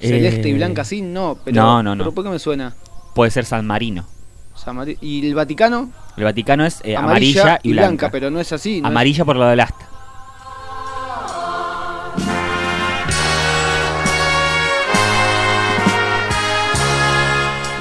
Celeste 0.00 0.48
y 0.48 0.52
Eh, 0.52 0.54
blanca 0.54 0.82
así, 0.82 1.02
no. 1.02 1.38
Pero, 1.44 1.60
no, 1.60 1.82
no, 1.82 1.94
no. 1.96 2.04
¿Pero 2.04 2.12
por 2.12 2.24
qué 2.24 2.30
me 2.30 2.38
suena? 2.38 2.74
Puede 3.14 3.30
ser 3.32 3.44
San 3.44 3.66
Marino. 3.66 4.06
San 4.54 4.76
Mari- 4.76 4.96
¿Y 5.00 5.26
el 5.26 5.34
Vaticano? 5.34 5.90
El 6.16 6.24
Vaticano 6.24 6.64
es 6.66 6.80
eh, 6.84 6.96
amarilla, 6.96 7.58
y 7.62 7.72
blanca. 7.72 8.10
pero 8.10 8.30
no 8.30 8.38
es 8.40 8.52
así. 8.52 8.80
no 8.80 8.88
es- 8.88 8.90
amarilla 8.90 9.24
por 9.24 9.36
lado 9.36 9.50
del 9.50 9.60
asta. 9.60 9.88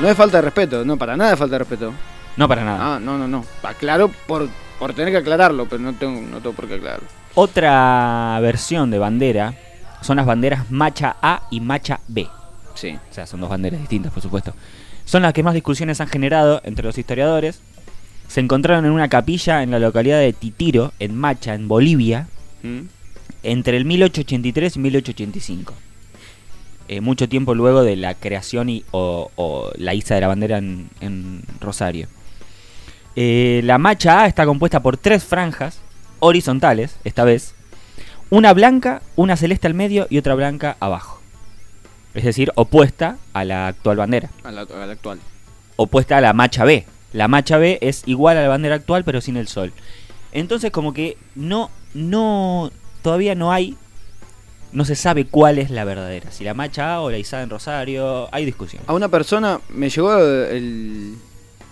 No 0.02 0.08
es 0.10 0.18
falta 0.18 0.38
de 0.38 0.42
respeto, 0.42 0.84
no, 0.84 0.98
para 0.98 1.16
nada 1.16 1.34
es 1.34 1.40
falta 1.40 1.56
de 1.56 1.60
respeto. 1.60 1.94
No 2.36 2.48
para 2.48 2.64
nada. 2.66 2.96
Ah, 2.96 3.00
no, 3.00 3.18
no, 3.20 3.28
no. 3.28 3.46
Aclaro 3.62 4.10
por, 4.26 4.50
por 4.80 4.94
tener 4.94 5.12
que 5.12 5.18
aclararlo, 5.18 5.68
pero 5.70 5.82
no 5.82 5.94
tengo, 5.94 6.20
no 6.22 6.38
tengo 6.40 6.56
por 6.56 6.68
qué 6.68 6.76
aclararlo. 6.76 7.08
Otra 7.36 8.40
versión 8.42 8.90
de 8.90 8.98
bandera 8.98 9.54
son 10.02 10.18
las 10.18 10.26
banderas 10.26 10.72
Macha 10.72 11.18
A 11.22 11.44
y 11.52 11.60
Macha 11.60 12.00
B. 12.08 12.28
Sí. 12.74 12.98
O 13.12 13.14
sea, 13.14 13.28
son 13.28 13.42
dos 13.42 13.50
banderas 13.50 13.80
distintas, 13.80 14.12
por 14.12 14.24
supuesto. 14.24 14.54
Son 15.06 15.22
las 15.22 15.34
que 15.34 15.44
más 15.44 15.54
discusiones 15.54 16.02
han 16.02 16.08
generado 16.08 16.62
entre 16.64 16.84
los 16.84 16.98
historiadores. 16.98 17.62
Se 18.32 18.40
encontraron 18.40 18.86
en 18.86 18.92
una 18.94 19.10
capilla 19.10 19.62
en 19.62 19.72
la 19.72 19.80
localidad 19.80 20.18
de 20.22 20.32
Titiro, 20.32 20.94
en 21.00 21.18
Macha, 21.18 21.54
en 21.54 21.68
Bolivia, 21.68 22.30
¿Mm? 22.64 22.84
entre 23.44 23.76
el 23.76 23.84
1883 23.84 24.78
y 24.78 24.80
1885. 24.80 25.74
Eh, 26.88 27.02
mucho 27.02 27.28
tiempo 27.28 27.54
luego 27.56 27.84
de 27.84 27.98
la 27.98 28.14
creación 28.14 28.70
y, 28.70 28.86
o, 28.92 29.30
o 29.36 29.72
la 29.76 29.94
iza 29.96 30.16
de 30.16 30.22
la 30.22 30.30
bandera 30.30 30.60
en, 30.60 30.88
en 31.02 31.42
Rosario. 31.60 32.08
Eh, 33.18 33.60
la 33.66 33.78
macha 33.78 34.22
A 34.22 34.28
está 34.28 34.46
compuesta 34.46 34.82
por 34.82 34.96
tres 34.96 35.26
franjas 35.26 35.82
horizontales, 36.20 36.96
esta 37.04 37.26
vez. 37.26 37.54
Una 38.30 38.54
blanca, 38.54 39.02
una 39.18 39.36
celeste 39.36 39.68
al 39.68 39.74
medio 39.74 40.08
y 40.10 40.18
otra 40.18 40.36
blanca 40.36 40.78
abajo. 40.80 41.20
Es 42.14 42.24
decir, 42.24 42.54
opuesta 42.56 43.18
a 43.34 43.44
la 43.44 43.68
actual 43.68 43.98
bandera. 43.98 44.30
A 44.46 44.52
la, 44.52 44.62
a 44.62 44.86
la 44.86 44.94
actual. 44.94 45.20
Opuesta 45.76 46.16
a 46.16 46.22
la 46.22 46.32
macha 46.32 46.64
B. 46.64 46.86
La 47.14 47.28
macha 47.28 47.57
B 47.57 47.78
es 47.82 48.03
igual 48.05 48.38
a 48.38 48.41
la 48.41 48.47
bandera 48.47 48.76
actual 48.76 49.03
pero 49.03 49.22
sin 49.22 49.38
el 49.38 49.47
sol. 49.47 49.72
Entonces 50.32 50.72
como 50.72 50.93
que 50.93 51.18
no, 51.36 51.70
no, 51.93 52.72
todavía 53.01 53.36
no 53.36 53.51
hay, 53.51 53.76
no 54.72 54.86
se 54.86 54.95
sabe 54.95 55.26
cuál 55.26 55.59
es 55.59 55.70
la 55.70 55.84
verdadera. 55.84 56.32
Si 56.32 56.43
la 56.43 56.53
macha 56.53 56.95
A 56.95 57.01
o 57.01 57.12
la 57.12 57.18
izada 57.18 57.43
en 57.43 57.49
Rosario, 57.49 58.34
hay 58.34 58.45
discusión. 58.45 58.84
A 58.88 58.93
una 58.93 59.09
persona, 59.09 59.59
me 59.70 59.89
llegó 59.89 60.18
el, 60.18 61.16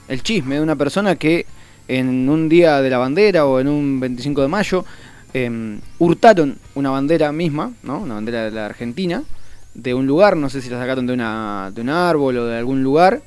el 0.10 0.24
chisme 0.24 0.56
de 0.56 0.62
una 0.62 0.76
persona 0.76 1.16
que 1.16 1.46
en 1.88 2.30
un 2.30 2.50
día 2.50 2.82
de 2.82 2.90
la 2.90 2.98
bandera 2.98 3.46
o 3.46 3.60
en 3.60 3.68
un 3.68 4.00
25 4.00 4.42
de 4.42 4.48
mayo 4.48 4.86
em, 5.34 5.80
hurtaron 5.98 6.58
una 6.76 6.90
bandera 6.92 7.32
misma, 7.32 7.72
¿no? 7.84 8.00
Una 8.00 8.16
bandera 8.16 8.44
de 8.46 8.52
la 8.52 8.66
Argentina, 8.66 9.24
de 9.74 9.94
un 9.94 10.06
lugar, 10.06 10.36
no 10.36 10.50
sé 10.50 10.62
si 10.62 10.70
la 10.70 10.80
sacaron 10.80 11.08
de, 11.08 11.14
una, 11.14 11.72
de 11.74 11.82
un 11.82 11.90
árbol 11.90 12.38
o 12.38 12.46
de 12.46 12.58
algún 12.58 12.84
lugar. 12.84 13.22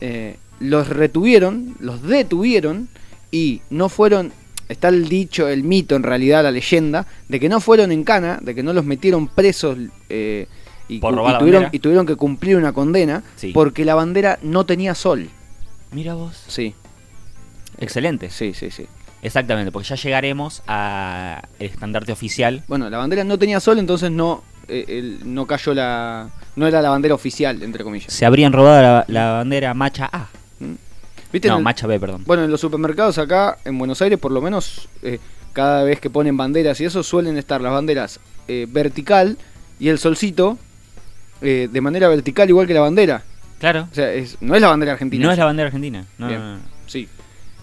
eh, 0.00 0.36
los 0.60 0.88
retuvieron, 0.88 1.74
los 1.80 2.02
detuvieron 2.02 2.88
y 3.32 3.62
no 3.70 3.88
fueron. 3.88 4.32
Está 4.68 4.88
el 4.88 5.08
dicho, 5.08 5.48
el 5.48 5.64
mito 5.64 5.96
en 5.96 6.04
realidad, 6.04 6.44
la 6.44 6.52
leyenda, 6.52 7.04
de 7.28 7.40
que 7.40 7.48
no 7.48 7.60
fueron 7.60 7.90
en 7.90 8.04
cana, 8.04 8.38
de 8.40 8.54
que 8.54 8.62
no 8.62 8.72
los 8.72 8.84
metieron 8.84 9.26
presos 9.26 9.76
eh, 10.08 10.46
y, 10.88 10.98
Por 11.00 11.10
cu- 11.12 11.16
robar 11.16 11.30
y 11.30 11.32
la 11.32 11.38
tuvieron, 11.40 11.62
bandera. 11.62 11.76
y 11.76 11.78
tuvieron 11.80 12.06
que 12.06 12.14
cumplir 12.14 12.56
una 12.56 12.72
condena 12.72 13.24
Sí. 13.34 13.50
porque 13.52 13.84
la 13.84 13.96
bandera 13.96 14.38
no 14.42 14.64
tenía 14.66 14.94
sol. 14.94 15.28
Mira 15.90 16.14
vos. 16.14 16.40
Sí, 16.46 16.74
Excelente. 17.78 18.30
sí, 18.30 18.52
sí, 18.54 18.70
sí. 18.70 18.86
Exactamente, 19.22 19.70
porque 19.72 19.88
ya 19.88 19.96
llegaremos 19.96 20.62
al 20.66 21.42
estandarte 21.58 22.12
oficial. 22.12 22.62
Bueno, 22.68 22.88
la 22.88 22.98
bandera 22.98 23.24
no 23.24 23.38
tenía 23.38 23.60
sol, 23.60 23.78
entonces 23.78 24.10
no, 24.10 24.42
eh, 24.68 24.84
el- 24.88 25.34
no 25.34 25.46
cayó 25.46 25.74
la. 25.74 26.30
No 26.56 26.66
era 26.66 26.80
la 26.80 26.90
bandera 26.90 27.14
oficial, 27.14 27.62
entre 27.62 27.84
comillas. 27.84 28.12
Se 28.12 28.24
habrían 28.24 28.52
robado 28.52 28.80
la, 28.82 29.04
la 29.08 29.32
bandera 29.32 29.74
macha 29.74 30.08
A. 30.12 30.28
¿Viste 31.32 31.48
en 31.48 31.52
No, 31.52 31.58
el- 31.58 31.64
Macha 31.64 31.86
B, 31.86 31.98
perdón. 32.00 32.22
Bueno, 32.26 32.44
en 32.44 32.50
los 32.50 32.60
supermercados 32.60 33.18
acá 33.18 33.58
en 33.64 33.78
Buenos 33.78 34.02
Aires, 34.02 34.18
por 34.18 34.32
lo 34.32 34.40
menos, 34.40 34.88
eh, 35.02 35.18
cada 35.52 35.82
vez 35.84 36.00
que 36.00 36.10
ponen 36.10 36.36
banderas 36.36 36.80
y 36.80 36.84
eso, 36.84 37.02
suelen 37.02 37.36
estar 37.36 37.60
las 37.60 37.72
banderas 37.72 38.20
eh, 38.48 38.66
vertical 38.68 39.36
y 39.78 39.88
el 39.88 39.98
solcito 39.98 40.58
eh, 41.42 41.68
de 41.72 41.80
manera 41.80 42.08
vertical, 42.08 42.48
igual 42.48 42.66
que 42.66 42.74
la 42.74 42.80
bandera. 42.80 43.22
Claro. 43.58 43.88
O 43.90 43.94
sea, 43.94 44.12
es- 44.12 44.36
no 44.40 44.54
es 44.54 44.60
la 44.60 44.68
bandera 44.68 44.92
argentina. 44.92 45.24
No 45.24 45.32
es 45.32 45.38
la 45.38 45.44
bandera 45.44 45.66
argentina. 45.68 46.04
No, 46.18 46.28
Bien. 46.28 46.40
no, 46.40 46.56
no. 46.56 46.62
Sí. 46.86 47.08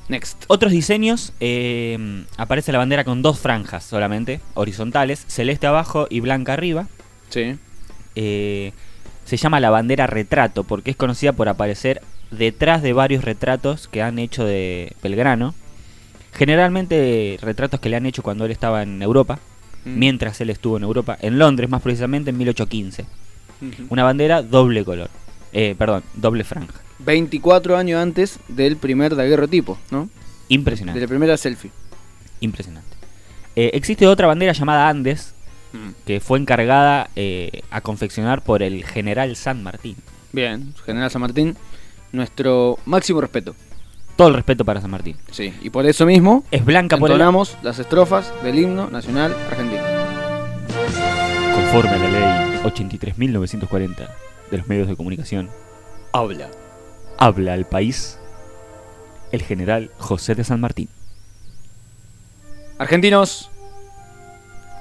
Next. 0.10 0.46
Otros 0.48 0.72
diseños, 0.72 1.34
eh, 1.42 2.24
aparece 2.38 2.72
la 2.72 2.78
bandera 2.78 3.04
con 3.04 3.22
dos 3.22 3.40
franjas 3.40 3.84
solamente, 3.84 4.40
horizontales, 4.54 5.26
celeste 5.28 5.68
abajo 5.68 6.08
y 6.10 6.22
blanca 6.22 6.54
arriba. 6.54 6.88
Sí. 7.30 7.58
Eh, 8.16 8.72
se 9.26 9.36
llama 9.38 9.60
la 9.60 9.70
bandera 9.70 10.08
retrato 10.08 10.64
porque 10.64 10.92
es 10.92 10.98
conocida 10.98 11.34
por 11.34 11.50
aparecer 11.50 12.02
detrás 12.32 12.82
de 12.82 12.94
varios 12.94 13.24
retratos 13.24 13.88
que 13.88 14.02
han 14.02 14.20
hecho 14.20 14.44
de 14.46 14.94
Belgrano. 15.04 15.54
Generalmente 16.34 17.38
retratos 17.42 17.80
que 17.80 17.90
le 17.90 17.96
han 17.96 18.06
hecho 18.06 18.22
cuando 18.24 18.46
él 18.46 18.52
estaba 18.52 18.84
en 18.84 19.02
Europa, 19.02 19.40
Mm. 19.86 20.00
mientras 20.00 20.40
él 20.42 20.50
estuvo 20.50 20.78
en 20.78 20.84
Europa, 20.84 21.18
en 21.22 21.40
Londres 21.40 21.70
más 21.70 21.82
precisamente 21.82 22.30
en 22.32 22.38
1815. 22.38 23.06
Ujú. 23.62 23.84
Una 23.90 24.04
bandera 24.04 24.42
doble 24.44 24.84
color, 24.84 25.10
eh, 25.54 25.76
perdón, 25.78 26.04
doble 26.14 26.44
franja. 26.44 26.76
24 27.00 27.78
años 27.78 28.02
antes 28.02 28.40
del 28.50 28.76
primer 28.78 29.16
daguerrotipo, 29.16 29.78
¿no? 29.92 30.10
Impresionante. 30.50 31.00
De 31.00 31.06
la 31.06 31.10
primera 31.10 31.38
selfie. 31.38 31.72
Impresionante. 32.42 32.96
Eh, 33.56 33.72
existe 33.74 34.06
otra 34.08 34.28
bandera 34.28 34.52
llamada 34.54 34.90
Andes, 34.90 35.34
Mm. 35.74 35.90
que 36.06 36.20
fue 36.20 36.40
encargada 36.40 37.10
eh, 37.16 37.62
a 37.72 37.82
confeccionar 37.82 38.44
por 38.44 38.62
el 38.64 38.86
general 38.86 39.36
San 39.36 39.64
Martín. 39.64 39.96
Bien, 40.34 40.74
General 40.86 41.10
San 41.10 41.22
Martín, 41.22 41.56
nuestro 42.12 42.78
máximo 42.86 43.22
respeto. 43.22 43.56
Todo 44.16 44.30
el 44.30 44.34
respeto 44.34 44.66
para 44.66 44.82
San 44.82 44.90
Martín. 44.92 45.16
Sí, 45.32 45.54
y 45.62 45.70
por 45.70 45.86
eso 45.86 46.06
mismo 46.06 46.44
Es 46.50 46.66
blanca 46.66 46.98
por 46.98 47.12
entonamos 47.12 47.56
las 47.62 47.78
estrofas 47.80 48.34
del 48.44 48.58
himno 48.60 48.90
nacional 48.90 49.36
argentino. 49.52 49.84
conforme 51.54 51.92
a 51.92 51.98
la 51.98 52.10
ley 52.10 52.60
83.940 52.64 54.08
de 54.52 54.58
los 54.58 54.68
medios 54.68 54.88
de 54.88 54.96
comunicación. 54.96 55.50
Habla. 56.14 56.50
Habla 57.18 57.54
al 57.54 57.66
país 57.66 58.18
el 59.32 59.42
general 59.44 59.92
José 59.98 60.34
de 60.36 60.44
San 60.44 60.62
Martín. 60.62 60.88
Argentinos. 62.80 63.50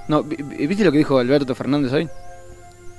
No, 0.08 0.22
vi- 0.22 0.36
vi- 0.36 0.66
¿viste 0.66 0.84
lo 0.84 0.92
que 0.92 0.98
dijo 0.98 1.18
Alberto 1.18 1.54
Fernández 1.54 1.92
hoy? 1.92 2.08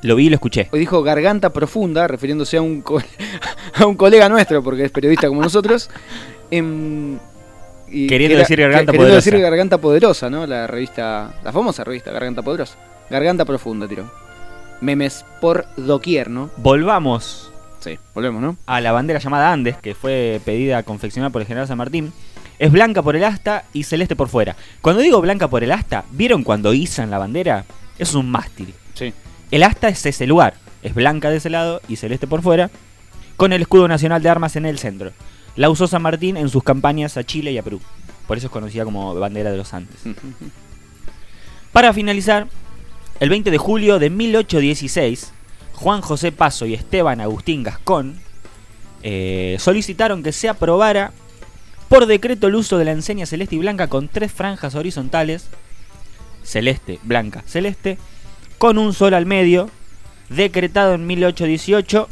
Lo 0.03 0.15
vi 0.15 0.27
y 0.27 0.29
lo 0.29 0.35
escuché. 0.35 0.69
Hoy 0.71 0.79
dijo 0.79 1.01
garganta 1.03 1.51
profunda, 1.51 2.07
refiriéndose 2.07 2.57
a 2.57 2.61
un, 2.61 2.81
co- 2.81 3.01
a 3.75 3.85
un 3.85 3.95
colega 3.95 4.29
nuestro, 4.29 4.61
porque 4.63 4.85
es 4.85 4.91
periodista 4.91 5.27
como 5.27 5.41
nosotros. 5.41 5.89
em, 6.51 7.17
y 7.89 8.07
Queriendo 8.07 8.35
que 8.35 8.39
decir 8.39 8.59
Garganta 8.59 8.91
queriendo 8.91 9.07
Poderosa. 9.11 9.29
decir 9.29 9.41
Garganta 9.41 9.77
Poderosa, 9.77 10.29
¿no? 10.29 10.45
La 10.45 10.67
revista, 10.67 11.33
la 11.43 11.51
famosa 11.53 11.83
revista 11.83 12.11
Garganta 12.11 12.41
Poderosa. 12.41 12.75
Garganta 13.09 13.45
profunda, 13.45 13.87
tiró. 13.87 14.11
Memes 14.81 15.25
por 15.41 15.65
doquier, 15.77 16.29
¿no? 16.29 16.49
Volvamos 16.57 17.51
Sí, 17.79 17.97
volvemos, 18.13 18.41
¿no? 18.41 18.57
a 18.65 18.81
la 18.81 18.91
bandera 18.91 19.19
llamada 19.19 19.51
Andes, 19.53 19.77
que 19.77 19.95
fue 19.95 20.41
pedida 20.43 20.79
a 20.79 20.83
confeccionar 20.83 21.31
por 21.31 21.41
el 21.41 21.47
general 21.47 21.67
San 21.67 21.77
Martín. 21.77 22.11
Es 22.59 22.71
blanca 22.71 23.01
por 23.03 23.15
el 23.15 23.23
asta 23.23 23.63
y 23.71 23.83
celeste 23.83 24.15
por 24.15 24.27
fuera. 24.29 24.55
Cuando 24.81 25.01
digo 25.01 25.21
blanca 25.21 25.47
por 25.47 25.63
el 25.63 25.71
asta, 25.71 26.03
¿vieron 26.11 26.43
cuando 26.43 26.73
izan 26.73 27.09
la 27.11 27.19
bandera? 27.19 27.65
Es 27.99 28.13
un 28.15 28.29
mástil. 28.29 28.73
Sí. 28.95 29.13
El 29.51 29.63
asta 29.63 29.87
es 29.87 30.05
ese 30.05 30.27
lugar. 30.27 30.55
Es 30.83 30.93
blanca 30.93 31.29
de 31.29 31.37
ese 31.37 31.49
lado 31.49 31.81
y 31.87 31.95
celeste 31.95 32.27
por 32.27 32.41
fuera, 32.41 32.69
con 33.35 33.53
el 33.53 33.61
escudo 33.61 33.87
nacional 33.87 34.21
de 34.21 34.29
armas 34.29 34.55
en 34.55 34.65
el 34.65 34.79
centro. 34.79 35.11
La 35.55 35.69
usó 35.69 35.87
San 35.87 36.01
Martín 36.01 36.37
en 36.37 36.49
sus 36.49 36.63
campañas 36.63 37.17
a 37.17 37.23
Chile 37.23 37.51
y 37.51 37.57
a 37.57 37.63
Perú. 37.63 37.81
Por 38.27 38.37
eso 38.37 38.47
es 38.47 38.51
conocida 38.51 38.83
como 38.83 39.15
bandera 39.15 39.51
de 39.51 39.57
los 39.57 39.73
Andes. 39.73 39.99
Para 41.71 41.93
finalizar, 41.93 42.47
el 43.19 43.29
20 43.29 43.51
de 43.51 43.57
julio 43.57 43.99
de 43.99 44.09
1816, 44.09 45.33
Juan 45.73 46.01
José 46.01 46.31
Paso 46.31 46.65
y 46.65 46.73
Esteban 46.73 47.21
Agustín 47.21 47.63
Gascón 47.63 48.19
eh, 49.03 49.57
solicitaron 49.59 50.23
que 50.23 50.31
se 50.31 50.49
aprobara 50.49 51.11
por 51.87 52.05
decreto 52.05 52.47
el 52.47 52.55
uso 52.55 52.77
de 52.77 52.85
la 52.85 52.91
enseña 52.91 53.25
celeste 53.25 53.55
y 53.55 53.59
blanca 53.59 53.87
con 53.87 54.07
tres 54.07 54.31
franjas 54.31 54.75
horizontales, 54.75 55.47
celeste, 56.43 56.99
blanca, 57.03 57.43
celeste, 57.45 57.97
con 58.57 58.77
un 58.77 58.93
sol 58.93 59.13
al 59.13 59.25
medio, 59.25 59.69
decretado 60.29 60.93
en 60.93 61.05
1818 61.07 62.07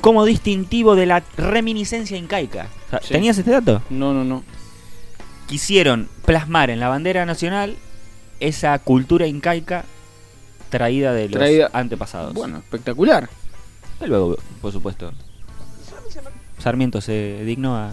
como 0.00 0.24
distintivo 0.24 0.94
de 0.94 1.06
la 1.06 1.22
reminiscencia 1.36 2.16
incaica. 2.16 2.68
Sí. 3.02 3.08
¿Tenías 3.14 3.38
este 3.38 3.50
dato? 3.50 3.82
No, 3.90 4.12
no, 4.14 4.24
no. 4.24 4.44
quisieron 5.48 6.08
plasmar 6.24 6.70
en 6.70 6.80
la 6.80 6.88
bandera 6.88 7.24
nacional 7.26 7.76
esa 8.40 8.78
cultura 8.80 9.26
incaica 9.26 9.84
traída 10.70 11.12
de 11.12 11.28
los 11.28 11.38
Traída- 11.38 11.70
antepasados. 11.72 12.34
Bueno, 12.34 12.58
espectacular. 12.58 13.28
Y 14.00 14.06
luego, 14.06 14.36
por 14.60 14.72
supuesto, 14.72 15.12
Sarmiento 16.58 17.00
se 17.00 17.42
dignó 17.44 17.76
a 17.76 17.92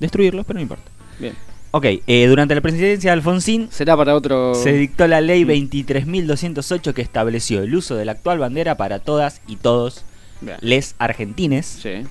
destruirlos, 0.00 0.44
pero 0.46 0.58
no 0.58 0.62
importa. 0.62 0.90
Bien. 1.18 1.34
Ok, 1.76 1.86
eh, 2.06 2.26
durante 2.28 2.54
la 2.54 2.60
presidencia 2.60 3.10
de 3.10 3.14
Alfonsín 3.14 3.66
Será 3.72 3.96
para 3.96 4.14
otro. 4.14 4.54
se 4.54 4.72
dictó 4.74 5.08
la 5.08 5.20
ley 5.20 5.42
23.208 5.44 6.92
que 6.94 7.02
estableció 7.02 7.62
el 7.64 7.74
uso 7.74 7.96
de 7.96 8.04
la 8.04 8.12
actual 8.12 8.38
bandera 8.38 8.76
para 8.76 9.00
todas 9.00 9.40
y 9.48 9.56
todos 9.56 10.04
Bien. 10.40 10.56
les 10.60 10.94
argentines. 10.98 11.66
Sí. 11.66 12.04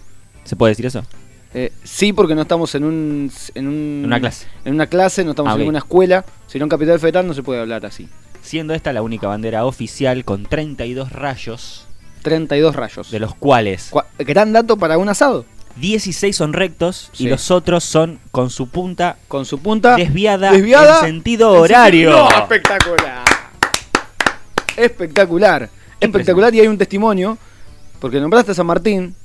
¿Se 0.43 0.55
puede 0.57 0.71
decir 0.71 0.85
eso? 0.87 1.03
Eh, 1.53 1.71
sí, 1.83 2.11
porque 2.11 2.35
no 2.35 2.41
estamos 2.41 2.75
en 2.75 2.83
un, 2.83 3.31
en 3.55 3.67
un- 3.67 3.99
En 3.99 4.05
una 4.05 4.19
clase. 4.19 4.47
En 4.65 4.73
una 4.73 4.87
clase, 4.87 5.23
no 5.23 5.29
estamos 5.31 5.53
Ah, 5.57 5.61
en 5.61 5.67
una 5.69 5.77
escuela. 5.79 6.25
Si 6.47 6.59
no 6.59 6.65
en 6.65 6.69
Capital 6.69 6.99
Federal 6.99 7.25
no 7.25 7.33
se 7.33 7.41
puede 7.43 7.61
hablar 7.61 7.85
así. 7.85 8.09
Siendo 8.41 8.73
esta 8.73 8.91
la 8.91 9.01
única 9.01 9.27
bandera 9.27 9.65
oficial 9.65 10.25
con 10.25 10.45
32 10.45 11.13
rayos, 11.13 11.85
32 12.23 12.75
rayos. 12.75 13.11
de 13.11 13.19
los 13.19 13.33
cuales 13.35 13.91
Cua- 13.91 14.05
Gran 14.19 14.51
dato 14.51 14.75
para 14.77 14.97
un 14.97 15.07
asado. 15.07 15.45
16 15.77 16.35
son 16.35 16.53
rectos 16.53 17.09
Sí. 17.13 17.25
y 17.25 17.29
los 17.29 17.49
otros 17.51 17.83
son 17.83 18.19
con 18.31 18.49
su 18.49 18.67
punta 18.69 19.17
Con 19.27 19.45
su 19.45 19.59
punta 19.59 19.95
desviada, 19.95 20.51
desviada 20.51 20.99
en 20.99 21.05
sentido 21.15 21.55
en 21.55 21.61
horario. 21.61 22.11
sentido- 22.11 22.29
¡No, 22.29 22.37
espectacular! 22.43 23.23
Espectacular. 24.77 25.69
Espectacular 25.99 26.53
y 26.55 26.59
hay 26.61 26.67
un 26.67 26.77
testimonio. 26.77 27.37
Porque 27.99 28.19
nombraste 28.19 28.51
a 28.51 28.55
San 28.55 28.65
Martín. 28.65 29.15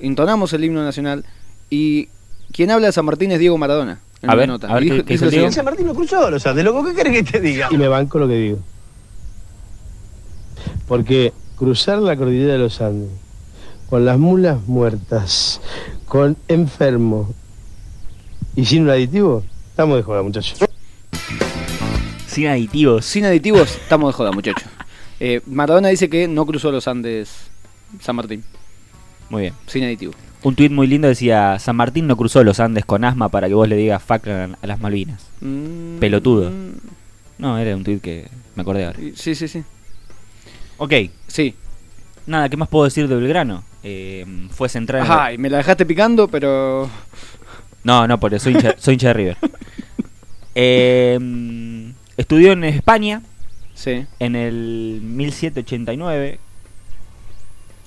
Intonamos 0.00 0.52
el 0.52 0.64
himno 0.64 0.82
nacional. 0.84 1.24
Y 1.70 2.08
quien 2.52 2.70
habla 2.70 2.88
de 2.88 2.92
San 2.92 3.04
Martín 3.04 3.32
es 3.32 3.38
Diego 3.38 3.56
Maradona. 3.58 4.00
en 4.22 4.28
A 4.30 4.34
ver, 4.34 4.48
nota. 4.48 4.66
a 4.68 4.74
ver, 4.74 4.82
Y 4.82 4.86
dijo- 4.86 4.96
¿qué- 4.96 5.04
qué 5.04 5.12
dijo 5.14 5.24
dice 5.24 5.24
lo 5.24 5.30
Diego? 5.30 5.48
siguiente. 5.50 5.62
Martín 5.70 5.86
no 5.86 5.94
cruzó 5.94 6.30
los 6.30 6.46
Andes, 6.46 6.62
loco, 6.64 6.84
¿qué 6.84 6.94
querés 6.94 7.12
que 7.14 7.22
te 7.32 7.40
diga? 7.40 7.68
Y 7.70 7.78
me 7.78 7.88
banco 7.88 8.18
lo 8.18 8.28
que 8.28 8.34
digo. 8.34 8.58
Porque 10.86 11.32
cruzar 11.56 11.98
la 11.98 12.16
cordillera 12.16 12.52
de 12.54 12.58
los 12.58 12.80
Andes 12.80 13.08
con 13.90 14.04
las 14.04 14.18
mulas 14.18 14.66
muertas, 14.68 15.60
con 16.06 16.36
enfermos 16.48 17.28
y 18.54 18.64
sin 18.64 18.84
un 18.84 18.90
aditivo, 18.90 19.44
estamos 19.68 19.96
de 19.96 20.02
joda, 20.04 20.22
muchachos. 20.22 20.58
Sin 22.26 22.46
aditivos. 22.46 23.04
Sin 23.04 23.24
aditivos, 23.24 23.76
estamos 23.76 24.12
de 24.12 24.16
joda, 24.16 24.30
muchachos. 24.32 24.68
Eh, 25.18 25.40
Maradona 25.46 25.88
dice 25.88 26.08
que 26.08 26.28
no 26.28 26.46
cruzó 26.46 26.70
los 26.70 26.86
Andes 26.86 27.50
San 28.00 28.16
Martín. 28.16 28.44
Muy 29.28 29.42
bien. 29.42 29.54
Sin 29.66 29.84
aditivos. 29.84 30.14
Un 30.42 30.54
tuit 30.54 30.72
muy 30.72 30.86
lindo 30.86 31.08
decía, 31.08 31.58
San 31.58 31.76
Martín 31.76 32.06
no 32.06 32.16
cruzó 32.16 32.42
los 32.44 32.60
Andes 32.60 32.84
con 32.84 33.04
asma 33.04 33.28
para 33.28 33.48
que 33.48 33.54
vos 33.54 33.68
le 33.68 33.76
digas 33.76 34.02
a 34.08 34.14
a 34.14 34.66
las 34.66 34.80
Malvinas. 34.80 35.20
Mm, 35.40 35.98
Pelotudo. 35.98 36.50
No, 37.38 37.58
era 37.58 37.74
un 37.76 37.84
tuit 37.84 38.00
que 38.00 38.28
me 38.54 38.62
acordé 38.62 38.86
ahora. 38.86 38.98
Sí, 39.16 39.34
sí, 39.34 39.48
sí. 39.48 39.64
Ok, 40.78 40.92
Sí. 41.26 41.54
nada, 42.26 42.48
¿qué 42.48 42.56
más 42.56 42.68
puedo 42.68 42.84
decir 42.84 43.06
de 43.08 43.16
Belgrano? 43.16 43.64
Eh, 43.82 44.26
fue 44.50 44.68
central 44.68 45.04
en... 45.06 45.10
Ajá, 45.10 45.32
y 45.32 45.38
me 45.38 45.48
la 45.50 45.58
dejaste 45.58 45.86
picando, 45.86 46.28
pero. 46.28 46.88
No, 47.82 48.06
no, 48.06 48.20
por 48.20 48.34
eso 48.34 48.44
soy 48.44 48.54
hincha, 48.54 48.74
soy 48.78 48.94
hincha 48.94 49.08
de 49.08 49.14
River. 49.14 49.36
Eh, 50.54 51.92
estudió 52.16 52.52
en 52.52 52.64
España 52.64 53.22
Sí. 53.74 54.04
en 54.18 54.34
el 54.36 55.00
1789. 55.02 56.38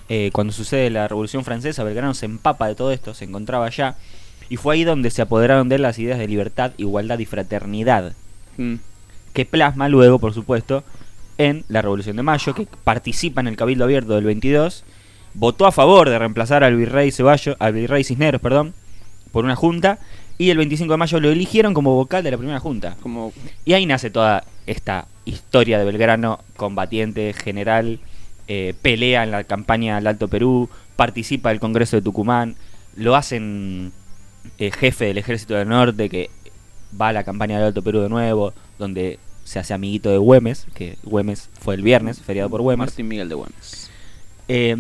eh, 0.10 0.30
cuando 0.34 0.54
sucede 0.54 0.90
la 0.90 1.08
Revolución 1.08 1.44
Francesa, 1.44 1.84
Belgrano 1.84 2.14
se 2.14 2.26
empapa 2.26 2.68
de 2.68 2.76
todo 2.76 2.92
esto, 2.92 3.14
se 3.14 3.26
encontraba 3.26 3.66
allá. 3.66 3.96
Y 4.50 4.58
fue 4.58 4.76
ahí 4.76 4.84
donde 4.86 5.10
se 5.12 5.22
apoderaron 5.22 5.70
de 5.70 5.76
él 5.76 5.82
las 5.82 6.00
ideas 6.00 6.20
de 6.20 6.28
libertad, 6.28 6.72
igualdad 6.78 7.20
y 7.20 7.26
fraternidad. 7.26 8.14
Mm. 8.58 8.76
que 9.34 9.46
plasma 9.46 9.90
luego, 9.90 10.20
por 10.20 10.34
supuesto, 10.34 10.84
en 11.40 11.64
la 11.68 11.82
Revolución 11.82 12.16
de 12.16 12.24
Mayo, 12.24 12.54
que 12.54 12.68
participa 12.84 13.42
en 13.42 13.48
el 13.48 13.58
Cabildo 13.58 13.84
Abierto 13.84 14.14
del 14.14 14.24
22, 14.26 14.84
votó 15.34 15.66
a 15.66 15.72
favor 15.72 16.10
de 16.10 16.20
reemplazar 16.20 16.64
al 16.64 16.76
virrey 16.76 17.12
Ceballos, 17.12 17.56
al 17.60 17.74
virrey 17.74 18.04
Cisneros, 18.04 18.42
perdón, 18.42 18.74
por 19.32 19.46
una 19.46 19.56
junta, 19.56 20.00
y 20.38 20.50
el 20.50 20.58
25 20.58 20.94
de 20.94 20.98
mayo 20.98 21.20
lo 21.20 21.30
eligieron 21.30 21.74
como 21.74 21.96
vocal 21.96 22.24
de 22.24 22.32
la 22.32 22.38
primera 22.38 22.60
junta. 22.60 22.96
Como. 23.02 23.34
Y 23.66 23.74
ahí 23.74 23.86
nace 23.86 24.10
toda 24.10 24.44
esta 24.66 25.08
historia 25.26 25.80
de 25.80 25.86
Belgrano, 25.86 26.40
combatiente, 26.56 27.34
general, 27.34 28.00
eh, 28.48 28.74
pelea 28.82 29.24
en 29.24 29.32
la 29.32 29.44
campaña 29.44 29.98
al 29.98 30.08
Alto 30.08 30.28
Perú, 30.28 30.70
participa 30.96 31.50
del 31.50 31.60
Congreso 31.60 31.96
de 31.96 32.02
Tucumán, 32.02 32.56
lo 32.96 33.16
hacen 33.16 33.92
eh, 34.58 34.72
jefe 34.72 35.06
del 35.06 35.18
ejército 35.18 35.56
del 35.56 35.70
norte 35.70 36.10
que 36.10 36.30
va 37.00 37.10
a 37.10 37.14
la 37.14 37.24
campaña 37.24 37.58
del 37.58 37.68
Alto 37.68 37.82
Perú 37.82 38.02
de 38.02 38.10
nuevo, 38.10 38.54
donde 38.78 39.20
se 39.44 39.60
hace 39.60 39.74
amiguito 39.74 40.10
de 40.10 40.18
Güemes, 40.18 40.68
que 40.74 40.98
Güemes 41.04 41.50
fue 41.60 41.76
el 41.76 41.82
viernes, 41.82 42.22
feriado 42.22 42.50
por 42.50 42.62
Güemes. 42.62 42.88
Martín 42.88 43.08
Miguel 43.08 43.30
de 43.30 43.36
Güemes. 43.36 43.83
Eh, 44.48 44.72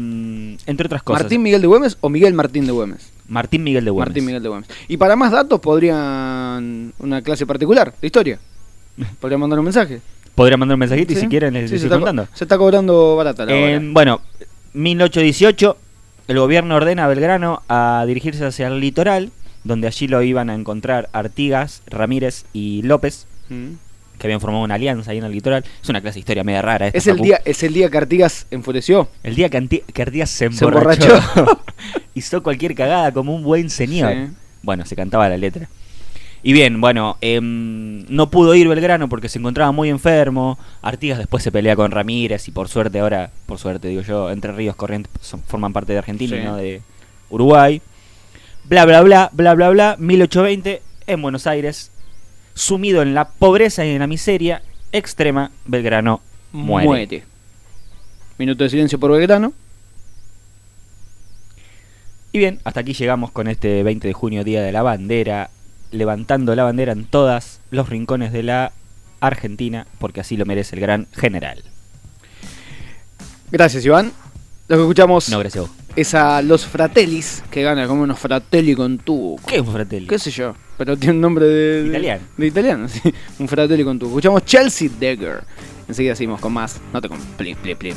entre 0.66 0.86
otras 0.86 1.03
cosas. 1.03 1.24
¿Martín 1.24 1.41
Miguel 1.41 1.61
de 1.61 1.68
Güemes 1.68 1.97
o 2.01 2.09
Miguel 2.09 2.34
Martín 2.34 2.66
de 2.66 2.72
Güemes? 2.72 3.11
Martín 3.28 3.64
Miguel 3.64 3.86
de 3.86 3.91
Güemes. 3.91 4.09
Martín 4.09 4.26
Miguel 4.26 4.43
de 4.43 4.49
Güemes. 4.49 4.70
Y 4.88 4.97
para 4.97 5.16
más 5.16 5.32
datos 5.32 5.59
podrían 5.59 6.93
una 6.99 7.22
clase 7.22 7.45
particular 7.45 7.93
de 8.01 8.07
historia. 8.07 8.39
Podrían 9.20 9.39
mandar 9.39 9.57
un 9.59 9.66
mensaje. 9.66 10.01
Podría 10.36 10.57
mandar 10.57 10.76
un 10.76 10.80
mensajito 10.82 11.14
y 11.14 11.16
si 11.16 11.28
quieren 11.28 11.53
les 11.53 11.70
Sí, 11.70 11.80
se, 11.80 11.86
está, 11.86 11.95
contando. 11.95 12.28
se 12.34 12.43
está 12.43 12.57
cobrando 12.57 13.16
barata 13.16 13.45
la 13.45 13.53
Eh, 13.53 13.80
bueno, 13.82 14.22
1818, 14.74 15.78
el 16.28 16.39
gobierno 16.39 16.76
ordena 16.76 17.05
a 17.05 17.07
Belgrano 17.07 17.61
a 17.70 18.03
dirigirse 18.07 18.45
hacia 18.45 18.68
el 18.68 18.80
litoral, 18.80 19.32
donde 19.64 19.88
allí 19.88 20.07
lo 20.07 20.22
iban 20.22 20.49
a 20.49 20.55
encontrar 20.55 21.09
Artigas, 21.14 21.82
Ramírez 21.88 22.45
y 22.53 22.82
López, 22.84 23.28
Mm. 23.49 23.74
Que 24.24 24.28
habían 24.28 24.41
formado 24.41 24.63
una 24.63 24.76
alianza 24.76 25.11
ahí 25.11 25.17
en 25.19 25.26
el 25.26 25.32
litoral. 25.32 25.63
Es 25.84 25.89
una 25.89 26.01
clase 26.01 26.15
de 26.15 26.19
historia 26.21 26.43
media 26.43 26.61
rara. 26.61 26.88
esta, 26.88 26.97
Es 26.97 27.07
el 27.07 27.13
Facu. 27.15 27.24
día, 27.26 27.41
es 27.45 27.61
el 27.63 27.74
día 27.74 27.89
que 27.89 27.97
Artigas 27.97 28.47
enfureció. 28.51 29.09
El 29.21 29.36
día 29.36 29.49
que, 29.49 29.57
Anti- 29.57 29.84
que 29.93 30.01
Artigas 30.01 30.30
se 30.30 30.49
Se 30.51 30.65
emborrachó. 30.65 31.19
Hizo 32.15 32.41
cualquier 32.43 32.74
cagada 32.76 33.11
como 33.11 33.36
un 33.36 33.43
buen 33.43 33.69
señor. 33.69 34.13
Sí. 34.13 34.32
Bueno, 34.61 34.86
se 34.86 34.95
cantaba 34.95 35.28
la 35.30 35.38
letra. 35.38 35.67
Y 36.45 36.51
bien, 36.53 36.82
bueno, 36.82 37.17
em, 37.21 38.05
no 38.09 38.30
pudo 38.30 38.53
ir 38.55 38.67
Belgrano 38.67 39.07
porque 39.07 39.30
se 39.30 39.39
encontraba 39.39 39.71
muy 39.71 39.89
enfermo. 39.89 40.59
Artigas 40.82 41.17
después 41.17 41.41
se 41.43 41.51
pelea 41.51 41.76
con 41.76 41.91
Ramírez 41.91 42.47
y 42.47 42.51
por 42.51 42.67
suerte 42.67 42.99
ahora, 42.99 43.32
por 43.45 43.59
suerte 43.59 43.88
digo 43.88 44.01
yo, 44.01 44.30
Entre 44.30 44.51
Ríos 44.51 44.76
Corrientes 44.76 45.11
son- 45.21 45.41
forman 45.41 45.71
parte 45.74 45.93
de 45.93 45.99
Argentina 45.99 46.38
y 46.38 46.43
no 46.43 46.55
de 46.57 46.82
Uruguay. 47.30 47.82
Bla, 48.65 48.86
bla, 48.86 49.01
bla, 49.01 49.30
bla, 49.34 49.53
bla, 49.53 49.69
bla. 49.69 49.95
1820 49.99 50.82
en 51.07 51.21
Buenos 51.21 51.47
Aires, 51.47 51.91
sumido 52.53 53.01
en 53.01 53.13
la 53.13 53.29
pobreza 53.29 53.85
y 53.85 53.89
en 53.91 53.99
la 53.99 54.07
miseria 54.07 54.61
extrema, 54.91 55.51
Belgrano 55.65 56.21
muere. 56.51 56.87
Muere. 56.87 57.23
Minuto 58.37 58.63
de 58.63 58.69
silencio 58.69 58.99
por 58.99 59.11
Belgrano. 59.11 59.53
Y 62.31 62.39
bien, 62.39 62.59
hasta 62.63 62.79
aquí 62.79 62.93
llegamos 62.93 63.31
con 63.31 63.47
este 63.47 63.83
20 63.83 64.07
de 64.07 64.13
junio, 64.13 64.43
Día 64.43 64.61
de 64.61 64.71
la 64.71 64.81
Bandera, 64.81 65.51
levantando 65.91 66.55
la 66.55 66.63
bandera 66.63 66.91
en 66.91 67.05
todos 67.05 67.59
los 67.69 67.89
rincones 67.89 68.31
de 68.33 68.41
la 68.41 68.71
Argentina, 69.19 69.85
porque 69.99 70.21
así 70.21 70.35
lo 70.35 70.45
merece 70.45 70.75
el 70.75 70.81
gran 70.81 71.07
general. 71.13 71.63
Gracias, 73.51 73.85
Iván. 73.85 74.11
Lo 74.67 74.77
que 74.77 74.81
escuchamos 74.81 75.29
No, 75.29 75.37
gracias 75.39 75.63
a 75.63 75.67
vos. 75.67 75.71
es 75.95 76.15
a 76.15 76.41
los 76.41 76.65
Fratellis, 76.65 77.43
que 77.51 77.61
ganan 77.61 77.87
como 77.87 78.01
unos 78.01 78.17
Fratelli 78.17 78.73
con 78.73 78.97
tubo. 78.97 79.39
¿Qué 79.45 79.55
es 79.57 79.61
un 79.61 79.71
fratelli? 79.71 80.07
¿Qué 80.07 80.17
sé 80.17 80.31
yo? 80.31 80.55
Pero 80.78 80.97
tiene 80.97 81.13
un 81.15 81.21
nombre 81.21 81.45
de... 81.45 81.84
de- 81.84 81.88
Italiano. 81.89 82.24
De 82.38 82.47
italiano, 82.47 82.88
sí. 82.88 83.01
Un 83.39 83.47
Fratelli 83.47 83.84
con 83.84 83.99
tubo. 83.99 84.09
Escuchamos 84.09 84.43
Chelsea 84.45 84.89
Dagger. 84.99 85.43
Enseguida 85.88 86.15
seguimos 86.15 86.39
con 86.39 86.53
más. 86.53 86.80
No 86.93 87.01
te 87.01 87.09
compliques. 87.09 87.95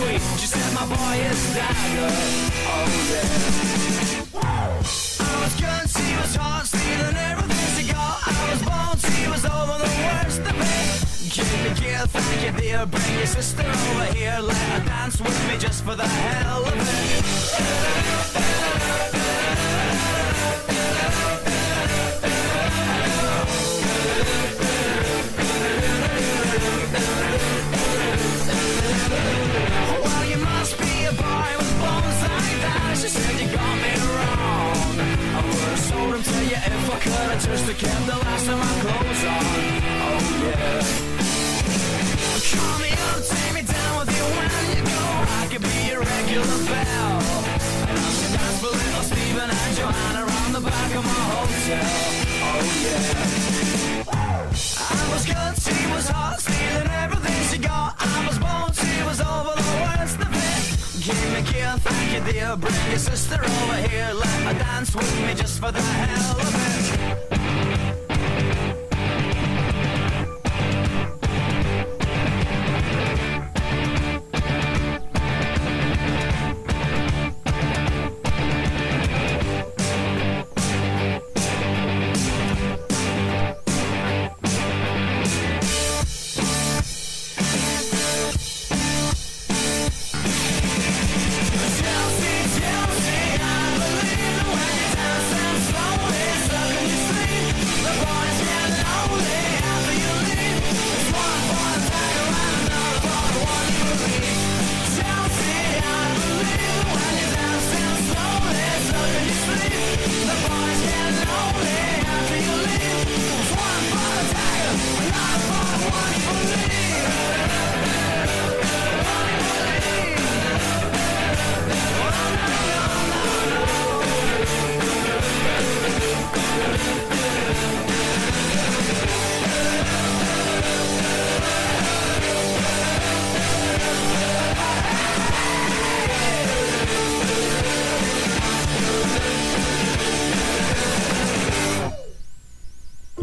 Sweet? 0.00 0.22
She 0.40 0.46
said 0.46 0.72
my 0.72 0.86
boy 0.86 1.16
is 1.30 1.40
Dagger. 1.54 2.12
Oh 2.72 2.86
yeah. 3.10 3.40
I 5.20 5.34
was 5.42 5.54
good, 5.60 5.86
she 5.94 6.08
was 6.20 6.34
hot, 6.36 6.64
stealing 6.66 7.18
everything 7.30 7.68
she 7.76 7.84
got. 7.92 8.16
I 8.26 8.40
was 8.50 8.60
born, 8.68 8.96
she 9.04 9.28
was 9.28 9.44
over 9.44 9.76
the 9.84 9.92
worst 10.04 10.42
of 10.50 10.56
it. 10.56 10.88
Give 11.34 11.50
me 11.64 11.70
gear, 11.80 12.04
thank 12.14 12.40
you 12.44 12.52
dear. 12.60 12.86
Bring 12.86 13.14
your 13.18 13.26
sister 13.26 13.66
over 13.66 14.08
here, 14.14 14.38
let 14.40 14.56
her 14.72 14.82
dance 14.86 15.20
with 15.20 15.38
me 15.48 15.58
just 15.58 15.84
for 15.84 15.94
the 15.94 16.06
hell 16.06 16.64
of 16.64 16.74
it. 16.76 16.80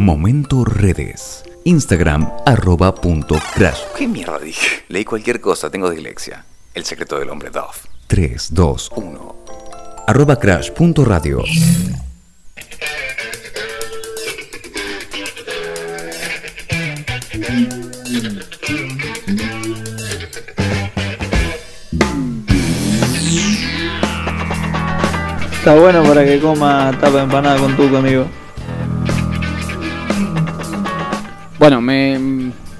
Momento 0.07 0.63
Redes. 0.63 1.43
Instagram 1.65 2.31
arroba 2.45 2.95
punto 2.95 3.35
crash. 3.53 3.81
¿Qué 3.97 4.07
mierda 4.07 4.39
dije? 4.39 4.85
Leí 4.87 5.03
cualquier 5.03 5.41
cosa, 5.41 5.69
tengo 5.69 5.89
dislexia. 5.89 6.45
El 6.73 6.85
secreto 6.85 7.19
del 7.19 7.29
hombre 7.29 7.49
Dove. 7.49 7.75
3, 8.07 8.53
2, 8.53 8.91
1. 8.95 9.35
Arroba 10.07 10.39
crash 10.39 10.71
punto 10.71 11.03
radio. 11.03 11.43
Está 25.51 25.75
bueno 25.75 26.01
para 26.03 26.23
que 26.23 26.39
coma 26.39 26.91
tapa 26.93 27.17
de 27.17 27.23
empanada 27.23 27.59
con 27.59 27.75
tu 27.75 27.93
amigo. 27.93 28.46
Bueno, 31.59 31.81
me, 31.81 32.19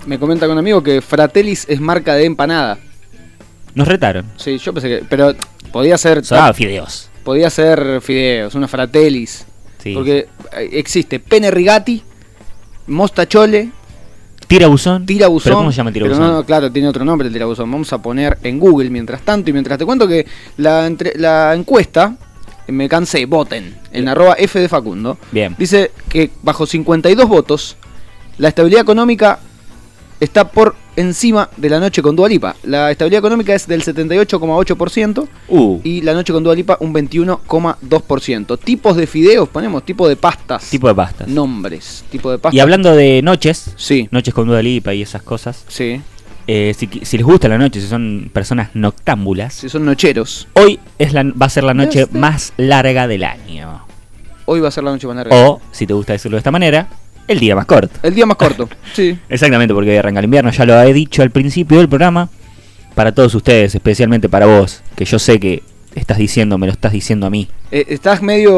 me 0.06 0.20
comenta 0.20 0.46
con 0.46 0.54
un 0.54 0.60
amigo 0.60 0.84
que 0.84 1.02
Fratellis 1.02 1.66
es 1.68 1.80
marca 1.80 2.14
de 2.16 2.26
empanada. 2.26 2.78
Nos 3.74 3.88
retaron. 3.88 4.26
Sí, 4.38 4.58
yo 4.58 4.74
pensé 4.74 4.90
que. 4.90 5.06
Pero 5.10 5.34
podía 5.72 5.98
ser. 5.98 6.24
Sonaba 6.24 6.54
fideos. 6.54 7.10
Podía 7.24 7.50
ser 7.50 8.02
fideos, 8.02 8.56
una 8.56 8.68
Fratellis. 8.68 9.46
Sí. 9.84 9.94
Porque 9.94 10.28
eh, 10.58 10.70
existe 10.74 11.20
pene 11.20 11.52
rigati, 11.52 12.02
mostachole, 12.88 13.70
Tirabuzón. 14.48 15.06
tirabuzón. 15.06 15.44
¿Pero 15.50 15.58
cómo 15.58 15.72
se 15.72 15.78
llama 15.78 15.92
pero 15.92 16.06
tirabuzón? 16.06 16.28
no, 16.32 16.34
no, 16.38 16.46
claro, 16.46 16.72
tiene 16.72 16.88
otro 16.88 17.04
nombre 17.04 17.28
el 17.28 17.34
tirabuzón. 17.34 17.70
Vamos 17.72 17.92
a 17.94 18.02
poner 18.02 18.38
en 18.44 18.60
Google 18.60 18.90
mientras 18.90 19.22
tanto. 19.22 19.50
Y 19.50 19.54
mientras 19.54 19.78
te 19.78 19.86
cuento 19.86 20.08
que 20.08 20.26
la, 20.58 20.88
entre- 20.88 21.14
la 21.18 21.54
encuesta, 21.54 22.16
me 22.68 22.88
cansé, 22.88 23.26
voten, 23.26 23.76
en 23.92 24.08
arroba 24.08 24.36
F 24.38 24.58
de 24.60 24.70
Facundo. 24.70 25.18
Bien. 25.32 25.54
Dice 25.58 25.92
que 26.10 26.32
bajo 26.44 26.66
52 26.66 27.28
votos, 27.28 27.76
la 28.38 28.50
estabilidad 28.50 28.82
económica 28.82 29.40
está 30.20 30.50
por 30.50 30.76
encima 30.96 31.50
de 31.58 31.70
la 31.70 31.80
noche 31.80 32.02
con 32.02 32.16
Dualipa. 32.16 32.56
La 32.64 32.90
estabilidad 32.92 33.20
económica 33.20 33.54
es 33.54 33.68
del 33.68 33.84
78,8% 33.84 35.28
Uh, 35.50 35.80
y 35.84 36.02
la 36.02 36.14
noche 36.14 36.34
con 36.34 36.44
Dualipa 36.44 36.78
un 36.80 36.92
21,2%. 36.94 38.60
Tipos 38.60 38.96
de 38.98 39.08
fideos, 39.08 39.48
ponemos 39.50 39.84
tipo 39.86 40.08
de 40.08 40.16
pastas. 40.16 40.70
tipo 40.70 40.88
de 40.88 40.96
pastas. 40.96 41.28
Nombres, 41.28 42.04
tipo 42.12 42.32
de 42.32 42.38
pastas. 42.40 42.56
Y 42.56 42.60
hablando 42.60 42.96
de 42.96 43.22
noches, 43.22 43.72
Sí, 43.76 44.08
noches 44.12 44.34
con 44.34 44.48
Dua 44.48 44.62
Lipa 44.62 44.94
y 44.94 45.02
esas 45.04 45.22
cosas, 45.22 45.64
sí. 45.68 46.02
eh, 46.48 46.74
si, 46.78 46.88
les 47.18 47.26
gusta 47.26 47.48
la 47.48 47.58
noche, 47.58 47.80
si 47.82 47.88
son 47.88 48.30
personas 48.34 48.70
noctámbulas, 48.74 49.54
Si 49.54 49.70
son 49.70 49.86
nocheros, 49.86 50.48
hoy 50.54 50.80
es 50.98 51.14
la, 51.14 51.24
va 51.24 51.46
a 51.46 51.50
ser 51.50 51.64
la 51.64 51.74
noche 51.74 52.02
Este. 52.02 52.18
más 52.18 52.54
larga 52.58 53.08
del 53.08 53.24
año. 53.24 53.84
hoy 54.46 54.60
va 54.62 54.70
a 54.70 54.72
ser 54.72 54.84
la 54.84 54.92
noche 54.92 55.06
más 55.08 55.16
larga. 55.16 55.36
O, 55.48 55.62
si 55.72 55.86
te 55.86 55.94
gusta 55.94 56.14
decirlo 56.14 56.36
de 56.38 56.40
esta 56.40 56.52
manera, 56.52 56.88
el 57.28 57.40
día 57.40 57.56
más 57.56 57.66
corto. 57.66 58.00
El 58.04 58.16
día 58.16 58.26
más 58.26 58.38
corto, 58.38 58.70
sí. 58.94 59.18
Exactamente, 59.30 59.74
porque 59.74 59.98
arranca 59.98 60.20
el 60.20 60.26
invierno, 60.26 60.52
ya 60.52 60.66
lo 60.66 60.82
he 60.82 60.94
dicho 60.94 61.22
al 61.22 61.32
principio 61.32 61.78
del 61.80 61.90
programa. 61.90 62.30
Para 62.96 63.12
todos 63.14 63.36
ustedes, 63.36 63.76
especialmente 63.76 64.28
para 64.28 64.48
vos, 64.48 64.82
que 64.96 65.06
yo 65.06 65.20
sé 65.20 65.40
que 65.40 65.62
estás 65.94 66.18
diciendo, 66.18 66.58
me 66.58 66.66
lo 66.66 66.74
estás 66.74 66.92
diciendo 66.92 67.28
a 67.28 67.30
mí. 67.30 67.48
Eh, 67.72 67.86
estás 67.90 68.22
medio... 68.24 68.56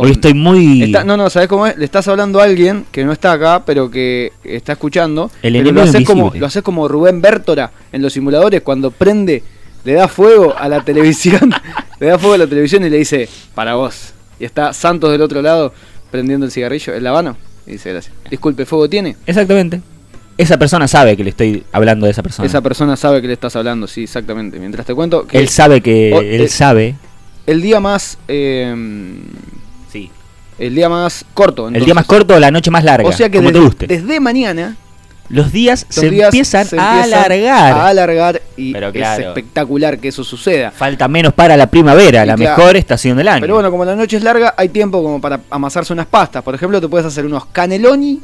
Hoy 0.00 0.12
estoy 0.12 0.32
muy... 0.34 0.82
Está- 0.84 1.04
no, 1.04 1.16
no, 1.16 1.28
¿sabes 1.28 1.48
cómo 1.48 1.66
es? 1.66 1.76
Le 1.76 1.84
estás 1.84 2.08
hablando 2.08 2.40
a 2.40 2.44
alguien 2.44 2.86
que 2.90 3.04
no 3.04 3.12
está 3.12 3.32
acá, 3.32 3.64
pero 3.66 3.90
que 3.90 4.32
está 4.44 4.72
escuchando. 4.72 5.30
El 5.42 5.52
pero 5.54 5.72
lo 5.72 5.82
haces, 5.82 6.06
como, 6.06 6.32
lo 6.34 6.46
haces 6.46 6.62
como 6.62 6.88
Rubén 6.88 7.20
Bertora 7.20 7.70
en 7.92 8.00
los 8.02 8.12
simuladores 8.14 8.62
cuando 8.62 8.90
prende, 8.90 9.42
le 9.84 9.92
da 9.94 10.08
fuego 10.08 10.54
a 10.56 10.68
la 10.68 10.80
televisión, 10.84 11.52
le 12.00 12.06
da 12.06 12.18
fuego 12.18 12.34
a 12.34 12.38
la 12.38 12.46
televisión 12.46 12.84
y 12.84 12.88
le 12.90 12.96
dice, 12.98 13.28
para 13.54 13.74
vos. 13.74 14.14
Y 14.40 14.44
está 14.46 14.72
Santos 14.72 15.10
del 15.12 15.20
otro 15.22 15.42
lado 15.42 15.74
prendiendo 16.10 16.46
el 16.46 16.52
cigarrillo, 16.52 16.94
el 16.94 17.06
habano. 17.06 17.36
Dice, 17.66 17.90
gracias. 17.92 18.14
Disculpe, 18.30 18.66
¿fuego 18.66 18.88
tiene? 18.88 19.16
Exactamente. 19.26 19.80
Esa 20.38 20.58
persona 20.58 20.88
sabe 20.88 21.16
que 21.16 21.24
le 21.24 21.30
estoy 21.30 21.62
hablando 21.72 22.06
de 22.06 22.12
esa 22.12 22.22
persona. 22.22 22.46
Esa 22.46 22.60
persona 22.60 22.96
sabe 22.96 23.20
que 23.20 23.26
le 23.28 23.34
estás 23.34 23.54
hablando, 23.54 23.86
sí, 23.86 24.04
exactamente. 24.04 24.58
Mientras 24.58 24.86
te 24.86 24.94
cuento 24.94 25.26
que 25.26 25.38
Él 25.38 25.48
sabe 25.48 25.80
que... 25.80 26.12
O- 26.14 26.20
él 26.20 26.40
eh, 26.40 26.48
sabe... 26.48 26.96
el 27.46 27.60
día 27.62 27.80
más... 27.80 28.18
eh, 28.28 28.74
Sí. 29.92 30.10
el 30.58 30.74
día 30.74 30.88
más 30.88 31.24
corto. 31.34 31.68
el 31.68 31.84
día 31.84 31.92
más 31.94 32.06
corto, 32.06 32.38
la 32.40 32.50
noche 32.50 32.70
más 32.70 32.82
larga. 32.82 33.08
O 33.08 33.12
sea 33.12 33.28
que 33.28 33.38
como 33.38 33.50
desde, 33.50 33.60
te 33.60 33.64
guste. 33.66 33.86
desde 33.86 34.20
mañana 34.20 34.76
Los 35.28 35.50
días 35.52 35.86
los 35.88 35.94
se 35.94 36.10
días 36.10 36.28
empiezan 36.28 36.66
se 36.66 36.78
a 36.78 37.02
alargar. 37.04 37.72
A 37.72 37.86
alargar 37.88 38.42
y 38.56 38.72
Pero 38.72 38.88
es 38.88 39.18
espectacular 39.18 39.98
que 39.98 40.08
eso 40.08 40.24
suceda. 40.24 40.70
Falta 40.70 41.08
menos 41.08 41.32
para 41.32 41.56
la 41.56 41.68
primavera, 41.70 42.24
Y 42.24 42.26
la 42.26 42.34
claro. 42.34 42.56
mejor 42.56 42.76
estación 42.76 43.16
del 43.16 43.28
año. 43.28 43.40
Pero 43.40 43.54
bueno, 43.54 43.70
como 43.70 43.84
la 43.84 43.96
noche 43.96 44.18
es 44.18 44.22
larga, 44.22 44.54
hay 44.56 44.68
tiempo 44.68 45.02
como 45.02 45.20
para 45.20 45.40
amasarse 45.48 45.92
unas 45.92 46.06
pastas. 46.06 46.42
Por 46.42 46.54
ejemplo, 46.54 46.80
te 46.80 46.88
puedes 46.88 47.06
hacer 47.06 47.24
unos 47.24 47.46
caneloni, 47.46 48.20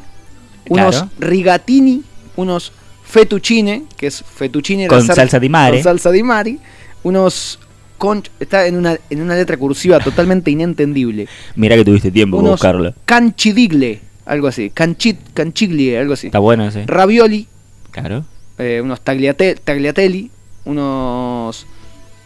unos 0.68 0.96
Claro. 0.96 1.10
rigatini, 1.18 2.02
unos 2.36 2.72
fettuccine, 3.04 3.84
que 3.96 4.08
es 4.08 4.22
fettuccine 4.22 4.86
Con 4.86 5.02
salsa 5.06 5.38
di 5.40 5.48
mare. 5.48 5.76
Con 5.78 5.84
salsa 5.84 6.10
di 6.10 6.22
mare, 6.22 6.58
unos 7.04 7.58
con 7.96 8.22
está 8.38 8.66
en 8.66 8.76
una 8.76 8.96
en 9.10 9.22
una 9.22 9.34
letra 9.34 9.56
cursiva 9.56 9.98
totalmente 9.98 10.50
inentendible. 10.50 11.26
Mirá 11.56 11.74
que 11.74 11.84
tuviste 11.84 12.10
tiempo 12.12 12.36
para 12.36 12.42
Unos 12.48 12.60
buscarlo. 12.60 12.94
canchidigle, 13.06 14.00
algo 14.28 14.46
así, 14.48 14.70
canchit, 14.70 15.18
canchiglie, 15.34 15.98
algo 15.98 16.12
así. 16.14 16.26
Está 16.28 16.38
bueno 16.38 16.66
ese. 16.68 16.84
Ravioli, 16.86 17.46
Claro. 17.90 18.24
eh, 18.58 18.80
unos 18.82 19.00
tagliate- 19.04 19.58
tagliatelli, 19.62 20.30
unos 20.66 21.66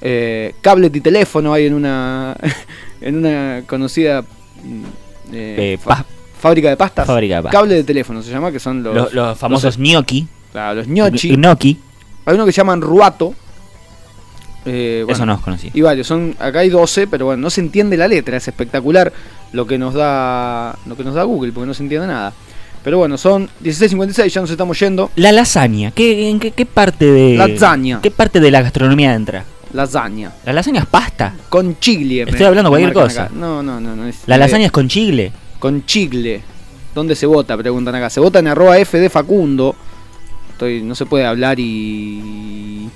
eh, 0.00 0.54
cables 0.60 0.90
de 0.92 1.00
teléfono 1.00 1.52
hay 1.54 1.66
en 1.66 1.74
una 1.74 2.36
en 3.00 3.16
una 3.16 3.62
conocida 3.66 4.22
mm, 4.22 4.82
eh, 5.32 5.78
fa- 5.80 6.04
fábrica 6.40 6.68
de 6.70 6.76
pastas. 6.76 7.06
Fábrica 7.06 7.36
de 7.36 7.42
pastas. 7.42 7.60
Cable 7.60 7.74
de 7.76 7.84
teléfono 7.84 8.20
se 8.22 8.30
llama, 8.30 8.50
que 8.52 8.58
son 8.58 8.82
los, 8.82 8.94
Los, 8.94 9.12
los 9.14 9.38
famosos 9.38 9.76
gnocchi. 9.78 10.26
claro, 10.52 10.74
los 10.76 10.86
gnocchi. 10.88 11.36
Gnocchi. 11.36 11.78
Hay 12.24 12.34
uno 12.34 12.44
que 12.44 12.52
se 12.52 12.56
llaman 12.58 12.80
ruato. 12.80 13.34
Eh, 14.64 15.02
bueno, 15.04 15.16
Eso 15.16 15.26
no 15.26 15.34
os 15.34 15.40
conocí. 15.40 15.70
Y 15.74 15.80
varios, 15.80 16.06
son, 16.06 16.36
acá 16.38 16.60
hay 16.60 16.68
12, 16.68 17.06
pero 17.08 17.26
bueno, 17.26 17.42
no 17.42 17.50
se 17.50 17.60
entiende 17.60 17.96
la 17.96 18.06
letra, 18.06 18.36
es 18.36 18.46
espectacular 18.46 19.12
lo 19.52 19.66
que 19.66 19.78
nos 19.78 19.94
da 19.94 20.76
lo 20.86 20.96
que 20.96 21.04
nos 21.04 21.14
da 21.14 21.22
Google, 21.24 21.52
porque 21.52 21.66
no 21.66 21.74
se 21.74 21.82
entiende 21.82 22.06
nada. 22.06 22.32
Pero 22.82 22.98
bueno, 22.98 23.16
son 23.16 23.48
16.56, 23.62 24.26
ya 24.28 24.40
nos 24.40 24.50
estamos 24.50 24.78
yendo. 24.80 25.10
La 25.14 25.30
lasaña. 25.30 25.92
¿Qué, 25.92 26.28
¿En 26.28 26.40
qué, 26.40 26.50
qué 26.50 26.66
parte 26.66 27.04
de. 27.06 27.36
Lasaña. 27.36 28.00
¿Qué 28.02 28.10
parte 28.10 28.40
de 28.40 28.50
la 28.50 28.60
gastronomía 28.62 29.14
entra? 29.14 29.44
Lasaña. 29.72 30.32
La 30.44 30.52
lasaña 30.52 30.80
es 30.80 30.86
pasta. 30.86 31.34
Con 31.48 31.78
chigle. 31.78 32.22
Estoy 32.22 32.44
hablando 32.44 32.70
me 32.70 32.78
cualquier 32.78 32.92
cosa. 32.92 33.24
acá. 33.24 33.32
No, 33.34 33.62
no, 33.62 33.80
no. 33.80 33.94
no 33.94 34.06
es 34.06 34.22
La 34.26 34.34
idea. 34.36 34.46
lasaña 34.46 34.66
es 34.66 34.72
con 34.72 34.88
chigle. 34.88 35.32
Con 35.60 35.86
chigle. 35.86 36.42
¿Dónde 36.94 37.14
se 37.14 37.24
vota? 37.26 37.56
Preguntan 37.56 37.94
acá. 37.94 38.10
Se 38.10 38.20
vota 38.20 38.40
en 38.40 38.48
arroba 38.48 38.76
F 38.78 38.98
de 38.98 39.08
Facundo. 39.08 39.76
Estoy, 40.50 40.82
no 40.82 40.94
se 40.94 41.06
puede 41.06 41.24
hablar 41.24 41.58
y... 41.58 42.88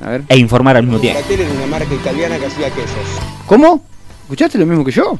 A 0.00 0.10
ver. 0.10 0.22
E 0.28 0.36
informar 0.36 0.76
al 0.76 0.84
mismo 0.84 1.00
tiempo. 1.00 1.18
Fratelli 1.20 1.42
era 1.42 1.52
una 1.54 1.66
marca 1.66 1.92
italiana 1.92 2.38
que 2.38 2.46
hacía 2.46 2.70
quesos. 2.70 2.98
¿Cómo? 3.46 3.82
¿Escuchaste 4.28 4.58
lo 4.58 4.66
mismo 4.66 4.84
que 4.84 4.90
yo? 4.90 5.18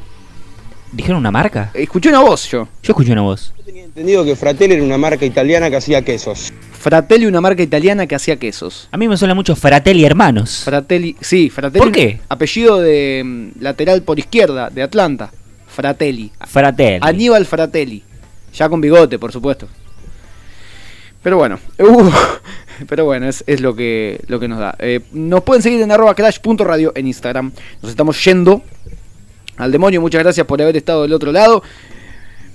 ¿Dijeron 0.92 1.16
una 1.16 1.30
marca? 1.30 1.70
Escuché 1.72 2.10
una 2.10 2.20
voz 2.20 2.46
yo. 2.50 2.68
Yo 2.82 2.92
escuché 2.92 3.12
una 3.12 3.22
voz. 3.22 3.54
Entendido 3.66 4.22
que 4.22 4.36
Fratelli 4.36 4.74
era 4.74 4.82
una 4.82 4.98
marca 4.98 5.24
italiana 5.24 5.70
que 5.70 5.76
hacía 5.76 6.04
quesos. 6.04 6.52
Fratelli, 6.72 7.24
una 7.24 7.40
marca 7.40 7.62
italiana 7.62 8.06
que 8.06 8.14
hacía 8.14 8.38
quesos. 8.38 8.86
A 8.92 8.98
mí 8.98 9.08
me 9.08 9.16
suena 9.16 9.34
mucho 9.34 9.56
Fratelli 9.56 10.04
Hermanos. 10.04 10.60
Fratelli, 10.62 11.16
sí, 11.22 11.48
Fratelli. 11.48 11.82
¿Por 11.82 11.90
qué? 11.90 12.20
Apellido 12.28 12.80
de 12.80 13.22
mm, 13.24 13.62
lateral 13.62 14.02
por 14.02 14.18
izquierda, 14.18 14.68
de 14.68 14.82
Atlanta. 14.82 15.32
Fratelli. 15.66 16.30
Fratelli. 16.46 16.98
Aníbal 17.00 17.46
Fratelli. 17.46 18.02
Ya 18.52 18.68
con 18.68 18.82
bigote, 18.82 19.18
por 19.18 19.32
supuesto. 19.32 19.68
Pero 21.22 21.38
bueno, 21.38 21.58
uh, 21.78 22.10
pero 22.86 23.06
bueno, 23.06 23.26
es, 23.26 23.42
es 23.46 23.62
lo 23.62 23.74
que 23.74 24.20
lo 24.28 24.38
que 24.38 24.48
nos 24.48 24.58
da. 24.58 24.76
Eh, 24.78 25.00
nos 25.12 25.42
pueden 25.44 25.62
seguir 25.62 25.80
en 25.80 25.90
arroba 25.90 26.14
crash.radio 26.14 26.92
en 26.94 27.06
Instagram. 27.06 27.52
Nos 27.80 27.90
estamos 27.90 28.22
yendo 28.22 28.62
al 29.58 29.72
demonio. 29.72 30.00
Muchas 30.00 30.22
gracias 30.22 30.46
por 30.46 30.60
haber 30.62 30.76
estado 30.76 31.02
del 31.02 31.12
otro 31.12 31.32
lado. 31.32 31.62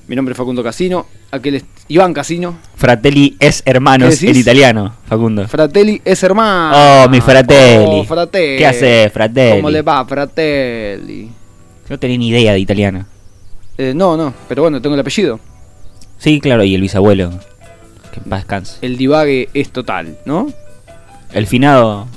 Mi 0.08 0.16
nombre 0.16 0.34
es 0.34 0.38
Facundo 0.38 0.64
Casino. 0.64 1.06
Aquel 1.32 1.56
es 1.56 1.64
Iván 1.88 2.14
Casino. 2.14 2.58
Fratelli 2.76 3.36
es 3.40 3.62
¿Qué 3.62 3.72
hermanos 3.72 4.22
en 4.22 4.36
italiano, 4.36 4.94
Facundo. 5.08 5.48
Fratelli 5.48 6.02
es 6.04 6.22
hermano. 6.24 6.76
Oh, 7.06 7.10
mi 7.10 7.22
Fratelli. 7.22 7.86
Oh, 7.88 8.04
Fratelli. 8.04 8.58
¿Qué 8.58 8.66
haces, 8.66 9.12
Fratelli? 9.12 9.56
¿Cómo 9.58 9.70
le 9.70 9.82
va, 9.82 10.06
Fratelli? 10.06 11.30
No 11.90 11.98
tenía 12.00 12.18
ni 12.18 12.30
idea 12.30 12.52
de 12.54 12.60
italiano. 12.60 13.06
Eh, 13.78 13.94
no, 13.96 14.16
no, 14.18 14.34
pero 14.48 14.62
bueno, 14.64 14.82
tengo 14.82 14.94
el 14.96 15.02
apellido. 15.02 15.40
Sí, 16.18 16.40
claro, 16.40 16.64
y 16.64 16.76
el 16.76 16.82
bisabuelo. 16.82 17.32
Que 18.12 18.20
en 18.20 18.26
paz 18.30 18.42
descanse. 18.42 18.78
El 18.82 18.98
divague 18.98 19.50
es 19.54 19.70
total, 19.72 20.18
¿no? 20.26 20.52
El 21.34 21.48
finado. 21.48 22.08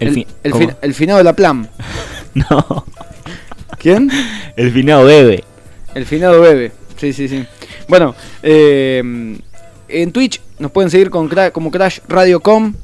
El, 0.00 0.08
El, 0.08 0.14
fi- 0.14 0.26
el 0.42 0.76
el 0.82 0.94
finado 0.94 1.18
de 1.18 1.24
la 1.24 1.32
Plan. 1.34 1.68
No. 2.34 2.84
¿Quién? 3.78 4.10
El 4.56 4.72
finado 4.72 5.04
bebe. 5.04 5.44
El 5.94 6.06
finado 6.06 6.40
bebe. 6.40 6.72
Sí, 6.96 7.12
sí, 7.12 7.28
sí. 7.28 7.44
Bueno, 7.88 8.14
eh, 8.42 9.02
en 9.88 10.12
Twitch 10.12 10.40
nos 10.58 10.70
pueden 10.70 10.90
seguir 10.90 11.10
con 11.10 11.28
cra- 11.28 11.52
como 11.52 11.70
Crash 11.70 11.98
Radio.com. 12.08 12.74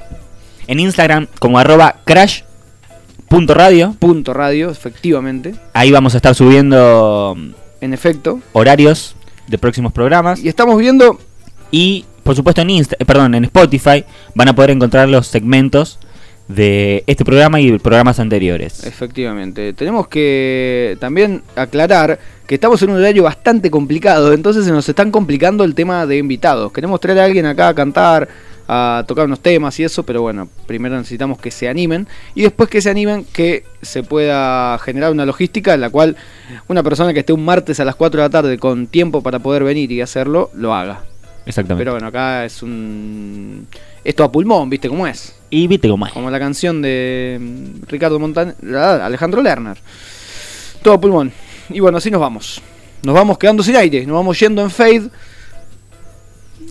En 0.67 0.79
Instagram 0.81 1.27
como 1.41 1.59
arroba 1.59 1.97
crash.radio. 3.29 3.97
Punto 3.99 4.33
radio, 4.35 4.71
efectivamente. 4.71 5.55
Ahí 5.73 5.91
vamos 5.91 6.15
a 6.15 6.19
estar 6.19 6.35
subiendo 6.35 7.37
En 7.81 7.93
efecto. 7.95 8.41
horarios 8.53 9.17
de 9.49 9.59
próximos 9.59 9.93
programas. 9.93 10.41
Y 10.41 10.49
estamos 10.49 10.79
viendo 10.79 11.19
Y 11.71 12.05
por 12.23 12.37
supuesto 12.37 12.61
en 12.63 12.71
Insta, 12.71 12.95
eh, 12.99 13.05
perdón, 13.05 13.35
en 13.35 13.45
Spotify 13.45 14.05
van 14.35 14.49
a 14.49 14.55
poder 14.55 14.71
encontrar 14.71 15.09
los 15.09 15.27
segmentos 15.27 15.99
de 16.49 17.05
este 17.07 17.25
programa 17.25 17.61
y 17.61 17.79
programas 17.79 18.19
anteriores. 18.21 18.85
Efectivamente. 18.85 19.73
Tenemos 19.73 20.09
que 20.09 20.97
también 21.01 21.43
aclarar 21.57 22.19
que 22.47 22.57
estamos 22.57 22.83
en 22.83 22.91
un 22.91 22.97
horario 22.97 23.23
bastante 23.23 23.71
complicado, 23.71 24.33
entonces 24.33 24.65
se 24.65 24.73
nos 24.73 24.89
están 24.89 25.11
complicando 25.11 25.65
el 25.65 25.75
tema 25.75 26.07
de 26.07 26.19
invitados. 26.19 26.73
Queremos 26.73 27.01
traer 27.01 27.21
a 27.21 27.25
alguien 27.25 27.47
acá 27.47 27.69
a 27.69 27.75
cantar, 27.75 28.29
a 28.69 29.05
tocar 29.07 29.27
unos 29.27 29.41
temas 29.41 29.79
y 29.81 29.85
eso, 29.85 30.03
pero 30.03 30.23
bueno, 30.23 30.49
primero 30.67 30.97
necesitamos 30.97 31.39
que 31.39 31.51
se 31.51 31.69
animen 31.69 32.07
y 32.35 32.43
después 32.43 32.69
que 32.69 32.81
se 32.81 32.91
animen 32.91 33.25
que 33.33 33.65
se 33.81 34.03
pueda 34.03 34.79
generar 34.79 35.13
una 35.13 35.27
logística 35.27 35.75
en 35.75 35.81
la 35.81 35.91
cual 35.91 36.17
una 36.69 36.83
persona 36.83 37.13
que 37.13 37.21
esté 37.21 37.33
un 37.33 37.45
martes 37.45 37.81
a 37.81 37.85
las 37.85 37.95
4 37.95 38.21
de 38.21 38.27
la 38.27 38.31
tarde 38.31 38.59
con 38.59 38.87
tiempo 38.87 39.23
para 39.23 39.39
poder 39.39 39.65
venir 39.65 39.91
y 39.93 40.01
hacerlo, 40.01 40.51
lo 40.55 40.75
haga. 40.75 41.03
Exactamente. 41.47 41.81
Pero 41.81 41.93
bueno, 41.93 42.07
acá 42.07 42.45
es 42.45 42.63
un... 42.63 43.67
Esto 44.05 44.25
a 44.25 44.33
pulmón, 44.33 44.69
¿viste 44.69 44.89
cómo 44.89 45.07
es? 45.07 45.35
Y 45.51 45.67
viste 45.69 45.89
cómo 45.89 46.07
es. 46.07 46.13
Como 46.13 46.31
la 46.31 46.39
canción 46.39 46.83
de 46.83 47.39
mm, 47.41 47.87
Ricardo 47.89 48.19
Montaner, 48.19 48.55
Alejandro 48.77 49.41
Lerner. 49.43 49.77
Todo 50.83 50.95
a 50.95 51.01
pulmón. 51.01 51.33
Y 51.71 51.81
bueno, 51.81 51.99
así 51.99 52.11
nos 52.11 52.21
vamos. 52.21 52.61
Nos 53.05 53.15
vamos 53.15 53.39
quedando 53.39 53.63
sin 53.63 53.77
aire, 53.77 54.05
nos 54.07 54.17
vamos 54.17 54.39
yendo 54.41 54.63
en 54.63 54.71
fade. 54.71 55.09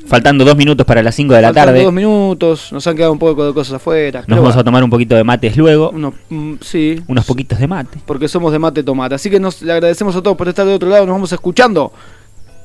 Faltando 0.08 0.44
dos 0.44 0.56
minutos 0.58 0.86
para 0.86 1.02
las 1.04 1.16
5 1.16 1.34
de 1.34 1.42
la 1.42 1.54
tarde. 1.54 1.84
dos 1.84 1.94
minutos, 1.94 2.72
nos 2.72 2.86
han 2.88 2.96
quedado 2.96 3.12
un 3.14 3.20
poco 3.20 3.46
de 3.46 3.54
cosas 3.54 3.74
afuera. 3.76 4.24
Nos 4.28 4.40
vamos 4.40 4.56
a 4.58 4.64
tomar 4.64 4.84
un 4.84 4.90
poquito 4.90 5.16
de 5.16 5.24
mates 5.24 5.56
luego. 5.56 5.90
uno- 5.92 6.14
mm, 6.30 6.54
sí, 6.62 7.02
Unos 7.08 7.26
poquitos 7.26 7.60
de 7.60 7.68
mate. 7.68 8.00
porque 8.06 8.28
somos 8.28 8.52
de 8.52 8.60
mate 8.60 8.84
tomate. 8.84 9.16
Así 9.16 9.30
que 9.30 9.40
nos 9.40 9.62
le 9.62 9.72
agradecemos 9.72 10.16
a 10.16 10.22
todos 10.22 10.36
por 10.36 10.48
estar 10.50 10.66
de 10.66 10.74
otro 10.74 10.90
lado. 10.90 11.06
Nos 11.06 11.14
vamos 11.16 11.32
escuchando, 11.32 11.92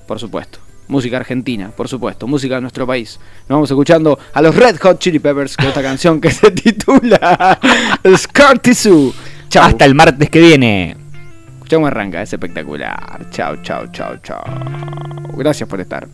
por 0.07 0.19
supuesto. 0.19 0.59
Música 0.89 1.17
argentina, 1.17 1.71
por 1.77 1.89
supuesto, 1.89 2.27
música 2.29 2.55
de 2.57 2.61
nuestro 2.61 2.87
país. 2.87 3.19
Nos 3.49 3.57
vamos 3.57 3.71
escuchando 3.71 4.19
a 4.33 4.41
los 4.41 4.55
Red 4.55 4.79
Hot 4.81 4.99
Chili 4.99 5.19
Peppers 5.19 5.57
con 5.57 5.67
esta 5.67 5.83
canción 5.83 6.21
que 6.21 6.31
se 6.31 6.51
titula 6.53 7.59
Scar 8.17 8.59
Tissue. 8.61 9.13
Chau. 9.49 9.65
Hasta 9.65 9.85
el 9.85 9.95
martes 9.95 10.31
que 10.31 10.41
viene. 10.41 10.97
Escuchamos 11.57 11.89
arranca, 11.89 12.23
es 12.23 12.33
espectacular. 12.33 13.29
Chao, 13.31 13.57
chao, 13.63 13.87
chao, 13.91 14.17
chao. 14.23 14.45
Gracias 15.37 15.69
por 15.69 15.81
estar. 15.81 16.09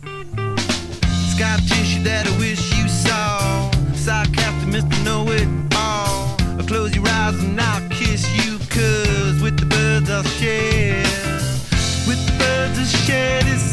Scar 1.31 1.59
tissue 1.61 2.03
that 2.03 2.25
I 2.27 2.39
wish 2.39 2.71
you 2.75 2.87
saw. 2.87 3.69
Sarcastic 3.95 4.69
Mr. 4.69 5.03
Know 5.03 5.31
It 5.31 5.47
All. 5.75 6.35
I'll 6.59 6.65
close 6.67 6.95
your 6.95 7.07
eyes 7.07 7.35
and 7.43 7.59
I'll 7.59 7.87
kiss 7.89 8.27
you, 8.35 8.57
cause 8.69 9.41
with 9.41 9.59
the 9.59 9.65
birds 9.67 10.09
I'll 10.09 10.23
share. 10.23 11.03
With 12.07 12.25
the 12.25 12.33
birds 12.37 12.79
I'll 12.79 13.05
share 13.05 13.43
this 13.43 13.72